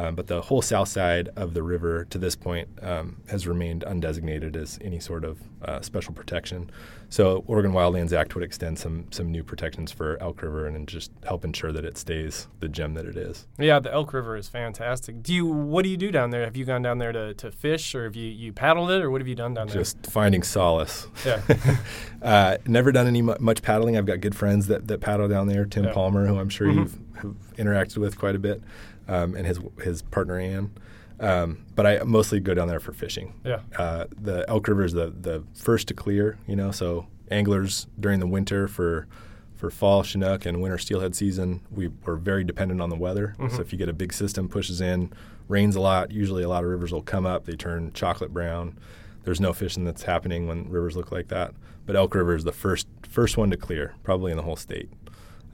Um, 0.00 0.14
but 0.14 0.28
the 0.28 0.40
whole 0.40 0.62
south 0.62 0.88
side 0.88 1.28
of 1.36 1.52
the 1.52 1.62
river 1.62 2.06
to 2.06 2.16
this 2.18 2.34
point 2.34 2.68
um, 2.80 3.20
has 3.28 3.46
remained 3.46 3.84
undesignated 3.86 4.56
as 4.56 4.78
any 4.82 4.98
sort 4.98 5.24
of 5.24 5.38
uh, 5.62 5.82
special 5.82 6.14
protection. 6.14 6.70
So 7.10 7.44
Oregon 7.46 7.72
Wildlands 7.72 8.12
Act 8.12 8.34
would 8.34 8.44
extend 8.44 8.78
some 8.78 9.06
some 9.10 9.30
new 9.30 9.42
protections 9.44 9.90
for 9.92 10.16
Elk 10.22 10.40
River 10.42 10.66
and 10.66 10.86
just 10.88 11.10
help 11.26 11.44
ensure 11.44 11.70
that 11.72 11.84
it 11.84 11.98
stays 11.98 12.46
the 12.60 12.68
gem 12.68 12.94
that 12.94 13.04
it 13.04 13.16
is. 13.16 13.46
Yeah, 13.58 13.78
the 13.80 13.92
Elk 13.92 14.12
River 14.14 14.36
is 14.36 14.48
fantastic. 14.48 15.22
Do 15.22 15.34
you 15.34 15.44
what 15.44 15.82
do 15.82 15.90
you 15.90 15.96
do 15.98 16.10
down 16.10 16.30
there? 16.30 16.44
Have 16.44 16.56
you 16.56 16.64
gone 16.64 16.82
down 16.82 16.98
there 16.98 17.12
to, 17.12 17.34
to 17.34 17.50
fish, 17.50 17.94
or 17.94 18.04
have 18.04 18.16
you, 18.16 18.30
you 18.30 18.52
paddled 18.54 18.90
it, 18.92 19.02
or 19.02 19.10
what 19.10 19.20
have 19.20 19.28
you 19.28 19.34
done 19.34 19.52
down 19.54 19.66
there? 19.66 19.76
Just 19.76 20.06
finding 20.06 20.42
solace. 20.44 21.08
yeah, 21.26 21.42
uh, 22.22 22.56
never 22.66 22.90
done 22.92 23.06
any 23.08 23.22
much 23.22 23.60
paddling. 23.60 23.96
I've 23.98 24.06
got 24.06 24.20
good 24.20 24.36
friends 24.36 24.68
that, 24.68 24.86
that 24.88 25.00
paddle 25.00 25.28
down 25.28 25.46
there. 25.48 25.64
Tim 25.66 25.84
Yeah. 25.84 25.92
Palmer, 25.92 26.26
who 26.26 26.38
I'm 26.38 26.48
sure 26.48 26.68
Mhm. 26.68 26.74
you've, 26.76 26.98
have 27.16 27.34
interacted 27.58 27.98
with 27.98 28.16
quite 28.18 28.34
a 28.36 28.38
bit, 28.38 28.62
um, 29.10 29.34
and 29.34 29.46
his 29.46 29.58
his 29.82 30.02
partner 30.02 30.38
Ann. 30.38 30.70
Um, 31.18 31.66
but 31.74 31.86
I 31.86 32.02
mostly 32.04 32.40
go 32.40 32.54
down 32.54 32.68
there 32.68 32.80
for 32.80 32.92
fishing. 32.92 33.34
yeah, 33.44 33.60
Uh, 33.78 34.06
the 34.18 34.44
Elk 34.48 34.66
River 34.68 34.84
is 34.84 34.94
the, 34.94 35.10
the 35.20 35.44
first 35.54 35.88
to 35.88 35.94
clear, 35.94 36.38
you 36.46 36.56
know, 36.56 36.70
so 36.70 37.06
anglers 37.30 37.86
during 37.98 38.20
the 38.20 38.26
winter 38.26 38.66
for 38.66 39.06
for 39.54 39.70
fall 39.70 40.02
Chinook 40.02 40.46
and 40.46 40.62
winter 40.62 40.78
steelhead 40.78 41.14
season, 41.14 41.60
we 41.70 41.90
were 42.06 42.16
very 42.16 42.42
dependent 42.44 42.80
on 42.80 42.88
the 42.88 42.96
weather. 42.96 43.34
So 43.50 43.60
if 43.60 43.70
you 43.72 43.78
get 43.78 43.90
a 43.90 43.92
big 43.92 44.14
system 44.14 44.48
pushes 44.48 44.80
in, 44.80 45.12
rains 45.48 45.76
a 45.76 45.80
lot, 45.82 46.10
usually 46.12 46.42
a 46.42 46.48
lot 46.48 46.64
of 46.64 46.70
rivers 46.70 46.90
will 46.92 47.02
come 47.02 47.26
up, 47.26 47.44
they 47.44 47.56
turn 47.56 47.92
chocolate 47.92 48.32
brown. 48.32 48.78
There's 49.24 49.38
no 49.42 49.52
fishing 49.52 49.84
that's 49.84 50.04
happening 50.04 50.46
when 50.48 50.70
rivers 50.70 50.96
look 50.96 51.12
like 51.12 51.28
that. 51.28 51.52
But 51.84 51.94
Elk 51.94 52.14
River 52.14 52.34
is 52.34 52.44
the 52.44 52.52
first 52.52 52.86
first 53.06 53.36
one 53.36 53.50
to 53.50 53.58
clear, 53.58 53.92
probably 54.02 54.30
in 54.30 54.38
the 54.38 54.44
whole 54.44 54.56
state. 54.56 54.88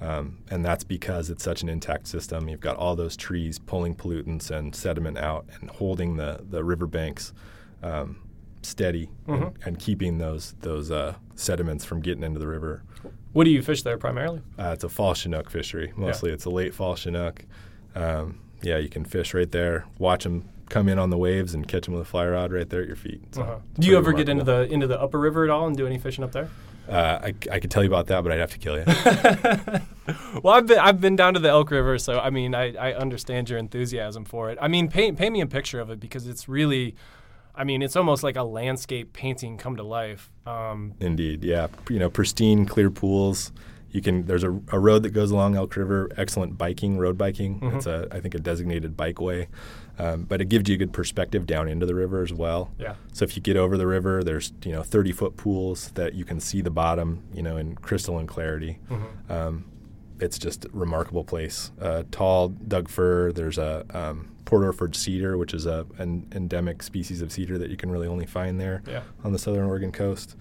Um, 0.00 0.38
and 0.50 0.64
that's 0.64 0.84
because 0.84 1.30
it's 1.30 1.42
such 1.42 1.62
an 1.62 1.68
intact 1.68 2.06
system. 2.06 2.48
You've 2.48 2.60
got 2.60 2.76
all 2.76 2.96
those 2.96 3.16
trees 3.16 3.58
pulling 3.58 3.94
pollutants 3.94 4.50
and 4.50 4.74
sediment 4.74 5.16
out 5.16 5.46
and 5.60 5.70
holding 5.70 6.16
the, 6.16 6.44
the 6.50 6.62
riverbanks 6.62 7.32
um, 7.82 8.18
steady 8.62 9.08
and, 9.26 9.52
and 9.64 9.78
keeping 9.78 10.18
those 10.18 10.54
those 10.60 10.90
uh, 10.90 11.14
sediments 11.34 11.84
from 11.84 12.00
getting 12.00 12.22
into 12.24 12.38
the 12.38 12.46
river. 12.48 12.82
What 13.32 13.44
do 13.44 13.50
you 13.50 13.62
fish 13.62 13.82
there 13.82 13.96
primarily? 13.98 14.40
Uh, 14.58 14.70
it's 14.74 14.84
a 14.84 14.88
fall 14.88 15.14
Chinook 15.14 15.50
fishery. 15.50 15.92
Mostly 15.96 16.30
it's 16.30 16.44
a 16.44 16.50
late 16.50 16.74
fall 16.74 16.94
Chinook. 16.96 17.44
Um, 17.94 18.40
yeah, 18.62 18.78
you 18.78 18.88
can 18.88 19.04
fish 19.04 19.32
right 19.34 19.50
there, 19.50 19.84
watch 19.98 20.24
them 20.24 20.48
come 20.68 20.88
in 20.88 20.98
on 20.98 21.10
the 21.10 21.18
waves 21.18 21.54
and 21.54 21.68
catch 21.68 21.84
them 21.84 21.94
with 21.94 22.02
a 22.02 22.06
fly 22.06 22.26
rod 22.26 22.52
right 22.52 22.68
there 22.68 22.80
at 22.80 22.86
your 22.88 22.96
feet. 22.96 23.20
So 23.34 23.42
Uh-huh. 23.42 23.56
Do 23.78 23.86
you 23.86 23.96
ever 23.96 24.12
get 24.12 24.28
into 24.28 24.42
the 24.44 24.62
into 24.70 24.86
the 24.86 25.00
upper 25.00 25.18
river 25.20 25.44
at 25.44 25.50
all 25.50 25.66
and 25.66 25.76
do 25.76 25.86
any 25.86 25.96
fishing 25.98 26.24
up 26.24 26.32
there? 26.32 26.50
Uh, 26.88 27.18
I, 27.22 27.34
I 27.50 27.60
could 27.60 27.70
tell 27.70 27.82
you 27.82 27.88
about 27.88 28.06
that, 28.06 28.22
but 28.22 28.32
I'd 28.32 28.40
have 28.40 28.52
to 28.52 28.58
kill 28.58 28.78
you. 28.78 28.84
Well, 30.40 30.54
I've 30.54 30.66
been 30.66 30.78
I've 30.78 31.00
been 31.00 31.16
down 31.16 31.34
to 31.34 31.40
the 31.40 31.48
Elk 31.48 31.72
River, 31.72 31.98
so 31.98 32.20
I 32.20 32.30
mean 32.30 32.54
I, 32.54 32.74
I 32.76 32.94
understand 32.94 33.50
your 33.50 33.58
enthusiasm 33.58 34.24
for 34.24 34.50
it. 34.50 34.58
I 34.60 34.68
mean, 34.68 34.88
paint 34.88 35.18
paint 35.18 35.32
me 35.32 35.40
a 35.40 35.46
picture 35.46 35.80
of 35.80 35.90
it 35.90 35.98
because 35.98 36.28
it's 36.28 36.48
really, 36.48 36.94
I 37.56 37.64
mean, 37.64 37.82
it's 37.82 37.96
almost 37.96 38.22
like 38.22 38.36
a 38.36 38.44
landscape 38.44 39.12
painting 39.12 39.58
come 39.58 39.74
to 39.76 39.82
life. 39.82 40.30
Um, 40.46 40.94
Indeed, 41.00 41.42
yeah. 41.42 41.66
You 41.90 41.98
know, 41.98 42.08
pristine, 42.08 42.66
clear 42.66 42.88
pools. 42.88 43.50
You 43.90 44.02
can. 44.02 44.26
There's 44.26 44.44
a, 44.44 44.50
a 44.72 44.78
road 44.78 45.02
that 45.04 45.10
goes 45.10 45.30
along 45.30 45.56
Elk 45.56 45.76
River. 45.76 46.10
Excellent 46.16 46.58
biking, 46.58 46.98
road 46.98 47.16
biking. 47.16 47.60
It's 47.74 47.86
a, 47.86 48.08
I 48.10 48.20
think, 48.20 48.34
a 48.34 48.38
designated 48.38 48.96
bikeway, 48.96 49.46
um, 49.98 50.24
but 50.24 50.40
it 50.40 50.48
gives 50.48 50.68
you 50.68 50.74
a 50.74 50.78
good 50.78 50.92
perspective 50.92 51.46
down 51.46 51.68
into 51.68 51.86
the 51.86 51.94
river 51.94 52.22
as 52.22 52.32
well. 52.32 52.70
yeah, 52.78 52.96
So 53.12 53.24
if 53.24 53.36
you 53.36 53.42
get 53.42 53.56
over 53.56 53.76
the 53.76 53.86
river, 53.86 54.22
there's 54.22 54.52
you 54.64 54.72
know 54.72 54.82
30 54.82 55.12
foot 55.12 55.36
pools 55.36 55.90
that 55.92 56.14
you 56.14 56.24
can 56.24 56.40
see 56.40 56.60
the 56.60 56.70
bottom, 56.70 57.22
you 57.32 57.42
know, 57.42 57.56
in 57.56 57.76
crystalline 57.76 58.26
clarity. 58.26 58.78
Um, 59.28 59.64
it's 60.20 60.38
just 60.38 60.64
a 60.64 60.70
remarkable 60.72 61.24
place. 61.24 61.72
Uh, 61.80 62.02
tall 62.10 62.48
Doug 62.48 62.88
fir. 62.88 63.32
There's 63.32 63.58
a 63.58 63.84
um, 63.90 64.30
Port 64.44 64.64
Orford 64.64 64.96
cedar, 64.96 65.36
which 65.36 65.52
is 65.52 65.66
a 65.66 65.86
an 65.98 66.26
endemic 66.34 66.82
species 66.82 67.20
of 67.20 67.32
cedar 67.32 67.58
that 67.58 67.70
you 67.70 67.76
can 67.76 67.90
really 67.90 68.06
only 68.06 68.26
find 68.26 68.60
there 68.60 68.82
yeah. 68.86 69.02
on 69.24 69.32
the 69.32 69.38
southern 69.38 69.66
Oregon 69.66 69.92
coast. 69.92 70.36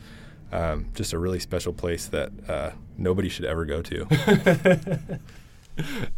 Um, 0.52 0.92
just 0.94 1.12
a 1.14 1.20
really 1.20 1.40
special 1.40 1.74
place 1.74 2.06
that 2.08 2.32
uh, 2.48 2.72
nobody 2.98 3.30
should 3.30 3.46
ever 3.46 3.66
go 3.66 3.82
to. 3.82 5.20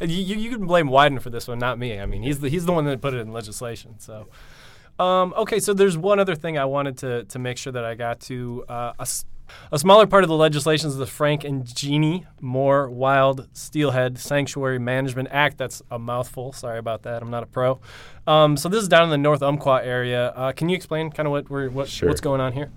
You, 0.02 0.36
you, 0.36 0.50
can 0.52 0.68
blame 0.68 0.88
Wyden 0.88 1.20
for 1.20 1.30
this 1.30 1.48
one, 1.48 1.58
not 1.58 1.80
me. 1.80 2.00
I 2.00 2.06
mean, 2.06 2.22
he's 2.22 2.40
the 2.40 2.50
he's 2.50 2.66
the 2.66 2.72
one 2.72 2.86
that 2.86 3.02
put 3.02 3.14
it 3.14 3.18
in 3.18 3.34
legislation. 3.34 3.96
So, 3.98 4.28
um, 5.00 5.34
okay. 5.36 5.60
So 5.60 5.74
there's 5.74 5.98
one 5.98 6.20
other 6.20 6.36
thing 6.36 6.58
I 6.58 6.66
wanted 6.66 6.98
to 7.00 7.24
to 7.26 7.40
make 7.40 7.58
sure 7.58 7.74
that 7.74 7.84
I 7.84 7.96
got 7.96 8.20
to. 8.22 8.64
Uh, 8.70 8.94
a, 9.00 9.08
a 9.72 9.80
smaller 9.80 10.06
part 10.06 10.24
of 10.24 10.28
the 10.28 10.36
legislation 10.36 10.90
is 10.90 10.98
the 10.98 11.08
Frank 11.08 11.44
and 11.44 11.66
Jeannie 11.66 12.26
Moore 12.42 12.90
Wild 12.90 13.48
Steelhead 13.54 14.20
Sanctuary 14.20 14.78
Management 14.78 15.30
Act. 15.32 15.58
That's 15.58 15.82
a 15.90 15.98
mouthful. 15.98 16.54
Sorry 16.54 16.78
about 16.78 17.04
that. 17.04 17.22
I'm 17.22 17.32
not 17.32 17.44
a 17.44 17.48
pro. 17.48 17.80
Um, 18.28 18.58
so 18.58 18.70
this 18.70 18.82
is 18.82 18.88
down 18.88 19.06
in 19.06 19.10
the 19.10 19.18
North 19.18 19.42
Umpqua 19.42 19.82
area. 19.84 20.30
Uh, 20.36 20.52
can 20.52 20.70
you 20.70 20.76
explain 20.76 21.10
kind 21.12 21.28
of 21.28 21.32
what 21.32 21.50
we're, 21.50 21.70
what 21.70 21.88
Sure. 21.88 22.10
what's 22.10 22.22
going 22.22 22.42
on 22.42 22.54
here? 22.54 22.72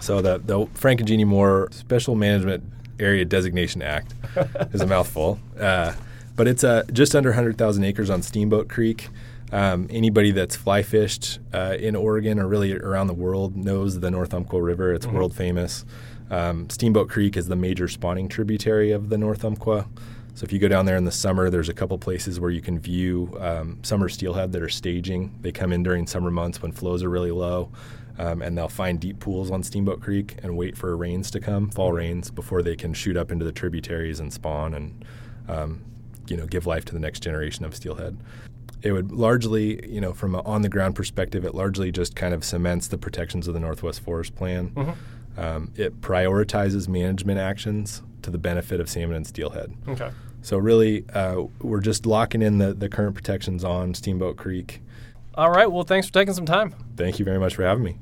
So 0.00 0.20
the 0.20 0.38
the 0.38 0.66
Frank 0.74 1.00
and 1.00 1.08
Jeannie 1.08 1.24
Moore 1.24 1.68
Special 1.72 2.14
Management 2.14 2.64
Area 2.98 3.24
Designation 3.24 3.82
Act 3.82 4.14
is 4.72 4.80
a 4.80 4.86
mouthful, 4.86 5.38
uh, 5.58 5.94
but 6.34 6.48
it's 6.48 6.64
uh, 6.64 6.84
just 6.92 7.14
under 7.14 7.30
100,000 7.30 7.84
acres 7.84 8.10
on 8.10 8.22
Steamboat 8.22 8.68
Creek. 8.68 9.08
Um, 9.52 9.86
anybody 9.90 10.32
that's 10.32 10.56
fly 10.56 10.82
fished 10.82 11.38
uh, 11.54 11.76
in 11.78 11.94
Oregon 11.94 12.38
or 12.38 12.48
really 12.48 12.74
around 12.74 13.06
the 13.06 13.14
world 13.14 13.56
knows 13.56 14.00
the 14.00 14.10
North 14.10 14.34
Umpqua 14.34 14.60
River. 14.60 14.92
It's 14.92 15.06
world 15.06 15.34
famous. 15.34 15.84
Um, 16.30 16.68
Steamboat 16.68 17.08
Creek 17.08 17.36
is 17.36 17.46
the 17.46 17.56
major 17.56 17.86
spawning 17.86 18.28
tributary 18.28 18.90
of 18.90 19.08
the 19.08 19.18
North 19.18 19.44
Umpqua. 19.44 19.86
So 20.34 20.44
if 20.44 20.52
you 20.52 20.58
go 20.58 20.68
down 20.68 20.84
there 20.84 20.96
in 20.96 21.04
the 21.04 21.12
summer, 21.12 21.48
there's 21.48 21.70
a 21.70 21.74
couple 21.74 21.96
places 21.96 22.38
where 22.38 22.50
you 22.50 22.60
can 22.60 22.78
view 22.78 23.34
um, 23.40 23.78
summer 23.82 24.08
steelhead 24.08 24.52
that 24.52 24.60
are 24.60 24.68
staging. 24.68 25.34
They 25.40 25.52
come 25.52 25.72
in 25.72 25.82
during 25.82 26.06
summer 26.06 26.30
months 26.30 26.60
when 26.60 26.72
flows 26.72 27.02
are 27.02 27.08
really 27.08 27.30
low, 27.30 27.70
um, 28.18 28.42
and 28.42 28.56
they'll 28.56 28.68
find 28.68 29.00
deep 29.00 29.20
pools 29.20 29.50
on 29.50 29.62
Steamboat 29.62 30.00
Creek 30.00 30.36
and 30.42 30.56
wait 30.56 30.76
for 30.76 30.96
rains 30.96 31.30
to 31.32 31.40
come, 31.40 31.70
fall 31.70 31.92
rains, 31.92 32.30
before 32.30 32.62
they 32.62 32.76
can 32.76 32.94
shoot 32.94 33.16
up 33.16 33.30
into 33.30 33.44
the 33.44 33.52
tributaries 33.52 34.20
and 34.20 34.32
spawn 34.32 34.74
and 34.74 35.04
um, 35.48 35.82
you 36.28 36.36
know 36.36 36.46
give 36.46 36.66
life 36.66 36.84
to 36.86 36.92
the 36.92 37.00
next 37.00 37.20
generation 37.20 37.64
of 37.64 37.74
steelhead. 37.74 38.16
It 38.82 38.92
would 38.92 39.10
largely, 39.12 39.86
you 39.88 40.00
know, 40.00 40.12
from 40.12 40.34
an 40.34 40.42
on 40.44 40.62
the 40.62 40.68
ground 40.68 40.94
perspective, 40.94 41.44
it 41.44 41.54
largely 41.54 41.90
just 41.90 42.14
kind 42.14 42.34
of 42.34 42.44
cements 42.44 42.88
the 42.88 42.98
protections 42.98 43.48
of 43.48 43.54
the 43.54 43.60
Northwest 43.60 44.00
Forest 44.00 44.34
Plan. 44.34 44.72
Um, 45.36 45.72
it 45.76 46.00
prioritizes 46.00 46.88
management 46.88 47.38
actions 47.38 48.02
to 48.22 48.30
the 48.30 48.38
benefit 48.38 48.80
of 48.80 48.88
salmon 48.88 49.16
and 49.16 49.26
steelhead. 49.26 49.72
Okay. 49.88 50.10
So 50.42 50.56
really, 50.58 51.04
uh, 51.12 51.42
we're 51.60 51.80
just 51.80 52.06
locking 52.06 52.40
in 52.40 52.58
the, 52.58 52.72
the 52.72 52.88
current 52.88 53.14
protections 53.14 53.64
on 53.64 53.94
Steamboat 53.94 54.36
Creek. 54.36 54.80
All 55.36 55.50
right. 55.50 55.70
Well, 55.70 55.84
thanks 55.84 56.06
for 56.06 56.12
taking 56.14 56.34
some 56.34 56.46
time. 56.46 56.74
Thank 56.96 57.18
you 57.18 57.24
very 57.24 57.38
much 57.38 57.54
for 57.54 57.62
having 57.62 57.84
me. 57.84 57.98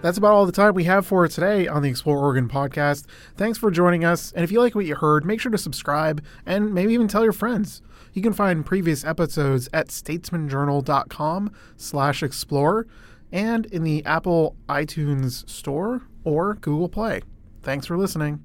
That's 0.00 0.16
about 0.16 0.32
all 0.32 0.46
the 0.46 0.52
time 0.52 0.74
we 0.74 0.84
have 0.84 1.06
for 1.06 1.26
today 1.26 1.66
on 1.66 1.82
the 1.82 1.88
Explore 1.88 2.18
Oregon 2.18 2.48
podcast. 2.48 3.06
Thanks 3.36 3.58
for 3.58 3.70
joining 3.70 4.04
us. 4.04 4.32
And 4.32 4.44
if 4.44 4.52
you 4.52 4.60
like 4.60 4.76
what 4.76 4.86
you 4.86 4.94
heard, 4.94 5.24
make 5.24 5.40
sure 5.40 5.50
to 5.50 5.58
subscribe 5.58 6.24
and 6.46 6.72
maybe 6.72 6.94
even 6.94 7.08
tell 7.08 7.24
your 7.24 7.32
friends. 7.32 7.82
You 8.12 8.22
can 8.22 8.32
find 8.32 8.64
previous 8.64 9.04
episodes 9.04 9.68
at 9.72 9.88
statesmanjournal.com 9.88 11.52
slash 11.76 12.22
explore 12.22 12.86
and 13.32 13.66
in 13.66 13.82
the 13.82 14.04
Apple 14.06 14.56
iTunes 14.68 15.48
store 15.50 16.02
or 16.22 16.54
Google 16.54 16.88
Play. 16.88 17.22
Thanks 17.62 17.86
for 17.86 17.98
listening. 17.98 18.44